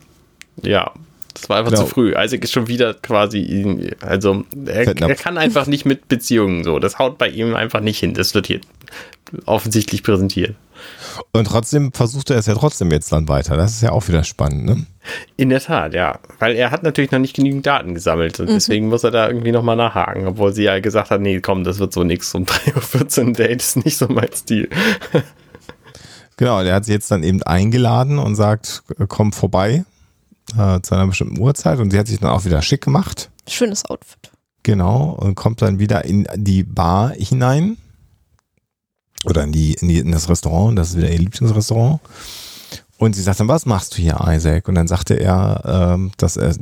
[0.62, 0.92] ja,
[1.34, 1.82] das war einfach genau.
[1.82, 2.14] zu früh.
[2.16, 6.78] Isaac ist schon wieder quasi, also er, er, kann einfach nicht mit Beziehungen so.
[6.78, 8.14] Das haut bei ihm einfach nicht hin.
[8.14, 8.60] Das wird hier
[9.44, 10.54] offensichtlich präsentiert.
[11.32, 13.56] Und trotzdem versucht er es ja trotzdem jetzt dann weiter.
[13.56, 14.86] Das ist ja auch wieder spannend, ne?
[15.36, 16.18] In der Tat, ja.
[16.38, 18.54] Weil er hat natürlich noch nicht genügend Daten gesammelt und mhm.
[18.54, 21.78] deswegen muss er da irgendwie nochmal nachhaken, obwohl sie ja gesagt hat, nee, komm, das
[21.78, 24.68] wird so nichts um 3.14 Uhr Date, ist nicht so mein Stil.
[26.36, 29.84] genau, der hat sie jetzt dann eben eingeladen und sagt, komm vorbei
[30.58, 33.30] äh, zu einer bestimmten Uhrzeit und sie hat sich dann auch wieder schick gemacht.
[33.48, 34.32] Schönes Outfit.
[34.62, 37.76] Genau, und kommt dann wieder in die Bar hinein
[39.26, 42.00] oder in, die, in, die, in das Restaurant, das ist wieder ihr Lieblingsrestaurant.
[42.98, 44.68] Und sie sagt dann, was machst du hier, Isaac?
[44.68, 46.54] Und dann sagte er, ähm, dass er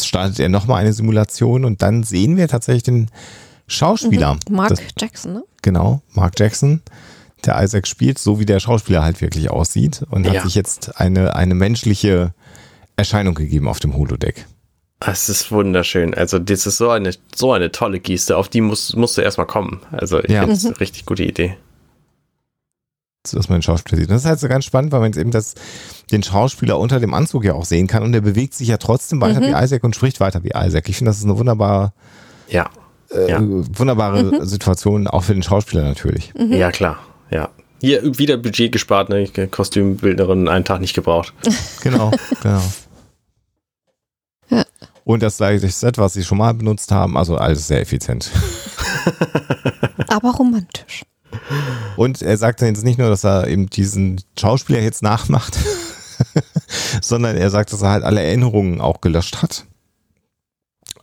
[0.00, 3.10] startet er nochmal eine Simulation und dann sehen wir tatsächlich den
[3.66, 4.34] Schauspieler.
[4.34, 4.56] Mhm.
[4.56, 5.44] Mark das, Jackson, ne?
[5.62, 6.82] Genau, Mark Jackson,
[7.44, 10.34] der Isaac spielt, so wie der Schauspieler halt wirklich aussieht und ja.
[10.34, 12.34] hat sich jetzt eine, eine menschliche
[12.96, 14.46] Erscheinung gegeben auf dem Holodeck.
[15.00, 16.12] Das ist wunderschön.
[16.14, 18.36] Also, das ist so eine, so eine tolle Geste.
[18.36, 19.80] Auf die musst, musst du erstmal kommen.
[19.90, 20.40] Also, ich ja.
[20.40, 21.56] finde es eine richtig gute Idee
[23.22, 24.10] dass man den Schauspieler sieht.
[24.10, 25.54] Das ist halt so ganz spannend, weil man jetzt eben das,
[26.10, 29.20] den Schauspieler unter dem Anzug ja auch sehen kann und der bewegt sich ja trotzdem
[29.20, 29.46] weiter mhm.
[29.46, 30.88] wie Isaac und spricht weiter wie Isaac.
[30.88, 31.92] Ich finde, das ist eine wunderbare,
[32.48, 32.70] ja.
[33.10, 33.40] Äh, ja.
[33.42, 34.44] wunderbare mhm.
[34.46, 36.32] Situation, auch für den Schauspieler natürlich.
[36.34, 36.52] Mhm.
[36.52, 36.98] Ja, klar,
[37.30, 37.50] ja.
[37.80, 39.26] Hier wieder Budget gespart, ne?
[39.26, 41.32] Kostümbildnerin einen Tag nicht gebraucht.
[41.82, 42.10] genau,
[42.42, 42.62] genau.
[44.50, 44.64] Ja.
[45.04, 48.30] Und das gleiche Set, was sie schon mal benutzt haben, also alles sehr effizient.
[50.08, 51.04] Aber romantisch.
[51.96, 55.58] Und er sagt dann jetzt nicht nur, dass er eben diesen Schauspieler jetzt nachmacht,
[57.02, 59.66] sondern er sagt, dass er halt alle Erinnerungen auch gelöscht hat.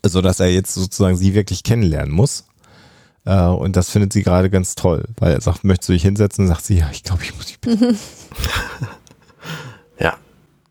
[0.05, 2.45] So dass er jetzt sozusagen sie wirklich kennenlernen muss.
[3.25, 6.45] Äh, und das findet sie gerade ganz toll, weil er sagt, möchtest du dich hinsetzen?
[6.45, 7.97] Und sagt sie, ja, ich glaube, ich muss dich bitten.
[9.99, 10.15] ja.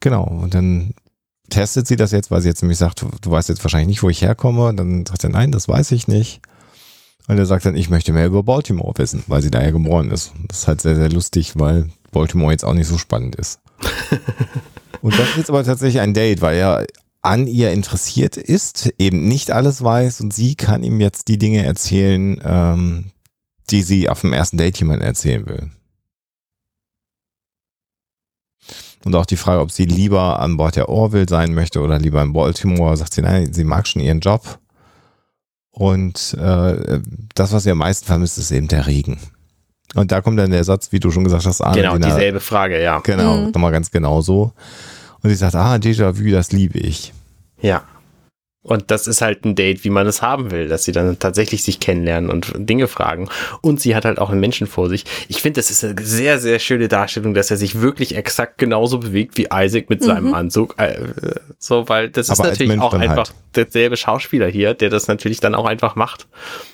[0.00, 0.24] Genau.
[0.24, 0.94] Und dann
[1.50, 4.02] testet sie das jetzt, weil sie jetzt nämlich sagt, du, du weißt jetzt wahrscheinlich nicht,
[4.02, 4.68] wo ich herkomme.
[4.68, 6.40] Und dann sagt er, nein, das weiß ich nicht.
[7.28, 10.10] Und er sagt dann, ich möchte mehr über Baltimore wissen, weil sie da ja geboren
[10.10, 10.32] ist.
[10.46, 13.60] Das ist halt sehr, sehr lustig, weil Baltimore jetzt auch nicht so spannend ist.
[15.02, 16.86] Und das ist jetzt aber tatsächlich ein Date, weil er
[17.22, 21.64] an ihr interessiert ist, eben nicht alles weiß und sie kann ihm jetzt die Dinge
[21.64, 23.07] erzählen, ähm,
[23.68, 25.70] die sie auf dem ersten Date jemandem erzählen will.
[29.04, 32.22] Und auch die Frage, ob sie lieber an Bord der Orville sein möchte oder lieber
[32.22, 34.58] in Baltimore, sagt sie, nein, sie mag schon ihren Job
[35.78, 37.00] und äh,
[37.34, 39.18] das, was ihr am meisten vermisst, ist eben der Regen.
[39.94, 42.82] Und da kommt dann der Satz, wie du schon gesagt hast, Arne, Genau, dieselbe Frage,
[42.82, 43.00] ja.
[43.00, 43.50] Genau, mhm.
[43.50, 44.53] nochmal ganz genau so.
[45.22, 47.12] Und sie sagt, ah, Déjà-vu, das liebe ich.
[47.61, 47.82] Ja.
[48.67, 51.63] Und das ist halt ein Date, wie man es haben will, dass sie dann tatsächlich
[51.63, 53.29] sich kennenlernen und Dinge fragen.
[53.61, 55.05] Und sie hat halt auch einen Menschen vor sich.
[55.29, 58.99] Ich finde, das ist eine sehr, sehr schöne Darstellung, dass er sich wirklich exakt genauso
[58.99, 60.34] bewegt wie Isaac mit seinem mhm.
[60.34, 60.75] Anzug.
[60.79, 60.97] Äh,
[61.61, 63.34] so, weil das ist Aber natürlich auch einfach halt.
[63.55, 66.26] derselbe Schauspieler hier, der das natürlich dann auch einfach macht.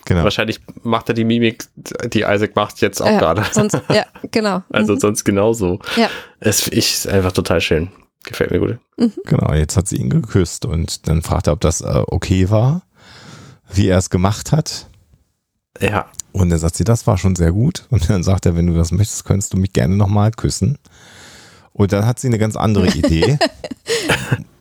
[0.07, 0.25] Genau.
[0.25, 1.65] Wahrscheinlich macht er die Mimik,
[2.07, 3.45] die Isaac macht, jetzt auch ja, gerade.
[3.53, 4.63] Sonst, ja, genau.
[4.71, 5.01] Also mhm.
[5.01, 5.79] sonst genauso.
[5.97, 6.09] Ja.
[6.41, 7.91] Es ist einfach total schön.
[8.25, 8.79] Gefällt mir gut.
[8.97, 9.13] Mhm.
[9.25, 12.83] Genau, jetzt hat sie ihn geküsst und dann fragt er, ob das äh, okay war.
[13.75, 14.89] wie er es gemacht hat.
[15.81, 16.07] Ja.
[16.33, 17.87] Und dann sagt sie, das war schon sehr gut.
[17.91, 20.79] Und dann sagt er, wenn du das möchtest, könntest du mich gerne nochmal küssen.
[21.73, 23.39] Und dann hat sie eine ganz andere Idee.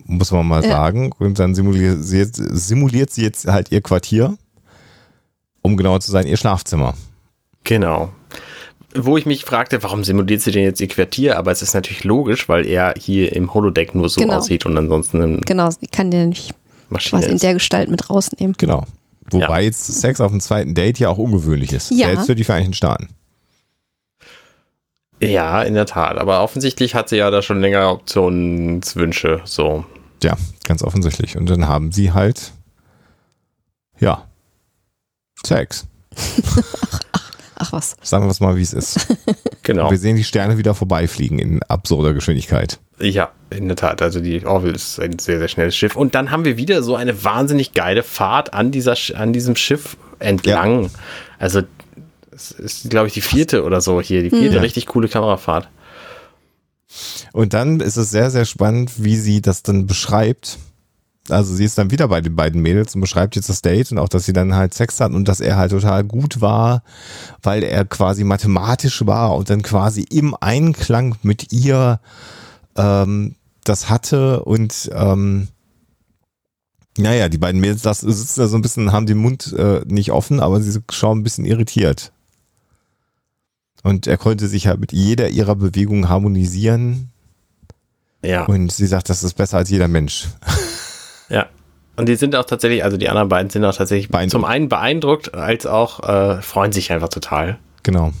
[0.06, 0.70] muss man mal ja.
[0.70, 1.12] sagen.
[1.18, 4.36] Und dann simuliert sie, jetzt, simuliert sie jetzt halt ihr Quartier,
[5.62, 6.94] um genauer zu sein, ihr Schlafzimmer.
[7.64, 8.12] Genau.
[8.94, 11.38] Wo ich mich fragte, warum simuliert sie denn jetzt ihr Quartier?
[11.38, 14.36] Aber es ist natürlich logisch, weil er hier im Holodeck nur so genau.
[14.36, 15.40] aussieht und ansonsten.
[15.40, 16.54] Genau, sie kann den nicht
[16.90, 18.54] Maschine was in der Gestalt mit rausnehmen.
[18.58, 18.84] Genau.
[19.30, 19.66] Wobei ja.
[19.66, 21.90] jetzt Sex auf dem zweiten Date ja auch ungewöhnlich ist.
[21.90, 22.08] Ja.
[22.08, 23.08] Selbst für die Vereinigten Staaten.
[25.20, 26.18] Ja, in der Tat.
[26.18, 29.40] Aber offensichtlich hat sie ja da schon länger Optionswünsche.
[29.44, 29.84] So.
[30.22, 31.36] Ja, ganz offensichtlich.
[31.36, 32.52] Und dann haben sie halt,
[34.00, 34.26] ja,
[35.46, 35.86] Sex.
[37.62, 37.94] Ach was.
[38.02, 39.06] Sagen wir es mal, wie es ist.
[39.62, 39.88] genau.
[39.88, 42.80] wir sehen die Sterne wieder vorbeifliegen in absurder Geschwindigkeit.
[42.98, 44.02] Ja, in der Tat.
[44.02, 45.94] Also die Orville ist ein sehr, sehr schnelles Schiff.
[45.94, 49.96] Und dann haben wir wieder so eine wahnsinnig geile Fahrt an, dieser, an diesem Schiff
[50.18, 50.84] entlang.
[50.84, 50.90] Ja.
[51.38, 51.62] Also
[52.32, 54.24] es ist, glaube ich, die vierte oder so hier.
[54.24, 54.62] Die vierte mhm.
[54.62, 55.68] richtig coole Kamerafahrt.
[57.32, 60.58] Und dann ist es sehr, sehr spannend, wie sie das dann beschreibt.
[61.28, 63.98] Also sie ist dann wieder bei den beiden Mädels und beschreibt jetzt das Date und
[63.98, 66.82] auch, dass sie dann halt Sex hat und dass er halt total gut war,
[67.42, 72.00] weil er quasi mathematisch war und dann quasi im Einklang mit ihr
[72.76, 75.48] ähm, das hatte und ähm,
[76.98, 80.10] naja, die beiden Mädels das sitzen da so ein bisschen, haben den Mund äh, nicht
[80.10, 82.12] offen, aber sie schauen ein bisschen irritiert.
[83.82, 87.10] Und er konnte sich halt mit jeder ihrer Bewegungen harmonisieren.
[88.24, 88.44] Ja.
[88.44, 90.28] Und sie sagt, das ist besser als jeder Mensch.
[91.32, 91.46] Ja.
[91.96, 95.34] Und die sind auch tatsächlich, also die anderen beiden sind auch tatsächlich zum einen beeindruckt,
[95.34, 97.58] als auch äh, freuen sich einfach total.
[97.82, 98.12] Genau.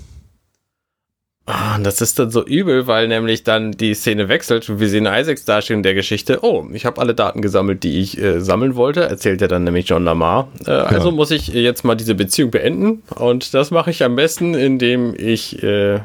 [1.46, 5.06] Ah, das ist dann so übel, weil nämlich dann die Szene wechselt und wir sehen
[5.06, 6.40] Isaacs Darstellung der Geschichte.
[6.42, 9.88] Oh, ich habe alle Daten gesammelt, die ich äh, sammeln wollte, erzählt er dann nämlich
[9.88, 10.48] John Lamar.
[10.60, 10.84] Äh, genau.
[10.84, 15.14] Also muss ich jetzt mal diese Beziehung beenden und das mache ich am besten, indem
[15.16, 15.62] ich.
[15.62, 16.00] Äh,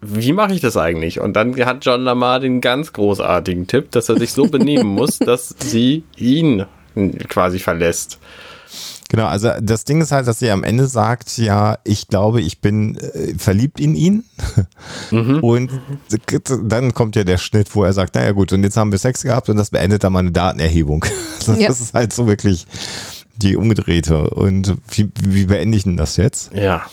[0.00, 1.20] wie mache ich das eigentlich?
[1.20, 5.18] Und dann hat John Lamar den ganz großartigen Tipp, dass er sich so benehmen muss,
[5.20, 6.64] dass sie ihn
[7.28, 8.18] quasi verlässt.
[9.10, 12.60] Genau, also das Ding ist halt, dass sie am Ende sagt, ja, ich glaube, ich
[12.60, 14.24] bin äh, verliebt in ihn.
[15.10, 15.40] Mhm.
[15.40, 15.70] Und
[16.62, 19.22] dann kommt ja der Schnitt, wo er sagt, naja gut, und jetzt haben wir Sex
[19.22, 21.04] gehabt und das beendet dann meine Datenerhebung.
[21.46, 21.68] Das, ja.
[21.68, 22.66] das ist halt so wirklich
[23.36, 24.30] die umgedrehte.
[24.30, 26.52] Und wie, wie beende ich denn das jetzt?
[26.52, 26.84] Ja.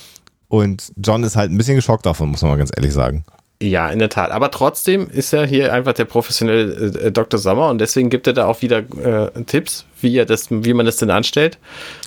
[0.50, 3.26] Und John ist halt ein bisschen geschockt davon, muss man mal ganz ehrlich sagen.
[3.62, 4.32] Ja, in der Tat.
[4.32, 7.40] Aber trotzdem ist er hier einfach der professionelle äh, Dr.
[7.40, 10.86] Sommer und deswegen gibt er da auch wieder äh, Tipps, wie er das, wie man
[10.86, 11.58] das denn anstellt.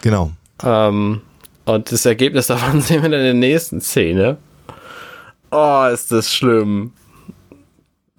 [0.03, 0.31] Genau.
[0.63, 1.23] Ähm,
[1.65, 4.39] und das Ergebnis davon sehen wir dann in der nächsten Szene.
[5.51, 6.93] Oh, ist das schlimm.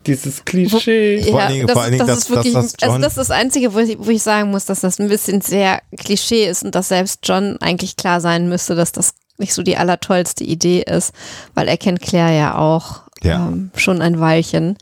[0.06, 1.20] Dieses Klischee.
[1.20, 3.02] Ja, vor allen Dingen, das, vor allen Dingen das, das, ist wirklich, das, das, also
[3.02, 5.82] das ist das Einzige, wo ich, wo ich sagen muss, dass das ein bisschen sehr
[5.98, 9.76] Klischee ist und dass selbst John eigentlich klar sein müsste, dass das nicht so die
[9.76, 11.14] allertollste Idee ist,
[11.54, 13.48] weil er kennt Claire ja auch ja.
[13.48, 14.78] Ähm, schon ein Weilchen.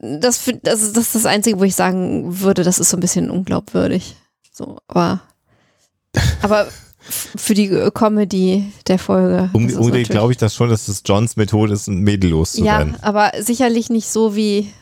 [0.00, 3.00] Das, das, ist, das ist das Einzige, wo ich sagen würde, das ist so ein
[3.00, 4.16] bisschen unglaubwürdig.
[4.52, 5.20] So, aber,
[6.42, 6.66] aber
[7.02, 9.48] für die Comedy der Folge.
[9.52, 12.94] Unbedingt glaube ich das schon, dass es Johns Methode ist, ein Mädel loszuwerden.
[12.94, 14.72] Ja, aber sicherlich nicht so wie.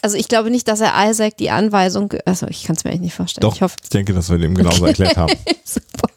[0.00, 3.02] Also ich glaube nicht, dass er Isaac die Anweisung, also ich kann es mir eigentlich
[3.02, 3.42] nicht vorstellen.
[3.42, 5.32] Doch, ich, hoffe, ich denke, dass wir dem genauso erklärt haben.
[5.64, 6.08] Super.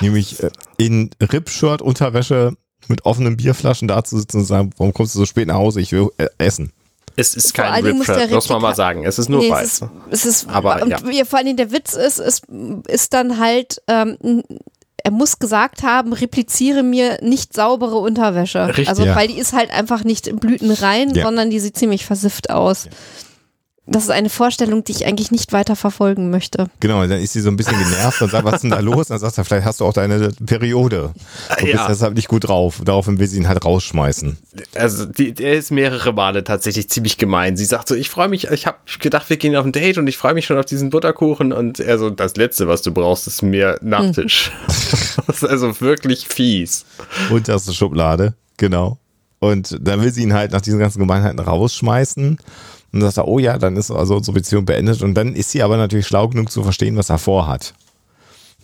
[0.00, 2.56] Nämlich äh, in Ripshirt, Unterwäsche,
[2.88, 5.80] mit offenen Bierflaschen da zu sitzen und sagen, warum kommst du so spät nach Hause?
[5.80, 6.72] Ich will äh, essen.
[7.16, 9.04] Es ist kein Ripshirt, muss man mal sagen.
[9.04, 9.82] Es ist nur nee, weiß.
[10.10, 11.24] Es ist, es ist, aber ja.
[11.24, 12.42] vor allem der Witz ist, es
[12.86, 14.42] ist dann halt, ähm,
[15.02, 18.68] er muss gesagt haben, repliziere mir nicht saubere Unterwäsche.
[18.68, 19.14] Richtig, also, ja.
[19.16, 21.24] weil die ist halt einfach nicht in Blüten rein, ja.
[21.24, 22.86] sondern die sieht ziemlich versifft aus.
[22.86, 22.90] Ja
[23.90, 26.70] das ist eine Vorstellung, die ich eigentlich nicht weiter verfolgen möchte.
[26.78, 29.10] Genau, dann ist sie so ein bisschen genervt und sagt, was ist denn da los?
[29.10, 31.12] Und dann sagt er, vielleicht hast du auch deine Periode.
[31.58, 31.76] Du ja.
[31.76, 32.80] bist deshalb nicht gut drauf.
[32.84, 34.38] Daraufhin will sie ihn halt rausschmeißen.
[34.76, 37.56] Also, die, der ist mehrere Male tatsächlich ziemlich gemein.
[37.56, 40.06] Sie sagt so, ich freue mich, ich habe gedacht, wir gehen auf ein Date und
[40.06, 41.52] ich freue mich schon auf diesen Butterkuchen.
[41.52, 44.52] Und er so, das Letzte, was du brauchst, ist mehr Nachtisch.
[44.66, 45.24] Hm.
[45.26, 46.84] das ist also wirklich fies.
[47.28, 48.98] Unterste Schublade, genau.
[49.40, 52.38] Und dann will sie ihn halt nach diesen ganzen Gemeinheiten rausschmeißen.
[52.92, 55.02] Und sagt er, oh ja, dann ist also unsere Beziehung beendet.
[55.02, 57.74] Und dann ist sie aber natürlich schlau genug zu verstehen, was er vorhat.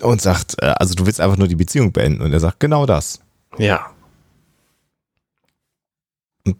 [0.01, 2.23] Und sagt, äh, also du willst einfach nur die Beziehung beenden.
[2.23, 3.21] Und er sagt, genau das.
[3.59, 3.87] Ja.
[6.45, 6.57] Und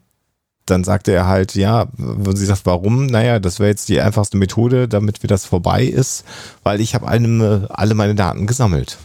[0.67, 3.07] dann sagte er halt, ja, und sie sagt, warum?
[3.07, 6.25] Naja, das wäre jetzt die einfachste Methode, damit wir das vorbei ist,
[6.63, 8.97] weil ich habe alle meine Daten gesammelt.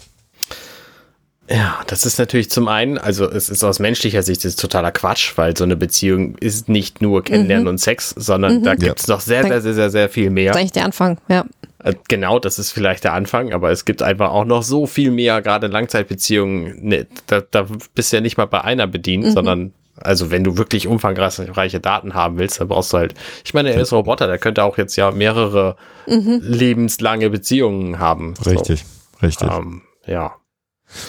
[1.52, 5.34] Ja, das ist natürlich zum einen, also es ist aus menschlicher Sicht ist totaler Quatsch,
[5.36, 7.72] weil so eine Beziehung ist nicht nur Kennenlernen mhm.
[7.72, 8.64] und Sex, sondern mhm.
[8.64, 9.16] da gibt es ja.
[9.16, 10.54] noch sehr, sehr, sehr, sehr, sehr viel mehr.
[10.54, 11.46] Das ist eigentlich der Anfang, ja.
[11.84, 15.12] Äh, genau, das ist vielleicht der Anfang, aber es gibt einfach auch noch so viel
[15.12, 16.78] mehr, gerade Langzeitbeziehungen.
[16.82, 17.66] Ne, da, da
[17.96, 19.32] bist du ja nicht mal bei einer bedient, mhm.
[19.32, 23.14] sondern also wenn du wirklich umfangreiche Daten haben willst, dann brauchst du halt,
[23.44, 25.76] ich meine, er ist Roboter, der könnte auch jetzt ja mehrere
[26.08, 26.40] mhm.
[26.42, 28.34] lebenslange Beziehungen haben.
[28.46, 28.84] Richtig,
[29.20, 29.26] so.
[29.26, 29.50] richtig.
[29.52, 30.36] Ähm, ja.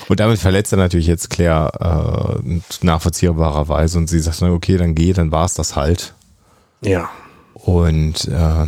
[0.08, 4.94] Und damit verletzt er natürlich jetzt Claire äh, nachvollziehbarerweise und sie sagt dann, okay, dann
[4.94, 6.14] geh, dann war es das halt.
[6.80, 7.10] Ja.
[7.54, 8.66] Und äh,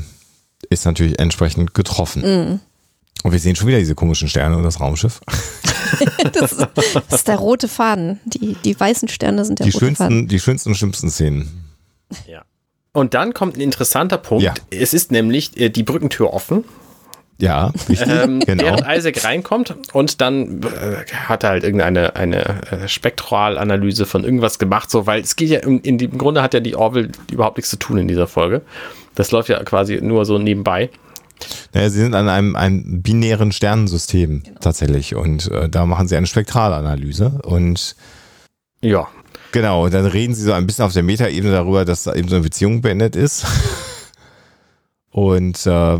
[0.71, 2.23] ist natürlich entsprechend getroffen.
[2.23, 2.61] Mhm.
[3.23, 5.21] Und wir sehen schon wieder diese komischen Sterne und das Raumschiff.
[6.33, 8.21] das, ist, das, ist, der rote Faden.
[8.27, 10.29] Die, die weißen Sterne sind der die rote schönsten, Faden.
[10.29, 11.65] Die schönsten und schlimmsten Szenen.
[12.27, 12.45] Ja.
[12.93, 14.45] Und dann kommt ein interessanter Punkt.
[14.45, 14.55] Ja.
[14.71, 16.65] Es ist nämlich äh, die Brückentür offen.
[17.39, 18.09] Ja, richtig.
[18.09, 18.65] Ähm, genau.
[18.65, 24.59] Während Isaac reinkommt und dann äh, hat er halt irgendeine eine äh, Spektralanalyse von irgendwas
[24.59, 27.57] gemacht, so, weil es geht ja in, in dem Grunde hat ja die Orville überhaupt
[27.57, 28.63] nichts zu tun in dieser Folge.
[29.15, 30.91] Das läuft ja quasi nur so nebenbei.
[31.73, 34.61] Naja, sie sind an einem, einem binären Sternensystem genau.
[34.61, 37.97] tatsächlich und äh, da machen sie eine Spektralanalyse und
[38.81, 39.09] ja.
[39.51, 42.29] Genau, und dann reden sie so ein bisschen auf der Metaebene darüber, dass da eben
[42.29, 43.47] so eine Beziehung beendet ist.
[45.15, 45.99] Und äh,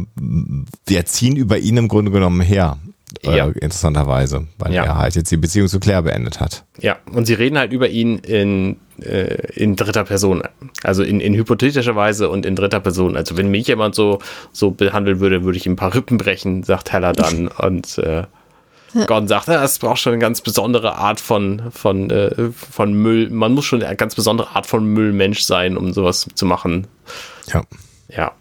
[0.87, 2.79] wir ziehen über ihn im Grunde genommen her.
[3.23, 3.47] Äh, ja.
[3.47, 4.83] interessanterweise, weil ja.
[4.83, 6.65] er halt jetzt die Beziehung zu Claire beendet hat.
[6.81, 10.43] Ja, und sie reden halt über ihn in, äh, in dritter Person.
[10.83, 13.17] Also in, in hypothetischer Weise und in dritter Person.
[13.17, 14.19] Also wenn mich jemand so,
[14.51, 17.47] so behandeln würde, würde ich ihm ein paar Rippen brechen, sagt Heller dann.
[17.59, 18.25] und äh,
[19.07, 23.31] Gordon sagt, es braucht schon eine ganz besondere Art von, von, äh, von Müll.
[23.31, 26.89] Man muss schon eine ganz besondere Art von Müllmensch sein, um sowas zu machen.
[27.47, 27.63] Ja.
[28.09, 28.33] Ja.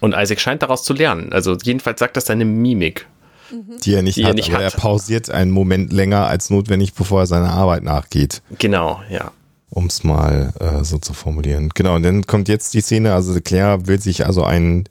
[0.00, 1.32] Und Isaac scheint daraus zu lernen.
[1.32, 3.06] Also jedenfalls sagt das seine Mimik.
[3.50, 3.78] Mhm.
[3.82, 4.60] Die er nicht, die hat, er, nicht hat.
[4.60, 8.42] er pausiert einen Moment länger als notwendig, bevor er seiner Arbeit nachgeht.
[8.58, 9.32] Genau, ja.
[9.70, 11.70] Um es mal äh, so zu formulieren.
[11.74, 14.88] Genau, und dann kommt jetzt die Szene, also Claire will sich also einen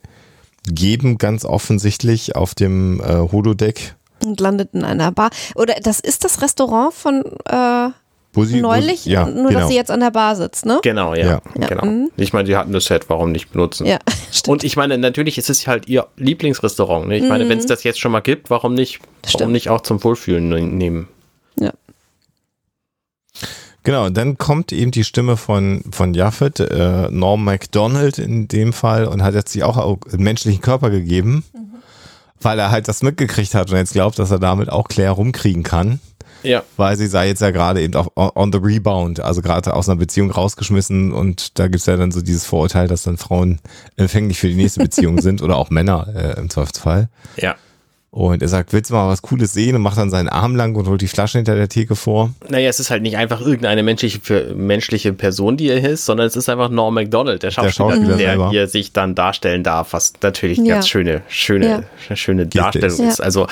[0.67, 3.95] geben, ganz offensichtlich auf dem äh, Holodeck.
[4.23, 5.29] Und landet in einer Bar.
[5.55, 7.89] Oder das ist das Restaurant von äh,
[8.45, 9.59] Sie, Neulich, ja, nur genau.
[9.59, 10.79] dass sie jetzt an der Bar sitzt, ne?
[10.83, 11.25] Genau, ja.
[11.25, 11.41] ja.
[11.59, 11.67] ja.
[11.67, 11.85] Genau.
[11.85, 12.11] Mhm.
[12.17, 13.85] Ich meine, die hatten das Set, warum nicht benutzen?
[13.85, 13.99] Ja,
[14.31, 14.49] stimmt.
[14.49, 17.07] Und ich meine, natürlich ist es halt ihr Lieblingsrestaurant.
[17.07, 17.17] Ne?
[17.17, 17.29] Ich mhm.
[17.29, 18.99] meine, wenn es das jetzt schon mal gibt, warum nicht,
[19.33, 21.07] warum nicht auch zum Wohlfühlen ne-, nehmen?
[21.59, 21.71] Ja.
[23.87, 29.05] Genau, dann kommt eben die Stimme von, von Jaffet, äh, Norm MacDonald in dem Fall,
[29.05, 31.69] und hat jetzt sich auch einen menschlichen Körper gegeben, mhm.
[32.41, 35.63] weil er halt das mitgekriegt hat und jetzt glaubt, dass er damit auch Claire rumkriegen
[35.63, 36.01] kann.
[36.47, 36.63] Ja.
[36.77, 39.97] Weil sie sei jetzt ja gerade eben auch on the rebound, also gerade aus einer
[39.97, 43.59] Beziehung rausgeschmissen und da gibt's ja dann so dieses Vorurteil, dass dann Frauen
[43.97, 47.09] empfänglich für die nächste Beziehung sind oder auch Männer äh, im Zweifelsfall.
[47.37, 47.55] Ja.
[48.09, 50.75] Und er sagt, willst du mal was Cooles sehen und macht dann seinen Arm lang
[50.75, 52.33] und holt die Flasche hinter der Theke vor.
[52.49, 56.35] Naja, es ist halt nicht einfach irgendeine menschliche, menschliche Person, die er ist, sondern es
[56.35, 60.13] ist einfach Norm MacDonald, der Schauspieler, der, Schauspieler der hier sich dann darstellen darf, was
[60.21, 60.75] natürlich ja.
[60.75, 62.15] ganz schöne, schöne, ja.
[62.15, 63.21] schöne Darstellung ist.
[63.21, 63.45] Also,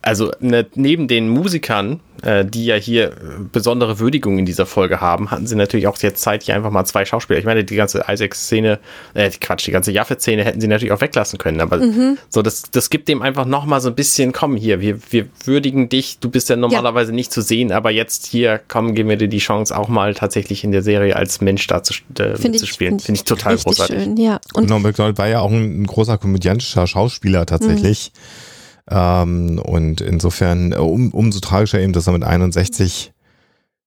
[0.00, 2.00] also ne, neben den Musikern
[2.44, 3.12] die ja hier
[3.52, 6.84] besondere Würdigung in dieser Folge haben, hatten sie natürlich auch jetzt Zeit, hier einfach mal
[6.84, 7.38] zwei Schauspieler.
[7.38, 8.78] Ich meine, die ganze Isaac-Szene,
[9.14, 12.18] äh, Quatsch, die ganze Jaffe-Szene hätten sie natürlich auch weglassen können, aber mhm.
[12.28, 15.88] so, das, das gibt dem einfach nochmal so ein bisschen, komm hier, wir, wir würdigen
[15.88, 17.14] dich, du bist ja normalerweise ja.
[17.14, 20.64] nicht zu sehen, aber jetzt hier, komm, geben wir dir die Chance, auch mal tatsächlich
[20.64, 22.98] in der Serie als Mensch da zu, äh, find spielen.
[22.98, 24.02] Finde ich total großartig.
[24.02, 24.40] Schön, ja.
[24.54, 28.12] Und genau, McDonald war ja auch ein, ein großer komödiantischer Schauspieler tatsächlich.
[28.14, 28.57] Mhm
[28.90, 33.12] ähm, und insofern äh, um, umso tragischer eben, dass er mit 61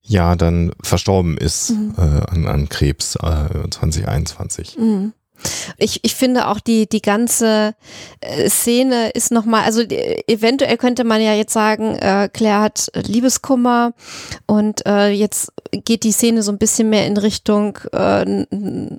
[0.03, 1.93] ja dann verstorben ist mhm.
[1.97, 4.77] äh, an, an Krebs äh, 2021.
[4.77, 5.13] Mhm.
[5.77, 7.73] Ich, ich finde auch die, die ganze
[8.21, 13.93] äh, Szene ist nochmal, also eventuell könnte man ja jetzt sagen, äh, Claire hat Liebeskummer
[14.45, 15.51] und äh, jetzt
[15.85, 18.45] geht die Szene so ein bisschen mehr in Richtung äh,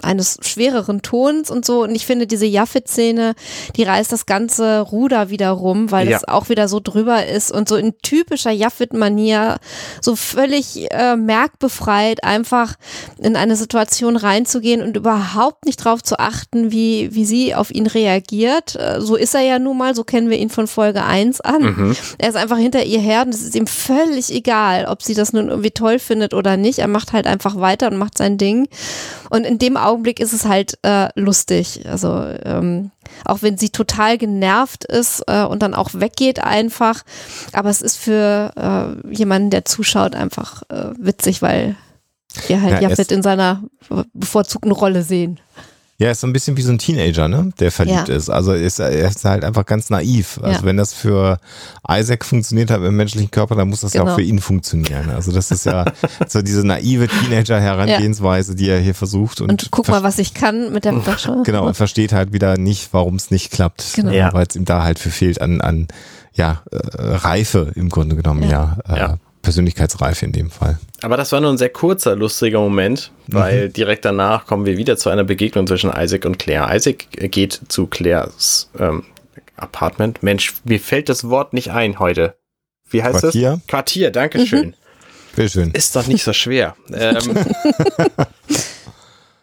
[0.03, 1.83] eines schwereren Tons und so.
[1.83, 3.35] Und ich finde diese Jaffet-Szene,
[3.77, 6.17] die reißt das ganze Ruder wieder rum, weil ja.
[6.17, 9.59] es auch wieder so drüber ist und so in typischer Jaffet-Manier
[10.01, 12.75] so völlig äh, merkbefreit einfach
[13.19, 17.71] in eine Situation reinzugehen und überhaupt nicht drauf zu achten, beachten, wie, wie sie auf
[17.71, 18.77] ihn reagiert.
[18.77, 21.63] Äh, so ist er ja nun mal, so kennen wir ihn von Folge 1 an.
[21.63, 21.97] Mhm.
[22.19, 25.33] Er ist einfach hinter ihr her und es ist ihm völlig egal, ob sie das
[25.33, 26.79] nun irgendwie toll findet oder nicht.
[26.79, 28.69] Er macht halt einfach weiter und macht sein Ding.
[29.31, 31.83] Und in dem Augenblick ist es halt äh, lustig.
[31.87, 32.91] Also ähm,
[33.25, 37.03] auch wenn sie total genervt ist äh, und dann auch weggeht einfach.
[37.53, 41.77] Aber es ist für äh, jemanden, der zuschaut, einfach äh, witzig, weil
[42.47, 43.63] wir halt ja, Jaffet in seiner
[44.15, 45.39] bevorzugten Rolle sehen.
[46.03, 47.53] Ja, ist so ein bisschen wie so ein Teenager, ne?
[47.61, 48.17] Der verliebt ja.
[48.17, 48.29] ist.
[48.29, 50.41] Also ist, er ist halt einfach ganz naiv.
[50.43, 50.65] Also ja.
[50.67, 51.39] wenn das für
[51.89, 54.07] Isaac funktioniert hat im menschlichen Körper, dann muss das genau.
[54.07, 54.27] ja auch genau.
[54.27, 55.11] für ihn funktionieren.
[55.11, 55.85] Also das ist ja
[56.27, 59.41] so diese naive Teenager-Herangehensweise, die er hier versucht.
[59.41, 61.37] Und, und guck mal, was ich kann mit der Flasche.
[61.45, 63.95] Genau, und versteht halt wieder nicht, warum es nicht klappt.
[63.95, 64.11] Genau.
[64.11, 64.33] Ja.
[64.33, 65.87] Weil es ihm da halt für fehlt an, an
[66.35, 68.79] ja, äh, Reife im Grunde genommen, ja.
[68.89, 69.19] ja, äh, ja.
[69.43, 70.79] Persönlichkeitsreife in dem Fall.
[71.03, 73.73] Aber das war nur ein sehr kurzer, lustiger Moment, weil mhm.
[73.73, 76.75] direkt danach kommen wir wieder zu einer Begegnung zwischen Isaac und Claire.
[76.75, 79.05] Isaac geht zu Claires ähm,
[79.57, 80.23] Apartment.
[80.23, 82.37] Mensch, mir fällt das Wort nicht ein heute.
[82.89, 83.51] Wie heißt Quartier?
[83.51, 83.67] das?
[83.67, 84.69] Quartier, Dankeschön.
[84.69, 84.75] Mhm.
[85.37, 85.71] Bitteschön.
[85.73, 86.77] Ist doch nicht so schwer.
[86.93, 87.21] ähm,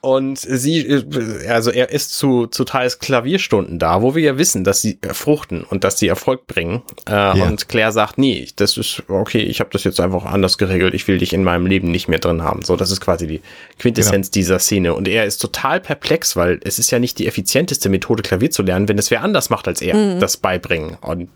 [0.02, 1.04] Und sie,
[1.50, 5.64] also er ist zu, zu teils Klavierstunden da, wo wir ja wissen, dass sie fruchten
[5.64, 6.84] und dass sie Erfolg bringen.
[7.08, 7.34] Äh, ja.
[7.34, 11.08] Und Claire sagt, nee, das ist okay, ich habe das jetzt einfach anders geregelt, ich
[11.10, 12.64] will dich in meinem Leben nicht mehr drin haben.
[12.64, 13.42] So, das ist quasi die
[13.78, 14.34] Quintessenz genau.
[14.34, 14.94] dieser Szene.
[14.94, 18.64] Und er ist total perplex, weil es ist ja nicht die effizienteste Methode, Klavier zu
[18.64, 20.20] lernen, wenn es wer anders macht als er, mhm.
[20.22, 20.98] das beibringen.
[21.02, 21.30] Und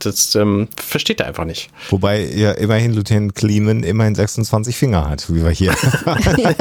[0.00, 1.70] das ähm, versteht er einfach nicht.
[1.90, 5.72] Wobei ja immerhin Lieutenant Kleeman immerhin 26 Finger hat, wie wir hier.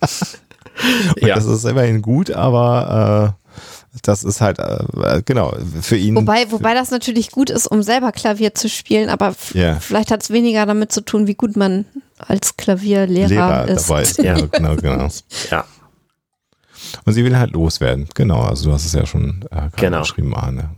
[1.20, 1.34] ja.
[1.34, 3.42] Das ist immerhin gut, aber äh,
[4.02, 6.16] das ist halt, äh, genau, für ihn.
[6.16, 9.78] Wobei, wobei das natürlich gut ist, um selber Klavier zu spielen, aber yeah.
[9.80, 11.84] vielleicht hat es weniger damit zu tun, wie gut man
[12.18, 13.88] als Klavierlehrer Lehrer ist.
[13.88, 14.18] Dabei ist.
[14.22, 15.08] Ja, genau, genau.
[15.50, 15.64] ja.
[17.04, 18.08] Und sie will halt loswerden.
[18.14, 20.00] Genau, also du hast es ja schon äh, genau.
[20.00, 20.70] geschrieben, Arne.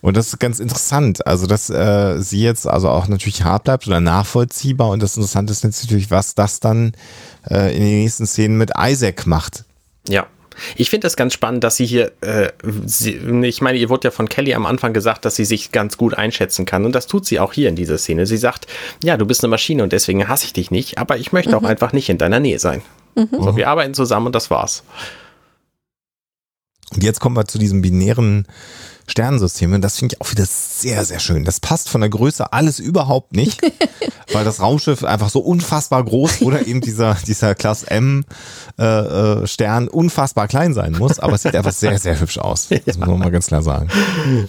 [0.00, 3.86] Und das ist ganz interessant, also dass äh, sie jetzt also auch natürlich hart bleibt
[3.86, 4.88] oder nachvollziehbar.
[4.90, 6.92] Und das Interessante ist natürlich, was das dann
[7.48, 9.64] äh, in den nächsten Szenen mit Isaac macht.
[10.08, 10.26] Ja.
[10.76, 12.50] Ich finde das ganz spannend, dass sie hier, äh,
[12.84, 13.12] sie,
[13.44, 16.14] ich meine, ihr wurde ja von Kelly am Anfang gesagt, dass sie sich ganz gut
[16.14, 18.26] einschätzen kann und das tut sie auch hier in dieser Szene.
[18.26, 18.66] Sie sagt,
[19.02, 21.56] ja, du bist eine Maschine und deswegen hasse ich dich nicht, aber ich möchte mhm.
[21.56, 22.82] auch einfach nicht in deiner Nähe sein.
[23.14, 23.28] Mhm.
[23.32, 24.82] So, wir arbeiten zusammen und das war's.
[26.92, 28.46] Und jetzt kommen wir zu diesem binären
[29.10, 29.80] Sternensysteme.
[29.80, 31.44] Das finde ich auch wieder sehr, sehr schön.
[31.44, 33.60] Das passt von der Größe alles überhaupt nicht,
[34.32, 38.24] weil das Raumschiff einfach so unfassbar groß oder eben dieser, dieser Class M
[38.78, 41.18] äh, äh, Stern unfassbar klein sein muss.
[41.18, 42.68] Aber es sieht einfach sehr, sehr hübsch aus.
[42.68, 43.00] Das ja.
[43.00, 43.88] muss man mal ganz klar sagen.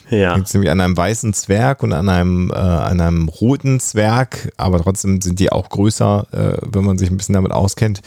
[0.09, 0.35] Ja.
[0.35, 4.79] Gibt nämlich an einem weißen Zwerg und an einem, äh, an einem roten Zwerg, aber
[4.81, 8.01] trotzdem sind die auch größer, äh, wenn man sich ein bisschen damit auskennt.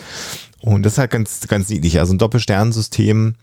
[0.60, 1.98] Und das ist halt ganz, ganz niedlich.
[1.98, 3.34] Also ein Doppelsternensystem.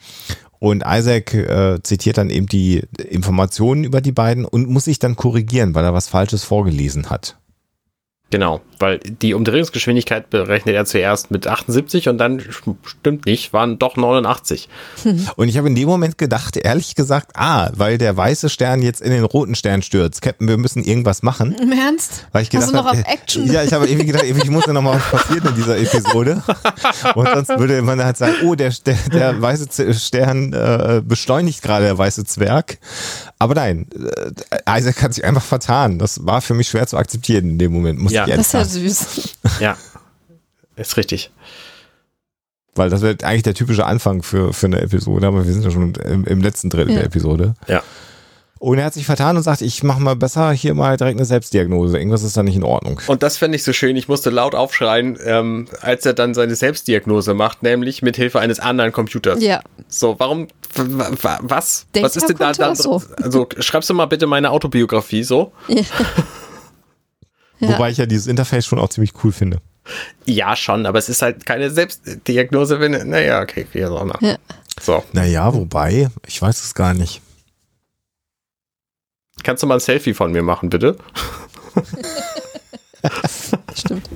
[0.64, 5.16] Und Isaac äh, zitiert dann eben die Informationen über die beiden und muss sich dann
[5.16, 7.40] korrigieren, weil er was Falsches vorgelesen hat.
[8.30, 12.42] Genau, weil die Umdrehungsgeschwindigkeit berechnet er zuerst mit 78 und dann
[12.84, 14.68] stimmt nicht, waren doch 89.
[15.36, 19.02] Und ich habe in dem Moment gedacht, ehrlich gesagt, ah, weil der weiße Stern jetzt
[19.02, 21.56] in den roten Stern stürzt, Captain, wir müssen irgendwas machen.
[21.56, 22.28] Im Ernst?
[22.32, 23.52] Weil ich gedacht Hast du noch hab, auf Action?
[23.52, 26.42] Ja, ich habe irgendwie gedacht, ich muss ja noch mal was passieren in dieser Episode.
[27.16, 31.86] Und sonst würde man halt sagen, oh, der, der, der weiße Stern äh, beschleunigt gerade
[31.86, 32.78] der weiße Zwerg.
[33.40, 36.00] Aber nein, äh, Isaac hat sich einfach vertan.
[36.00, 38.00] Das war für mich schwer zu akzeptieren in dem Moment.
[38.00, 39.38] Muss ja, das ist ja süß.
[39.60, 39.78] Ja,
[40.76, 41.32] ist richtig.
[42.74, 45.72] Weil das wäre eigentlich der typische Anfang für, für eine Episode, aber wir sind ja
[45.72, 47.00] schon im, im letzten Drittel ja.
[47.00, 47.54] der Episode.
[47.68, 47.84] Ja.
[48.62, 51.26] Und er hat sich vertan und sagt, ich mache mal besser hier mal direkt eine
[51.26, 51.98] Selbstdiagnose.
[51.98, 53.02] Irgendwas ist da nicht in Ordnung.
[53.08, 53.96] Und das fände ich so schön.
[53.96, 58.60] Ich musste laut aufschreien, ähm, als er dann seine Selbstdiagnose macht, nämlich mit Hilfe eines
[58.60, 59.42] anderen Computers.
[59.42, 59.62] Ja.
[59.88, 61.88] So, warum, was?
[61.92, 62.76] Data was ist denn da dann?
[62.76, 63.02] So.
[63.20, 65.54] Also schreibst du mal bitte meine Autobiografie so.
[65.68, 65.82] Ja.
[67.62, 69.60] Wobei ich ja dieses Interface schon auch ziemlich cool finde.
[70.26, 74.18] Ja, schon, aber es ist halt keine Selbstdiagnose, wenn, naja, okay, wie auch immer.
[74.22, 74.38] Ja.
[74.80, 75.04] So.
[75.14, 77.22] Naja, wobei, ich weiß es gar nicht.
[79.44, 80.98] Kannst du mal ein Selfie von mir machen, bitte?
[83.76, 84.08] Stimmt.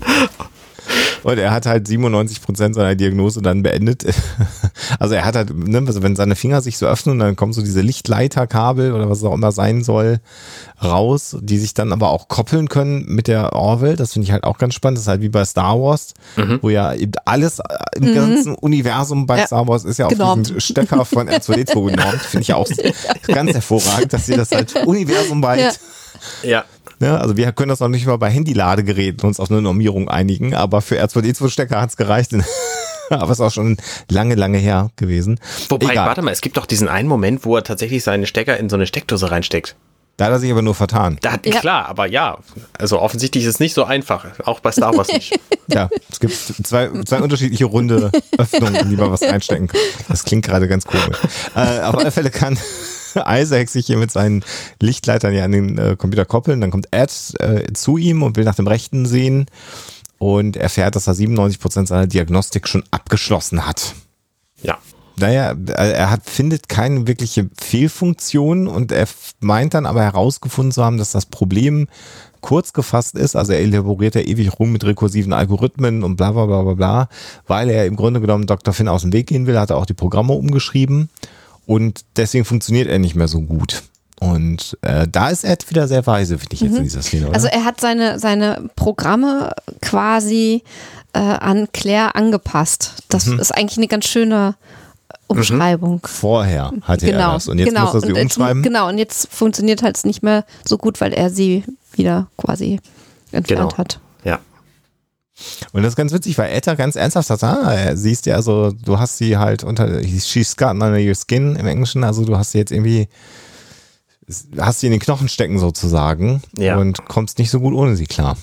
[1.25, 4.05] Und er hat halt 97 Prozent seiner Diagnose dann beendet.
[4.99, 7.61] Also er hat halt, ne, also wenn seine Finger sich so öffnen, dann kommen so
[7.61, 10.19] diese Lichtleiterkabel oder was es auch immer sein soll
[10.83, 13.95] raus, die sich dann aber auch koppeln können mit der Orwell.
[13.95, 14.97] Das finde ich halt auch ganz spannend.
[14.97, 16.59] Das ist halt wie bei Star Wars, mhm.
[16.61, 17.61] wo ja eben alles
[17.95, 18.15] im mhm.
[18.15, 19.47] ganzen Universum bei ja.
[19.47, 22.21] Star Wars ist ja auf diesen Stecker von R2D2 genormt.
[22.21, 22.67] Finde ich ja auch
[23.27, 25.79] ganz hervorragend, dass sie das halt universumweit
[26.43, 26.49] ja.
[26.49, 26.65] ja.
[27.05, 30.55] Ja, also wir können das noch nicht mal bei Handyladegeräten uns auf eine Normierung einigen,
[30.55, 32.33] aber für R2D2-Stecker hat es gereicht.
[33.11, 33.77] aber es ist auch schon
[34.09, 35.39] lange, lange her gewesen.
[35.69, 36.07] Wobei, Egal.
[36.07, 38.75] warte mal, es gibt doch diesen einen Moment, wo er tatsächlich seine Stecker in so
[38.75, 39.75] eine Steckdose reinsteckt.
[40.17, 41.19] Da hat er sich aber nur vertan.
[41.21, 41.59] Da, ja.
[41.59, 42.39] Klar, aber ja.
[42.79, 44.25] Also offensichtlich ist es nicht so einfach.
[44.45, 45.39] Auch bei Star Wars nicht.
[45.67, 49.79] ja, es gibt zwei, zwei unterschiedliche runde Öffnungen, in die man was reinstecken kann.
[50.07, 51.17] Das klingt gerade ganz komisch.
[51.53, 52.57] Äh, auf alle Fälle kann
[53.27, 54.43] Isaac sich hier mit seinen
[54.81, 56.61] Lichtleitern ja an den äh, Computer koppeln.
[56.61, 59.45] Dann kommt Ed äh, zu ihm und will nach dem Rechten sehen
[60.17, 63.93] und erfährt, dass er 97% seiner Diagnostik schon abgeschlossen hat.
[64.61, 64.77] Ja.
[65.17, 69.07] naja, er hat, findet keine wirkliche Fehlfunktion und er
[69.39, 71.87] meint dann aber herausgefunden zu haben, dass das Problem
[72.41, 76.45] kurz gefasst ist, also er elaboriert ja ewig rum mit rekursiven Algorithmen und bla bla
[76.45, 77.09] bla bla bla,
[77.47, 78.73] weil er im Grunde genommen Dr.
[78.73, 81.09] Finn aus dem Weg gehen will, hat er auch die Programme umgeschrieben
[81.65, 83.83] und deswegen funktioniert er nicht mehr so gut.
[84.19, 86.77] Und äh, da ist Ed wieder sehr weise, finde ich jetzt mhm.
[86.77, 87.27] in dieser Szene.
[87.27, 87.35] Oder?
[87.35, 89.51] Also er hat seine, seine Programme
[89.81, 90.63] quasi
[91.13, 93.03] äh, an Claire angepasst.
[93.09, 93.39] Das mhm.
[93.39, 94.55] ist eigentlich eine ganz schöne
[95.27, 95.95] Umschreibung.
[95.95, 96.07] Mhm.
[96.07, 97.85] Vorher hatte genau, er das und jetzt genau.
[97.85, 98.63] muss er sie und umschreiben.
[98.63, 101.63] Genau, und jetzt funktioniert halt nicht mehr so gut, weil er sie
[101.93, 102.79] wieder quasi
[103.31, 103.77] entfernt genau.
[103.77, 103.99] hat.
[105.73, 108.99] Und das ist ganz witzig, weil Etta ganz ernsthaft sagt, ah, siehst ja, also du
[108.99, 112.57] hast sie halt unter, she's got under your skin im Englischen, also du hast sie
[112.57, 113.07] jetzt irgendwie,
[114.57, 116.77] hast sie in den Knochen stecken sozusagen ja.
[116.77, 118.37] und kommst nicht so gut ohne sie klar.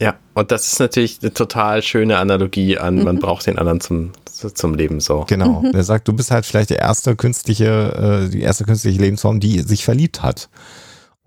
[0.00, 3.04] Ja, und das ist natürlich eine total schöne Analogie an, mhm.
[3.04, 5.26] man braucht den anderen zum, zum Leben so.
[5.28, 5.60] Genau.
[5.60, 5.72] Mhm.
[5.74, 9.60] Er sagt, du bist halt vielleicht der erste künstliche, äh, die erste künstliche Lebensform, die
[9.60, 10.48] sich verliebt hat.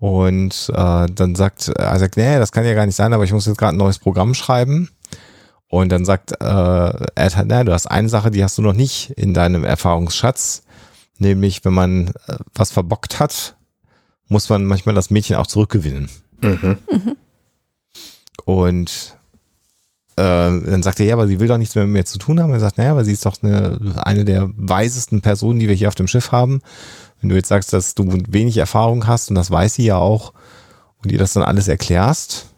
[0.04, 3.32] Und äh, dann sagt er, sagt, nee, das kann ja gar nicht sein, aber ich
[3.32, 4.90] muss jetzt gerade ein neues Programm schreiben.
[5.68, 9.12] Und dann sagt äh, Ed, nee, du hast eine Sache, die hast du noch nicht
[9.12, 10.64] in deinem Erfahrungsschatz.
[11.16, 13.56] Nämlich, wenn man äh, was verbockt hat,
[14.28, 16.10] muss man manchmal das Mädchen auch zurückgewinnen.
[16.42, 16.76] Mhm.
[16.90, 17.16] Mhm.
[18.44, 19.16] Und
[20.16, 22.42] äh, dann sagt er, ja, aber sie will doch nichts mehr mit mir zu tun
[22.42, 22.52] haben.
[22.52, 25.88] Er sagt, naja, aber sie ist doch eine, eine der weisesten Personen, die wir hier
[25.88, 26.60] auf dem Schiff haben.
[27.24, 30.34] Wenn du jetzt sagst, dass du wenig Erfahrung hast und das weiß sie ja auch
[31.02, 32.50] und ihr das dann alles erklärst,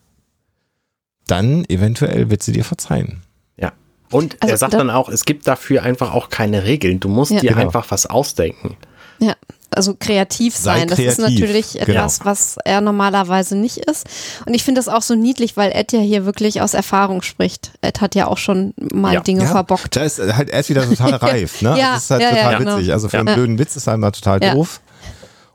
[1.28, 3.22] dann eventuell wird sie dir verzeihen.
[3.56, 3.70] Ja.
[4.10, 6.98] Und also er sagt da, dann auch, es gibt dafür einfach auch keine Regeln.
[6.98, 7.60] Du musst ja, dir genau.
[7.60, 8.76] einfach was ausdenken.
[9.20, 9.36] Ja,
[9.77, 10.89] also kreativ sein.
[10.89, 11.85] Kreativ, das ist natürlich genau.
[11.85, 12.31] etwas, genau.
[12.31, 14.07] was er normalerweise nicht ist.
[14.47, 17.73] Und ich finde das auch so niedlich, weil Ed ja hier wirklich aus Erfahrung spricht.
[17.82, 19.20] Ed hat ja auch schon mal ja.
[19.20, 19.97] Dinge ja, verbockt.
[19.97, 21.77] Da ist halt Ed wieder total reif, ne?
[21.78, 22.77] ja, das ist halt ja, total genau.
[22.77, 22.93] witzig.
[22.93, 24.81] Also für einen blöden Witz ist er immer total doof.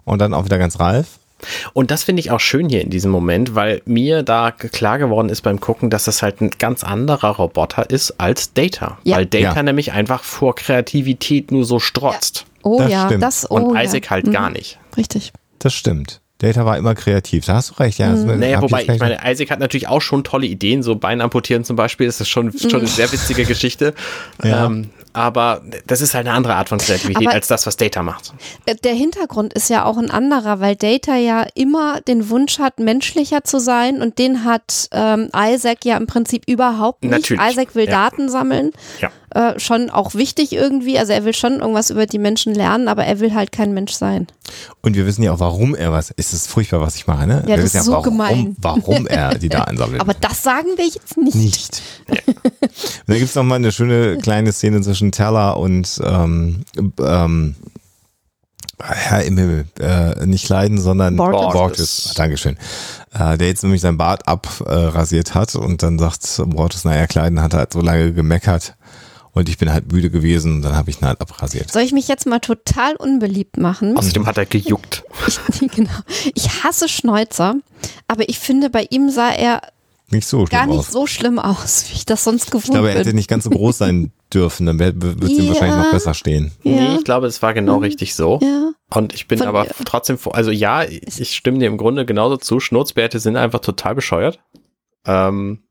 [0.04, 1.20] Und dann auch wieder ganz reif.
[1.74, 5.30] Und das finde ich auch schön hier in diesem Moment, weil mir da klar geworden
[5.30, 8.98] ist beim Gucken, dass das halt ein ganz anderer Roboter ist als Data.
[9.04, 9.18] Ja.
[9.18, 12.46] Weil Data nämlich einfach vor Kreativität nur so strotzt.
[12.64, 13.24] Oh das ja, stimmt.
[13.24, 14.32] das oh, Und Isaac halt mhm.
[14.32, 14.80] gar nicht.
[14.98, 15.34] Richtig.
[15.60, 16.22] Das stimmt.
[16.42, 18.10] Data war immer kreativ, da hast du recht, ja.
[18.10, 18.40] Mhm.
[18.40, 21.76] Naja, wobei, ich meine, Isaac hat natürlich auch schon tolle Ideen, so Bein amputieren zum
[21.76, 23.94] Beispiel, das ist schon, schon eine sehr witzige Geschichte.
[24.44, 24.66] Ja.
[24.66, 28.04] Ähm, aber das ist halt eine andere Art von Kreativität aber als das, was Data
[28.04, 28.34] macht.
[28.66, 32.80] Äh, der Hintergrund ist ja auch ein anderer, weil Data ja immer den Wunsch hat,
[32.80, 37.12] menschlicher zu sein und den hat ähm, Isaac ja im Prinzip überhaupt nicht.
[37.12, 37.52] Natürlich.
[37.52, 37.92] Isaac will ja.
[37.92, 38.72] Daten sammeln.
[39.02, 39.10] Ja.
[39.34, 41.00] Äh, schon auch wichtig irgendwie.
[41.00, 43.94] Also er will schon irgendwas über die Menschen lernen, aber er will halt kein Mensch
[43.94, 44.28] sein.
[44.82, 46.12] Und wir wissen ja auch, warum er was.
[46.12, 47.44] Ist es furchtbar, was ich mache, ne?
[47.44, 48.56] Ja, wir das ist ja, so warum, gemein.
[48.60, 50.02] Warum er die Daten sammelt.
[50.02, 51.36] aber das sagen wir jetzt nicht.
[51.36, 51.82] Nicht.
[52.10, 52.16] Ja.
[52.28, 56.64] und da gibt es nochmal eine schöne kleine Szene zwischen Teller und ähm,
[57.00, 57.56] ähm,
[58.84, 61.54] Herr im Himmel, äh, nicht Leiden, sondern Borges.
[61.54, 62.14] Borges.
[62.16, 62.58] Dankeschön.
[63.14, 67.42] Äh, der jetzt nämlich sein Bart abrasiert äh, hat und dann sagt Borges, naja, Kleiden
[67.42, 68.76] hat halt so lange gemeckert
[69.34, 71.72] und ich bin halt müde gewesen und dann habe ich ihn halt abrasiert.
[71.72, 73.98] Soll ich mich jetzt mal total unbeliebt machen?
[73.98, 75.04] Außerdem hat er gejuckt.
[75.28, 75.40] Ich,
[75.76, 75.90] genau.
[76.36, 77.56] Ich hasse Schnäuzer,
[78.08, 79.62] aber ich finde, bei ihm sah er
[80.10, 80.92] nicht so gar nicht aus.
[80.92, 82.72] so schlimm aus, wie ich das sonst gewohnt bin.
[82.72, 85.50] Ich glaube, er hätte nicht ganz so groß sein dürfen, dann wird es ja, ihm
[85.50, 86.52] wahrscheinlich noch besser stehen.
[86.64, 86.72] Ja.
[86.72, 87.84] Nee, ich glaube, es war genau mhm.
[87.84, 88.40] richtig so.
[88.42, 88.72] Ja.
[88.94, 92.60] Und ich bin Von, aber trotzdem, also ja, ich stimme dir im Grunde genauso zu.
[92.60, 94.40] Schnurzbärte sind einfach total bescheuert.
[95.06, 95.64] Ähm,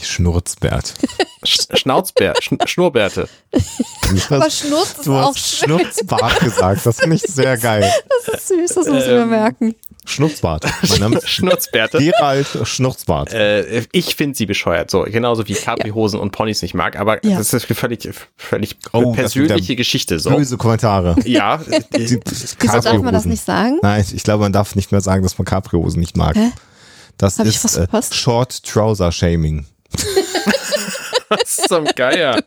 [0.00, 0.94] Schnurzbärt.
[1.44, 3.28] Schnauzbär, Sch Schnurrbärte.
[4.30, 5.58] Aber Schnurz ist du auch hast.
[5.58, 7.90] Schnurzbart gesagt, das finde ich sehr geil.
[8.26, 9.74] Das ist süß, das muss ich mir ähm, merken.
[10.04, 10.64] Schnurzbart.
[10.88, 11.98] Mein Name ist Schnurzbärte.
[11.98, 13.32] Gerald Schnurzbart.
[13.32, 16.22] Äh, ich finde sie bescheuert, so genauso wie Capri-Hosen ja.
[16.22, 17.38] und Ponys nicht mag, aber ja.
[17.38, 20.18] das ist eine völlig, völlig oh, persönliche Geschichte.
[20.18, 20.30] So.
[20.30, 21.16] Böse Kommentare.
[21.24, 21.60] Ja.
[21.90, 23.78] Wieso darf man das nicht sagen?
[23.82, 26.36] Nein, ich glaube, man darf nicht mehr sagen, dass man Capri-Hosen nicht mag.
[26.36, 26.50] Hä?
[27.18, 29.66] Das Hab ist äh, Short Trouser Shaming.
[31.40, 32.42] Was zum Geier?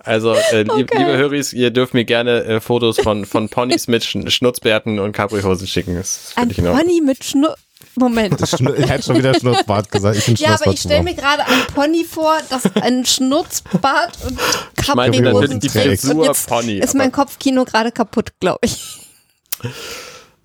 [0.00, 0.98] Also, äh, lieb, okay.
[0.98, 5.12] liebe Höris, ihr dürft mir gerne äh, Fotos von, von Ponys mit Sch Schnurzbärten und
[5.12, 5.96] Capri-Hosen schicken.
[5.96, 7.54] Das Ein Pony mit Schnur...
[7.96, 8.40] Moment.
[8.40, 8.52] Ich
[8.88, 10.16] hätte schon wieder Schnurzbart gesagt.
[10.16, 14.38] Ich ja, aber ich stelle mir gerade ein Pony vor, das ein Schnurzbart und
[14.76, 16.04] Capri-Hosen trägt.
[16.04, 18.98] Und jetzt Pony, ist mein Kopfkino gerade kaputt, glaube ich.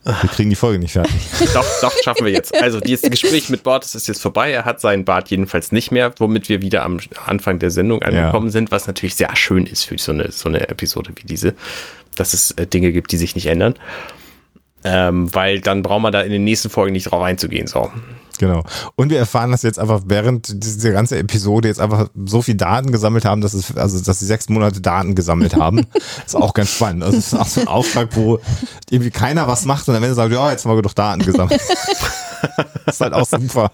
[0.03, 1.13] Wir kriegen die Folge nicht fertig.
[1.53, 2.55] doch, doch, schaffen wir jetzt.
[2.55, 4.51] Also, dieses Gespräch mit Bord ist jetzt vorbei.
[4.51, 8.47] Er hat seinen Bart jedenfalls nicht mehr, womit wir wieder am Anfang der Sendung angekommen
[8.47, 8.51] ja.
[8.51, 11.53] sind, was natürlich sehr schön ist für so eine, so eine Episode wie diese,
[12.15, 13.75] dass es äh, Dinge gibt, die sich nicht ändern.
[14.85, 17.67] Ähm, weil dann braucht man da in den nächsten Folgen nicht drauf einzugehen.
[17.67, 17.91] So.
[18.39, 18.63] Genau.
[18.95, 22.89] Und wir erfahren, dass jetzt einfach während dieser ganzen Episode jetzt einfach so viel Daten
[22.91, 25.85] gesammelt haben, dass es, also dass sie sechs Monate Daten gesammelt haben.
[26.25, 27.03] ist auch ganz spannend.
[27.03, 28.39] Also es ist auch so ein Auftrag, wo
[28.89, 31.59] irgendwie keiner was macht und am Ende sagt, ja, jetzt haben wir doch Daten gesammelt.
[32.85, 33.71] das ist halt auch super.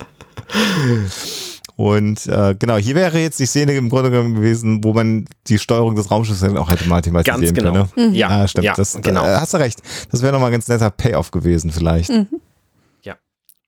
[1.76, 5.60] Und äh, genau, hier wäre jetzt die Szene im Grunde genommen gewesen, wo man die
[5.60, 7.72] Steuerung des Raumschiffs auch hätte mal thematisieren genau.
[7.72, 7.90] können.
[7.96, 8.08] Ne?
[8.08, 8.14] Mhm.
[8.16, 8.66] Ja, ah, stimmt.
[8.66, 9.26] Ja, das, genau.
[9.26, 9.84] Äh, hast du recht.
[10.10, 12.10] Das wäre nochmal ein ganz netter Payoff gewesen vielleicht.
[12.10, 12.28] Mhm.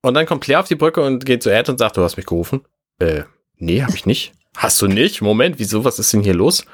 [0.02, 2.18] Und dann kommt Claire auf die Brücke und geht zu Ed und sagt, du hast
[2.18, 2.62] mich gerufen.
[3.00, 3.24] Äh,
[3.58, 4.34] nee, hab ich nicht.
[4.56, 5.22] Hast du nicht?
[5.22, 5.84] Moment, wieso?
[5.84, 6.66] Was ist denn hier los?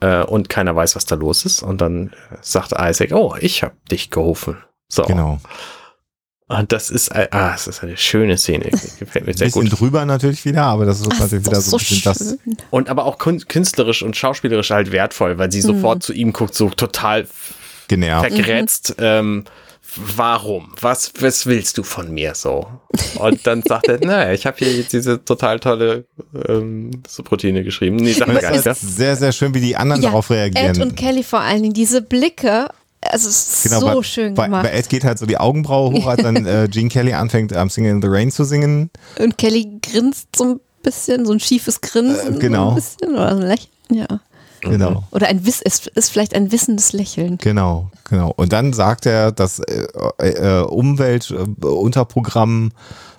[0.00, 1.62] Äh, und keiner weiß, was da los ist.
[1.62, 4.58] Und dann sagt Isaac, oh, ich hab dich gerufen.
[4.88, 5.02] So.
[5.04, 5.40] Genau.
[6.48, 8.70] Und das ist, ah, das ist eine schöne Szene.
[8.98, 9.80] Gefällt mir sehr bisschen gut.
[9.80, 12.38] drüber natürlich wieder, aber das ist Ach, natürlich wieder so, ein bisschen das.
[12.70, 15.62] Und aber auch künstlerisch und schauspielerisch halt wertvoll, weil sie mhm.
[15.62, 17.26] sofort zu ihm guckt, so total
[17.88, 18.90] genervt, vergrätzt.
[18.98, 19.04] Mhm.
[19.04, 19.44] Ähm,
[19.96, 20.72] warum?
[20.80, 22.66] Was, was willst du von mir so?
[23.18, 26.04] Und dann sagt er, naja, ich habe hier jetzt diese total tolle
[26.48, 27.96] ähm, Subroutine geschrieben.
[27.96, 28.64] Nee, sag gar nicht.
[28.64, 30.76] Sehr, sehr schön, wie die anderen ja, darauf reagieren.
[30.76, 32.68] Ed und Kelly vor allen Dingen, diese Blicke,
[33.00, 34.64] also es ist genau, so bei, schön bei, gemacht.
[34.64, 37.68] Bei Ed geht halt so die Augenbraue hoch, als dann äh, Gene Kelly anfängt, um,
[37.68, 38.90] Singing in the Rain zu singen.
[39.18, 42.36] Und Kelly grinst so ein bisschen, so ein schiefes Grinsen.
[42.36, 42.64] Äh, genau.
[42.64, 44.20] So ein bisschen, oder so ein Lächeln, ja.
[44.60, 45.04] Genau.
[45.10, 47.38] Oder ein Wiss, es ist vielleicht ein wissendes Lächeln.
[47.38, 48.32] Genau, genau.
[48.36, 49.86] Und dann sagt er, das äh,
[50.18, 52.72] äh, Umweltunterprogramm,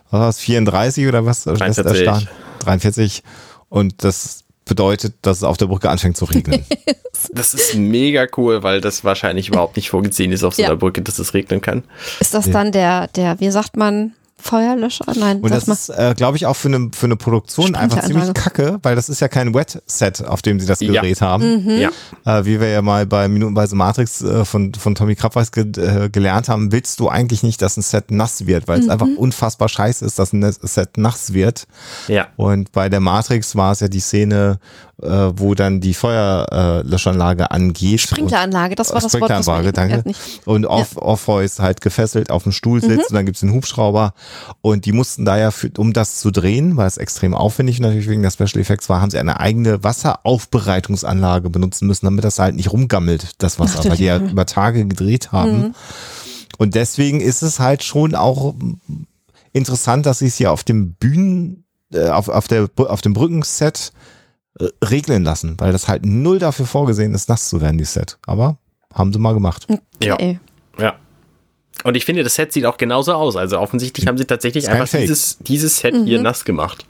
[0.09, 1.43] was war das, 34 oder was?
[1.43, 2.27] 43.
[2.59, 3.23] 43.
[3.69, 6.65] Und das bedeutet, dass es auf der Brücke anfängt zu regnen.
[7.31, 10.76] das ist mega cool, weil das wahrscheinlich überhaupt nicht vorgesehen ist auf so einer ja.
[10.76, 11.84] Brücke, dass es regnen kann.
[12.19, 15.05] Ist das dann der, der, wie sagt man, Feuerlöscher?
[15.15, 15.41] Nein.
[15.41, 18.80] Und das ist, äh, glaube ich, auch für eine, für eine Produktion einfach ziemlich kacke,
[18.84, 21.27] weil das ist ja kein Wet-Set, auf dem sie das gedreht ja.
[21.27, 21.64] haben.
[21.64, 21.77] Mhm.
[21.77, 21.89] Ja.
[22.26, 26.09] Äh, wie wir ja mal bei Minutenweise Matrix äh, von, von Tommy Krabweis ge äh,
[26.09, 28.84] gelernt haben, willst du eigentlich nicht, dass ein Set nass wird, weil mhm.
[28.84, 31.68] es einfach unfassbar scheiße ist, dass ein Set nass wird.
[32.07, 32.27] Ja.
[32.35, 34.59] Und bei der Matrix war es ja die Szene,
[35.01, 38.01] äh, wo dann die Feuerlöschanlage angeht.
[38.01, 39.31] Sprinkleranlage, das war das Wort.
[39.31, 40.03] Sprinkleranlage, danke.
[40.45, 41.01] Und Off, ja.
[41.01, 43.03] Orpheus ist halt gefesselt auf dem Stuhl sitzt mhm.
[43.09, 44.14] und dann gibt's den Hubschrauber
[44.61, 48.07] und die mussten da ja, für, um das zu drehen, weil es extrem aufwendig natürlich
[48.07, 52.55] wegen der Special Effects war, haben sie eine eigene Wasseraufbereitungsanlage benutzen müssen, damit das halt
[52.55, 55.59] nicht rumgammelt, das Wasser, Ach, weil die ja über Tage gedreht haben.
[55.59, 55.75] Mhm.
[56.57, 58.55] Und deswegen ist es halt schon auch
[59.53, 63.91] interessant, dass sie es hier auf dem Bühnen, äh, auf, auf, der, auf dem Brückenset
[64.59, 68.17] äh, regnen lassen, weil das halt null dafür vorgesehen ist, nass zu werden, die Set.
[68.25, 68.57] Aber
[68.93, 69.67] haben sie mal gemacht.
[69.69, 70.39] Okay.
[70.77, 70.83] Ja.
[70.83, 70.95] Ja.
[71.88, 73.38] Und ich finde, das Set sieht auch genauso aus.
[73.38, 76.03] Also offensichtlich haben sie tatsächlich einfach dieses, dieses Set mhm.
[76.03, 76.85] hier nass gemacht.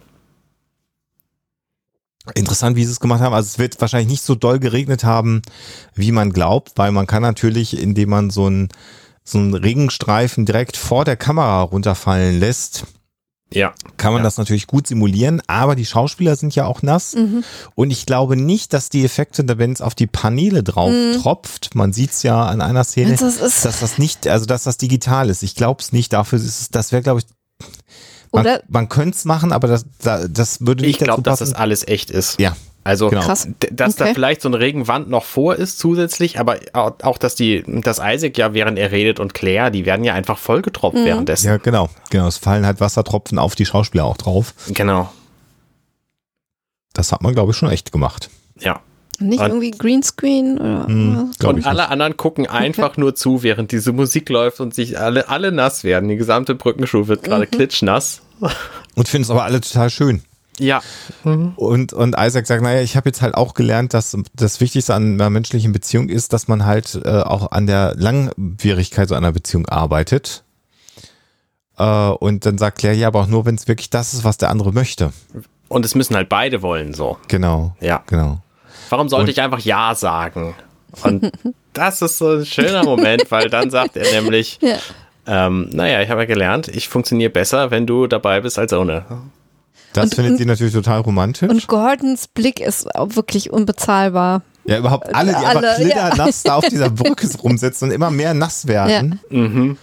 [2.34, 3.36] Interessant, wie sie es gemacht haben.
[3.36, 5.44] Also es wird wahrscheinlich nicht so doll geregnet haben,
[5.94, 8.70] wie man glaubt, weil man kann natürlich, indem man so einen
[9.24, 12.88] so einen Regenstreifen direkt vor der Kamera runterfallen lässt,
[13.54, 13.74] ja.
[13.96, 14.24] Kann man ja.
[14.24, 17.16] das natürlich gut simulieren, aber die Schauspieler sind ja auch nass.
[17.16, 17.44] Mhm.
[17.76, 21.22] Und ich glaube nicht, dass die Effekte, wenn es auf die Paneele drauf mhm.
[21.22, 24.78] tropft, man sieht es ja an einer Szene, das dass das nicht, also dass das
[24.78, 25.44] digital ist.
[25.44, 26.12] Ich glaube es nicht.
[26.12, 27.26] Dafür ist es, das wäre, glaube ich,
[28.34, 31.88] man, man könnte es machen, aber das, das würde nicht Ich glaube, dass das alles
[31.88, 32.40] echt ist.
[32.40, 32.56] Ja.
[32.88, 33.28] Also, genau.
[33.28, 33.94] dass okay.
[33.98, 38.38] da vielleicht so eine Regenwand noch vor ist zusätzlich, aber auch, dass die, dass Isaac
[38.38, 41.04] ja, während er redet und Claire, die werden ja einfach vollgetropft mhm.
[41.04, 41.48] währenddessen.
[41.48, 41.90] Ja, genau.
[42.12, 42.28] Genau.
[42.28, 44.54] Es fallen halt Wassertropfen auf die Schauspieler auch drauf.
[44.70, 45.12] Genau.
[46.94, 48.30] Das hat man, glaube ich, schon echt gemacht.
[48.58, 48.80] Ja.
[49.20, 51.92] Nicht und, irgendwie Greenscreen oder mh, Und alle nicht.
[51.92, 53.02] anderen gucken einfach okay.
[53.02, 56.08] nur zu, während diese Musik läuft und sich alle, alle nass werden.
[56.08, 57.52] Die gesamte Brückenschuh wird gerade mhm.
[57.52, 58.22] klitschnass.
[58.96, 60.22] Und finden es aber alle total schön.
[60.60, 60.82] Ja.
[61.24, 61.54] Mhm.
[61.56, 65.14] Und, und Isaac sagt, naja, ich habe jetzt halt auch gelernt, dass das Wichtigste an
[65.14, 69.68] einer menschlichen Beziehung ist, dass man halt äh, auch an der Langwierigkeit so einer Beziehung
[69.68, 70.44] arbeitet.
[71.78, 74.38] Äh, und dann sagt Claire, ja, aber auch nur, wenn es wirklich das ist, was
[74.38, 75.12] der andere möchte.
[75.70, 77.18] Und es müssen halt beide wollen, so.
[77.28, 77.76] Genau.
[77.80, 78.04] Ja.
[78.08, 78.42] Genau.
[78.90, 80.56] Warum sollte und, ich einfach Ja sagen?
[81.04, 81.32] Und
[81.74, 84.78] das ist so ein schöner Moment, weil dann sagt er nämlich, ja.
[85.26, 89.06] ähm, naja, ich habe ja gelernt, ich funktioniere besser, wenn du dabei bist als ohne.
[89.98, 91.50] Das und, findet sie natürlich total romantisch.
[91.50, 94.42] Und Gordons Blick ist auch wirklich unbezahlbar.
[94.66, 96.52] Ja, überhaupt alle, die alle, einfach klitternass ja.
[96.52, 99.20] da auf dieser Brücke rumsitzen und immer mehr nass werden.
[99.30, 99.38] Ja.
[99.38, 99.78] Mhm.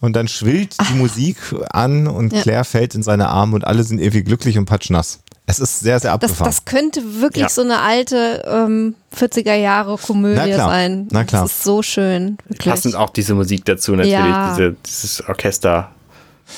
[0.00, 0.94] Und dann schwillt die Ach.
[0.94, 1.36] Musik
[1.70, 2.64] an und Claire ja.
[2.64, 5.20] fällt in seine Arme und alle sind irgendwie glücklich und patschnass.
[5.46, 6.46] Es ist sehr, sehr abgefahren.
[6.46, 7.48] Das, das könnte wirklich ja.
[7.48, 11.08] so eine alte ähm, 40er Jahre Komödie sein.
[11.10, 11.42] Na klar.
[11.42, 12.38] Das ist so schön.
[12.48, 12.72] Wirklich.
[12.72, 14.54] Passend auch diese Musik dazu natürlich, ja.
[14.54, 15.90] diese, dieses Orchester.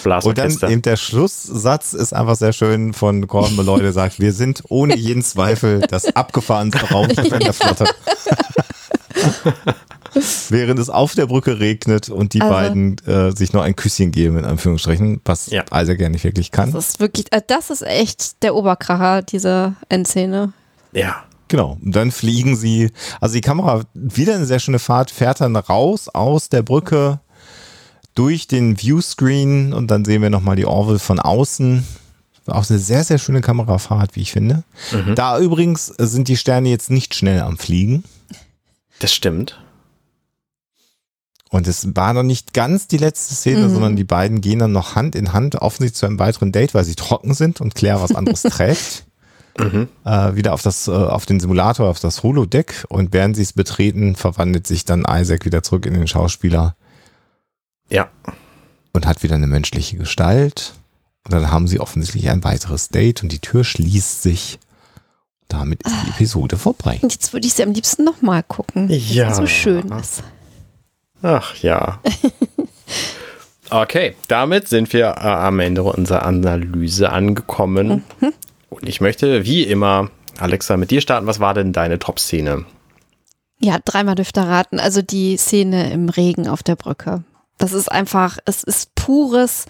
[0.04, 4.32] Und dann eben der Schlusssatz ist einfach sehr schön von Gordon Malloy, der sagt, wir
[4.32, 7.84] sind ohne jeden Zweifel das abgefahrenste Raumschiff in der Flotte.
[10.48, 14.12] während es auf der Brücke regnet und die also, beiden äh, sich noch ein Küsschen
[14.12, 15.64] geben, in Anführungsstrichen, was ja.
[15.72, 16.72] Isaac ja nicht wirklich kann.
[16.72, 20.52] Das ist wirklich, äh, das ist echt der Oberkracher, diese Endszene.
[20.92, 21.24] Ja.
[21.48, 21.76] Genau.
[21.84, 22.90] Und dann fliegen sie,
[23.20, 27.20] also die Kamera, wieder eine sehr schöne Fahrt, fährt dann raus aus der Brücke
[28.14, 31.84] durch den Viewscreen und dann sehen wir nochmal die Orville von außen.
[32.46, 34.64] Auch eine sehr, sehr schöne Kamerafahrt, wie ich finde.
[34.92, 35.14] Mhm.
[35.14, 38.04] Da übrigens sind die Sterne jetzt nicht schnell am Fliegen.
[38.98, 39.58] Das stimmt.
[41.50, 43.72] Und es war noch nicht ganz die letzte Szene, mhm.
[43.72, 46.84] sondern die beiden gehen dann noch Hand in Hand offensichtlich zu einem weiteren Date, weil
[46.84, 49.04] sie trocken sind und Claire was anderes trägt.
[49.58, 49.88] Mhm.
[50.04, 53.52] Äh, wieder auf das, äh, auf den Simulator, auf das Holodeck und während sie es
[53.52, 56.74] betreten, verwandelt sich dann Isaac wieder zurück in den Schauspieler.
[57.92, 58.08] Ja.
[58.92, 60.74] Und hat wieder eine menschliche Gestalt.
[61.24, 64.58] Und dann haben sie offensichtlich ein weiteres Date und die Tür schließt sich.
[65.48, 66.10] Damit ist die.
[66.10, 66.98] Episode vorbei.
[67.02, 68.88] Und jetzt würde ich sie am liebsten nochmal gucken.
[68.88, 69.34] Ja.
[69.34, 70.22] So schön ist.
[71.20, 72.00] Ach ja.
[73.70, 78.02] okay, damit sind wir äh, am Ende unserer Analyse angekommen.
[78.20, 78.32] Mhm.
[78.70, 81.26] Und ich möchte, wie immer, Alexa, mit dir starten.
[81.26, 82.64] Was war denn deine Top-Szene?
[83.60, 84.80] Ja, dreimal dürfte raten.
[84.80, 87.22] Also die Szene im Regen auf der Brücke.
[87.62, 89.66] Das ist einfach, es ist pures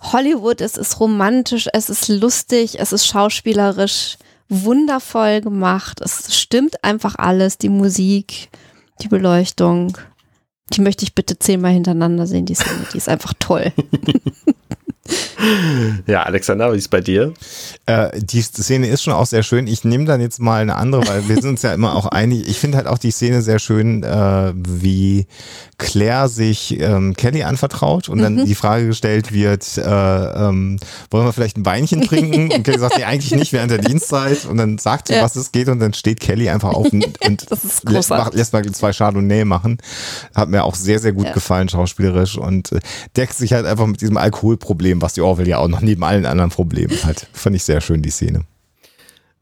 [0.00, 4.16] Hollywood, es ist romantisch, es ist lustig, es ist schauspielerisch
[4.48, 6.00] wundervoll gemacht.
[6.00, 8.48] Es stimmt einfach alles, die Musik,
[9.02, 9.96] die Beleuchtung.
[10.72, 12.88] Die möchte ich bitte zehnmal hintereinander sehen, die Szene.
[12.92, 13.72] Die ist einfach toll.
[16.06, 17.32] ja, Alexander, wie ist es bei dir?
[17.86, 19.66] Äh, die Szene ist schon auch sehr schön.
[19.66, 22.48] Ich nehme dann jetzt mal eine andere, weil wir sind uns ja immer auch einig.
[22.48, 25.26] Ich finde halt auch die Szene sehr schön, äh, wie
[25.82, 28.46] Claire sich ähm, Kelly anvertraut und dann mhm.
[28.46, 30.78] die Frage gestellt wird, äh, ähm,
[31.10, 32.52] wollen wir vielleicht ein Weinchen trinken?
[32.52, 34.44] Und Kelly sagt, nee, eigentlich nicht während der Dienstzeit.
[34.44, 35.22] Und dann sagt sie, ja.
[35.22, 37.46] was es geht und dann steht Kelly einfach auf und, und
[37.88, 39.78] lässt, macht, lässt mal zwei Chardonnay machen.
[40.34, 41.32] Hat mir auch sehr, sehr gut ja.
[41.32, 42.80] gefallen, schauspielerisch und äh,
[43.16, 46.26] deckt sich halt einfach mit diesem Alkoholproblem, was die Orwell ja auch noch neben allen
[46.26, 47.26] anderen Problemen hat.
[47.32, 48.44] Fand ich sehr schön, die Szene.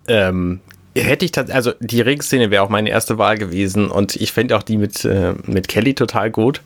[0.08, 0.60] Ähm,
[0.96, 4.56] Hätte ich tatsächlich, also die Regenszene wäre auch meine erste Wahl gewesen und ich fände
[4.56, 6.62] auch die mit, äh, mit Kelly total gut.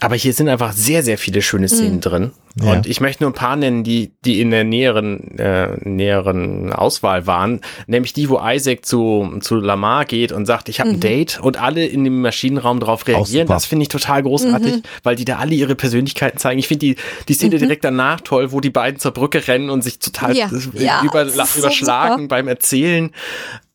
[0.00, 2.00] Aber hier sind einfach sehr, sehr viele schöne Szenen mhm.
[2.00, 2.30] drin.
[2.60, 2.72] Ja.
[2.72, 7.28] Und ich möchte nur ein paar nennen, die, die in der näheren, äh, näheren Auswahl
[7.28, 7.60] waren.
[7.86, 10.96] Nämlich die, wo Isaac zu, zu Lamar geht und sagt, ich habe mhm.
[10.96, 13.46] ein Date und alle in dem Maschinenraum darauf reagieren.
[13.46, 14.82] Das finde ich total großartig, mhm.
[15.04, 16.58] weil die da alle ihre Persönlichkeiten zeigen.
[16.58, 16.96] Ich finde die,
[17.28, 17.60] die Szene mhm.
[17.60, 20.50] direkt danach toll, wo die beiden zur Brücke rennen und sich total ja.
[20.74, 23.12] Ja, über, überschlagen so beim Erzählen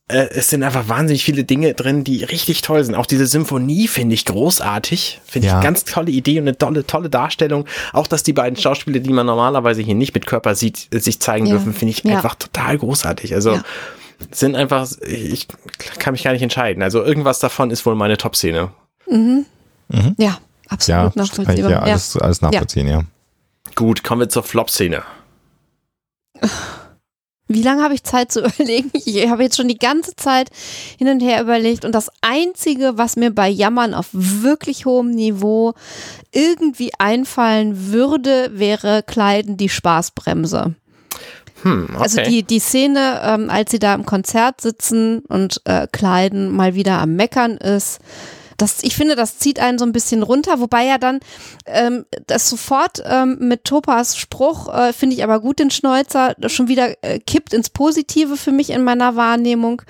[0.07, 2.95] äh, es sind einfach wahnsinnig viele Dinge drin, die richtig toll sind.
[2.95, 5.21] Auch diese Symphonie finde ich großartig.
[5.25, 5.57] Finde ja.
[5.57, 7.65] ich ganz tolle Idee und eine tolle, tolle Darstellung.
[7.93, 11.45] Auch, dass die beiden Schauspieler, die man normalerweise hier nicht mit Körper sieht, sich zeigen
[11.45, 11.53] ja.
[11.53, 12.17] dürfen, finde ich ja.
[12.17, 13.33] einfach total großartig.
[13.33, 13.59] Also,
[14.31, 15.47] sind einfach, ich
[15.99, 16.83] kann mich gar nicht entscheiden.
[16.83, 18.71] Also, irgendwas davon ist wohl meine Top-Szene.
[19.09, 19.45] Mhm.
[19.87, 20.15] Mhm.
[20.17, 21.71] Ja, absolut nachvollziehbar.
[21.71, 23.03] Ja, alles, alles nachvollziehen, ja.
[23.75, 25.03] Gut, kommen wir zur Flop-Szene.
[27.53, 28.91] Wie lange habe ich Zeit zu überlegen?
[28.93, 30.49] Ich habe jetzt schon die ganze Zeit
[30.97, 35.73] hin und her überlegt und das Einzige, was mir bei Jammern auf wirklich hohem Niveau
[36.31, 40.75] irgendwie einfallen würde, wäre Kleiden die Spaßbremse.
[41.63, 42.01] Hm, okay.
[42.01, 46.75] Also die, die Szene, ähm, als sie da im Konzert sitzen und äh, Kleiden mal
[46.75, 47.99] wieder am Meckern ist,
[48.57, 51.19] das, ich finde, das zieht einen so ein bisschen runter, wobei ja dann
[51.65, 56.67] ähm, das sofort ähm, mit Topas Spruch, äh, finde ich aber gut den Schnäuzer, schon
[56.67, 59.81] wieder äh, kippt ins Positive für mich in meiner Wahrnehmung.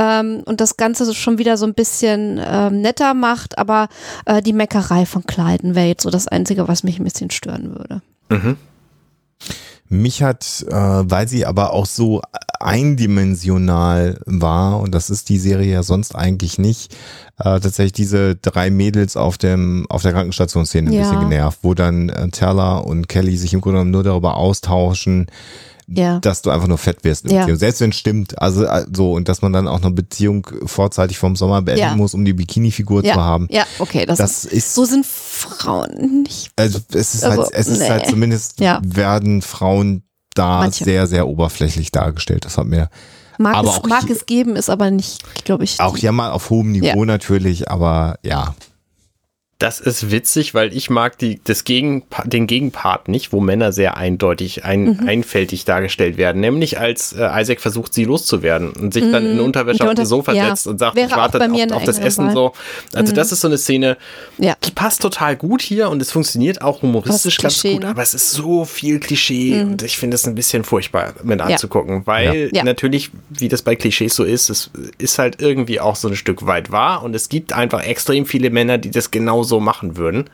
[0.00, 3.88] Ähm, und das Ganze schon wieder so ein bisschen ähm, netter macht, aber
[4.26, 7.74] äh, die Meckerei von Kleiden wäre jetzt so das Einzige, was mich ein bisschen stören
[7.74, 8.00] würde.
[8.28, 8.56] Mhm.
[9.88, 12.20] Mich hat, äh, weil sie aber auch so
[12.60, 16.94] eindimensional war, und das ist die Serie ja sonst eigentlich nicht,
[17.38, 21.02] äh, tatsächlich diese drei Mädels auf dem auf der Krankenstationsszene ein ja.
[21.02, 25.26] bisschen genervt, wo dann äh, Teller und Kelly sich im Grunde genommen nur darüber austauschen,
[25.88, 26.18] ja.
[26.20, 27.40] dass du einfach nur fett wirst in ja.
[27.40, 27.58] Beziehung.
[27.58, 31.18] Selbst wenn es stimmt, also äh, so und dass man dann auch eine Beziehung vorzeitig
[31.18, 31.96] vom Sommer beenden ja.
[31.96, 33.48] muss, um die Bikini-Figur zu haben.
[33.50, 36.50] Ja, okay, das, das ist, so sind Frauen nicht.
[36.56, 40.02] Also es ist also, halt, es ist halt zumindest werden Frauen
[40.34, 40.84] da Manche.
[40.84, 42.44] sehr sehr oberflächlich dargestellt.
[42.44, 42.90] Das hat mir
[43.38, 45.78] Mag, aber es, mag es geben, ist aber nicht, glaube ich.
[45.78, 48.54] Auch ja mal auf hohem Niveau natürlich, aber ja.
[49.58, 53.96] Das ist witzig, weil ich mag die, das Gegen, den Gegenpart nicht, wo Männer sehr
[53.96, 55.08] eindeutig, ein, mhm.
[55.08, 56.40] einfältig dargestellt werden.
[56.40, 59.12] Nämlich als äh, Isaac versucht, sie loszuwerden und sich mhm.
[59.12, 60.50] dann in Unterwäsche auf das Sofa ja.
[60.50, 62.34] setzt und sagt, Wäre ich warte auf, auf das Essen Wahl.
[62.34, 62.52] so.
[62.94, 63.16] Also mhm.
[63.16, 63.96] das ist so eine Szene,
[64.36, 64.54] ja.
[64.62, 67.88] die passt total gut hier und es funktioniert auch humoristisch ganz gut, ne?
[67.88, 69.72] aber es ist so viel Klischee mhm.
[69.72, 72.62] und ich finde es ein bisschen furchtbar mit anzugucken, weil ja.
[72.62, 76.46] natürlich, wie das bei Klischees so ist, es ist halt irgendwie auch so ein Stück
[76.46, 80.30] weit wahr und es gibt einfach extrem viele Männer, die das genauso so machen würden.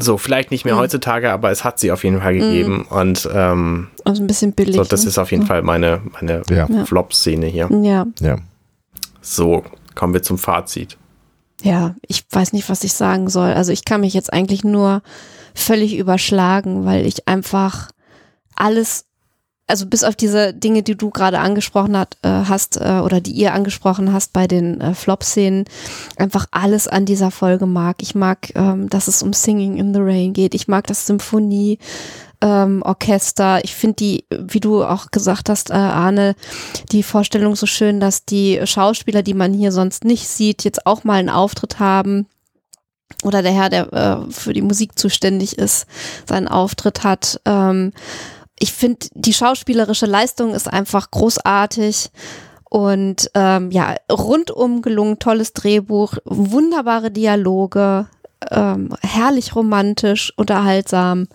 [0.00, 0.80] So, vielleicht nicht mehr mhm.
[0.80, 2.38] heutzutage, aber es hat sie auf jeden Fall mhm.
[2.38, 2.76] gegeben.
[2.76, 2.96] Mhm.
[2.96, 4.76] Und ähm, also ein bisschen billig.
[4.76, 5.08] So, das ne?
[5.08, 6.68] ist auf jeden Fall meine, meine ja.
[6.84, 7.68] Flop-Szene hier.
[7.82, 8.06] Ja.
[8.20, 8.38] ja.
[9.20, 9.64] So,
[9.96, 10.96] kommen wir zum Fazit.
[11.62, 13.52] Ja, ich weiß nicht, was ich sagen soll.
[13.52, 15.02] Also ich kann mich jetzt eigentlich nur
[15.54, 17.90] völlig überschlagen, weil ich einfach
[18.54, 19.07] alles
[19.68, 23.32] also bis auf diese Dinge, die du gerade angesprochen hat, äh, hast äh, oder die
[23.32, 25.66] ihr angesprochen hast bei den äh, Flop-Szenen,
[26.16, 27.96] einfach alles an dieser Folge mag.
[28.00, 30.54] Ich mag, ähm, dass es um Singing in the Rain geht.
[30.54, 31.78] Ich mag das Symphonie.
[32.40, 33.64] Ähm, Orchester.
[33.64, 36.36] Ich finde die, wie du auch gesagt hast, äh, Arne,
[36.92, 41.02] die Vorstellung so schön, dass die Schauspieler, die man hier sonst nicht sieht, jetzt auch
[41.02, 42.28] mal einen Auftritt haben
[43.24, 45.86] oder der Herr, der äh, für die Musik zuständig ist,
[46.26, 47.40] seinen Auftritt hat.
[47.44, 47.92] Ähm,
[48.58, 52.10] ich finde, die schauspielerische Leistung ist einfach großartig.
[52.70, 58.06] Und ähm, ja, rundum gelungen, tolles Drehbuch, wunderbare Dialoge,
[58.50, 61.28] ähm, herrlich romantisch, unterhaltsam.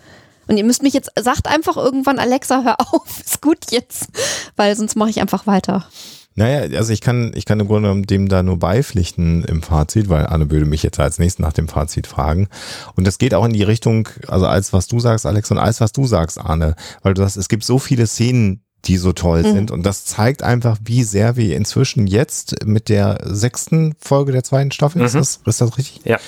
[0.47, 4.09] Und ihr müsst mich jetzt, sagt einfach irgendwann, Alexa, hör auf, ist gut jetzt,
[4.55, 5.87] weil sonst mache ich einfach weiter.
[6.35, 10.09] Naja, also ich kann, ich kann im Grunde genommen dem da nur beipflichten im Fazit,
[10.09, 12.47] weil Anne würde mich jetzt als nächstes nach dem Fazit fragen.
[12.95, 15.79] Und das geht auch in die Richtung, also als was du sagst, Alex, und als
[15.79, 19.43] was du sagst, Arne, weil du sagst, es gibt so viele Szenen, die so toll
[19.43, 19.53] mhm.
[19.53, 19.71] sind.
[19.71, 24.71] Und das zeigt einfach, wie sehr wir inzwischen jetzt mit der sechsten Folge der zweiten
[24.71, 25.05] Staffel, mhm.
[25.05, 26.01] ist, das, ist das richtig?
[26.03, 26.19] Ja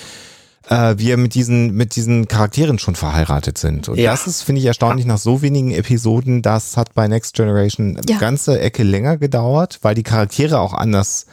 [0.69, 3.89] äh, wir mit diesen, mit diesen Charakteren schon verheiratet sind.
[3.89, 4.11] Und ja.
[4.11, 6.41] das ist, finde ich, erstaunlich nach so wenigen Episoden.
[6.41, 8.17] Das hat bei Next Generation ja.
[8.17, 11.27] ganze Ecke länger gedauert, weil die Charaktere auch anders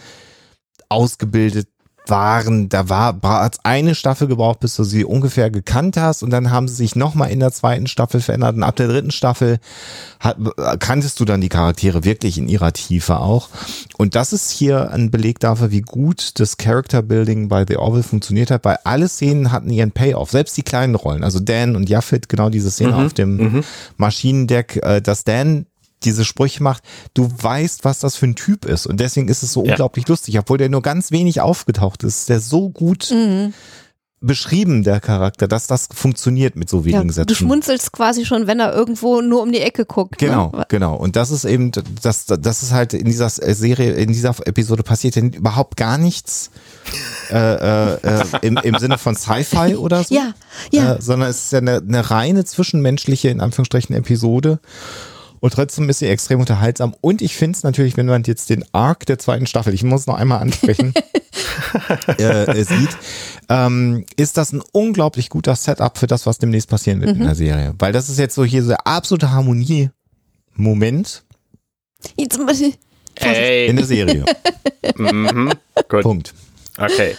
[0.89, 1.69] ausgebildet
[2.07, 6.51] waren, da war bereits eine Staffel gebraucht, bis du sie ungefähr gekannt hast und dann
[6.51, 9.59] haben sie sich nochmal in der zweiten Staffel verändert und ab der dritten Staffel
[10.19, 10.37] hat,
[10.81, 13.49] kanntest du dann die Charaktere wirklich in ihrer Tiefe auch
[13.99, 18.03] und das ist hier ein Beleg dafür, wie gut das Character Building bei The Orville
[18.03, 21.89] funktioniert hat, weil alle Szenen hatten ihren Payoff, selbst die kleinen Rollen, also Dan und
[21.89, 23.65] Jaffet, genau diese Szene mhm, auf dem mhm.
[23.97, 25.67] Maschinendeck, äh, dass Dan
[26.05, 26.83] diese Sprüche macht,
[27.15, 28.87] du weißt, was das für ein Typ ist.
[28.87, 29.73] Und deswegen ist es so ja.
[29.73, 33.53] unglaublich lustig, obwohl der nur ganz wenig aufgetaucht ist, der so gut mhm.
[34.21, 37.29] beschrieben, der Charakter, dass das funktioniert mit so wenigen ja, Sätzen.
[37.29, 40.21] Du schmunzelst quasi schon, wenn er irgendwo nur um die Ecke guckt.
[40.21, 40.29] Ne?
[40.29, 40.67] Genau, ne?
[40.69, 40.97] genau.
[40.97, 41.73] Und das ist eben,
[42.03, 46.51] das, das ist halt in dieser Serie, in dieser Episode passiert denn überhaupt gar nichts.
[47.31, 50.15] Äh, äh, äh, im, im Sinne von Sci-Fi oder so.
[50.15, 50.35] Ja,
[50.71, 50.95] ja.
[50.95, 54.61] Äh, sondern es ist ja eine, eine reine zwischenmenschliche, in Anführungsstrichen, Episode.
[55.43, 56.95] Und trotzdem ist sie extrem unterhaltsam.
[57.01, 60.07] Und ich finde es natürlich, wenn man jetzt den Arc der zweiten Staffel, ich muss
[60.07, 60.95] noch einmal ansprechen,
[62.17, 62.97] äh, sieht,
[63.49, 67.23] ähm, ist das ein unglaublich guter Setup für das, was demnächst passieren wird mhm.
[67.23, 67.75] in der Serie.
[67.81, 71.25] Weil das ist jetzt so hier so der absolute Harmonie-Moment.
[72.17, 72.55] Jetzt mal
[73.67, 74.25] in der Serie.
[74.97, 75.53] mhm.
[75.89, 76.35] Punkt.
[76.79, 77.17] Okay.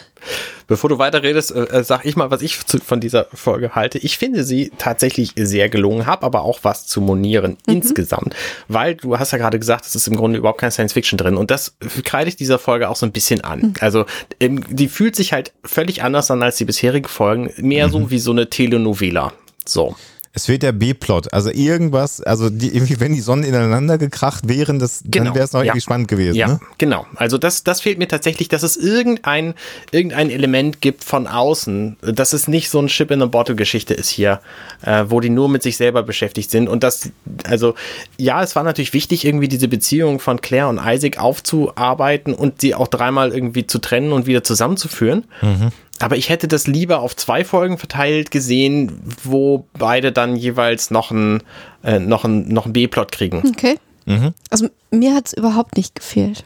[0.67, 3.97] Bevor du weiterredest, äh, äh, sag ich mal, was ich zu, von dieser Folge halte.
[3.97, 7.75] Ich finde sie tatsächlich sehr gelungen, habe aber auch was zu monieren mhm.
[7.75, 8.33] insgesamt,
[8.67, 11.35] weil du hast ja gerade gesagt, es ist im Grunde überhaupt kein Science Fiction drin
[11.35, 11.75] und das
[12.05, 13.59] kreide ich dieser Folge auch so ein bisschen an.
[13.59, 13.73] Mhm.
[13.81, 14.05] Also
[14.39, 17.91] ähm, die fühlt sich halt völlig anders an als die bisherige Folgen, mehr mhm.
[17.91, 19.33] so wie so eine Telenovela.
[19.65, 19.95] So.
[20.35, 21.31] Es fehlt der B-Plot.
[21.31, 25.25] Also irgendwas, also die, irgendwie, wenn die Sonnen ineinander gekracht wären, das, genau.
[25.25, 25.67] dann wäre es noch ja.
[25.67, 26.35] irgendwie spannend gewesen.
[26.35, 26.59] Ja, ne?
[26.79, 27.05] genau.
[27.15, 29.53] Also das, das fehlt mir tatsächlich, dass es irgendein,
[29.91, 33.93] irgendein Element gibt von außen, dass es nicht so ein Chip in a Bottle Geschichte
[33.93, 34.41] ist hier,
[34.81, 36.67] äh, wo die nur mit sich selber beschäftigt sind.
[36.67, 37.11] Und das,
[37.47, 37.75] also
[38.17, 42.73] ja, es war natürlich wichtig, irgendwie diese Beziehung von Claire und Isaac aufzuarbeiten und sie
[42.73, 45.25] auch dreimal irgendwie zu trennen und wieder zusammenzuführen.
[45.43, 45.71] Mhm.
[45.99, 51.11] Aber ich hätte das lieber auf zwei Folgen verteilt gesehen, wo beide dann jeweils noch
[51.11, 51.43] einen,
[51.83, 53.43] äh, noch einen, noch einen B-Plot kriegen.
[53.47, 53.77] Okay.
[54.05, 54.33] Mhm.
[54.49, 56.43] Also mir hat es überhaupt nicht gefehlt.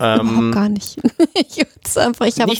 [0.00, 0.96] Ähm, überhaupt gar nicht.
[1.34, 1.66] ich
[1.96, 2.52] einfach, ich habe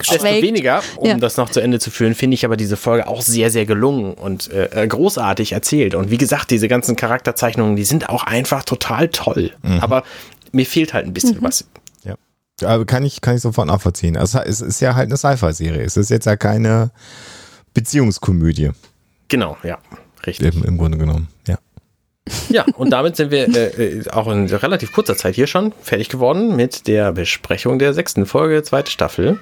[0.42, 1.16] weniger, um ja.
[1.18, 4.14] das noch zu Ende zu führen, finde ich aber diese Folge auch sehr, sehr gelungen
[4.14, 5.94] und äh, äh, großartig erzählt.
[5.94, 9.52] Und wie gesagt, diese ganzen Charakterzeichnungen, die sind auch einfach total toll.
[9.62, 9.78] Mhm.
[9.80, 10.02] Aber
[10.50, 11.42] mir fehlt halt ein bisschen mhm.
[11.44, 11.64] was.
[12.62, 14.16] Aber kann ich, kann ich sofort nachvollziehen.
[14.16, 15.82] Also es ist ja halt eine Sci-Fi-Serie.
[15.82, 16.90] Es ist jetzt ja keine
[17.74, 18.70] Beziehungskomödie.
[19.28, 19.78] Genau, ja.
[20.26, 20.54] Richtig.
[20.54, 21.58] Im, im Grunde genommen, ja.
[22.50, 26.08] Ja, und damit sind wir äh, äh, auch in relativ kurzer Zeit hier schon fertig
[26.08, 29.38] geworden mit der Besprechung der sechsten Folge, zweite Staffel.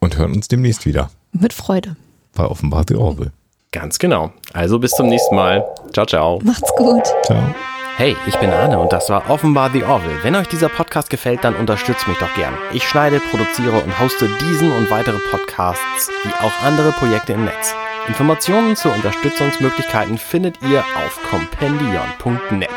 [0.00, 1.10] Und hören uns demnächst wieder.
[1.32, 1.96] Mit Freude.
[2.34, 3.32] Bei Offenbar The Orville.
[3.72, 4.32] Ganz genau.
[4.52, 5.64] Also bis zum nächsten Mal.
[5.92, 6.40] Ciao, ciao.
[6.42, 7.04] Macht's gut.
[7.24, 7.54] Ciao.
[8.00, 10.20] Hey, ich bin Arne und das war offenbar The Orville.
[10.22, 12.56] Wenn euch dieser Podcast gefällt, dann unterstützt mich doch gern.
[12.72, 17.74] Ich schneide, produziere und hoste diesen und weitere Podcasts wie auch andere Projekte im Netz.
[18.08, 22.70] Informationen zu Unterstützungsmöglichkeiten findet ihr auf compendion.net.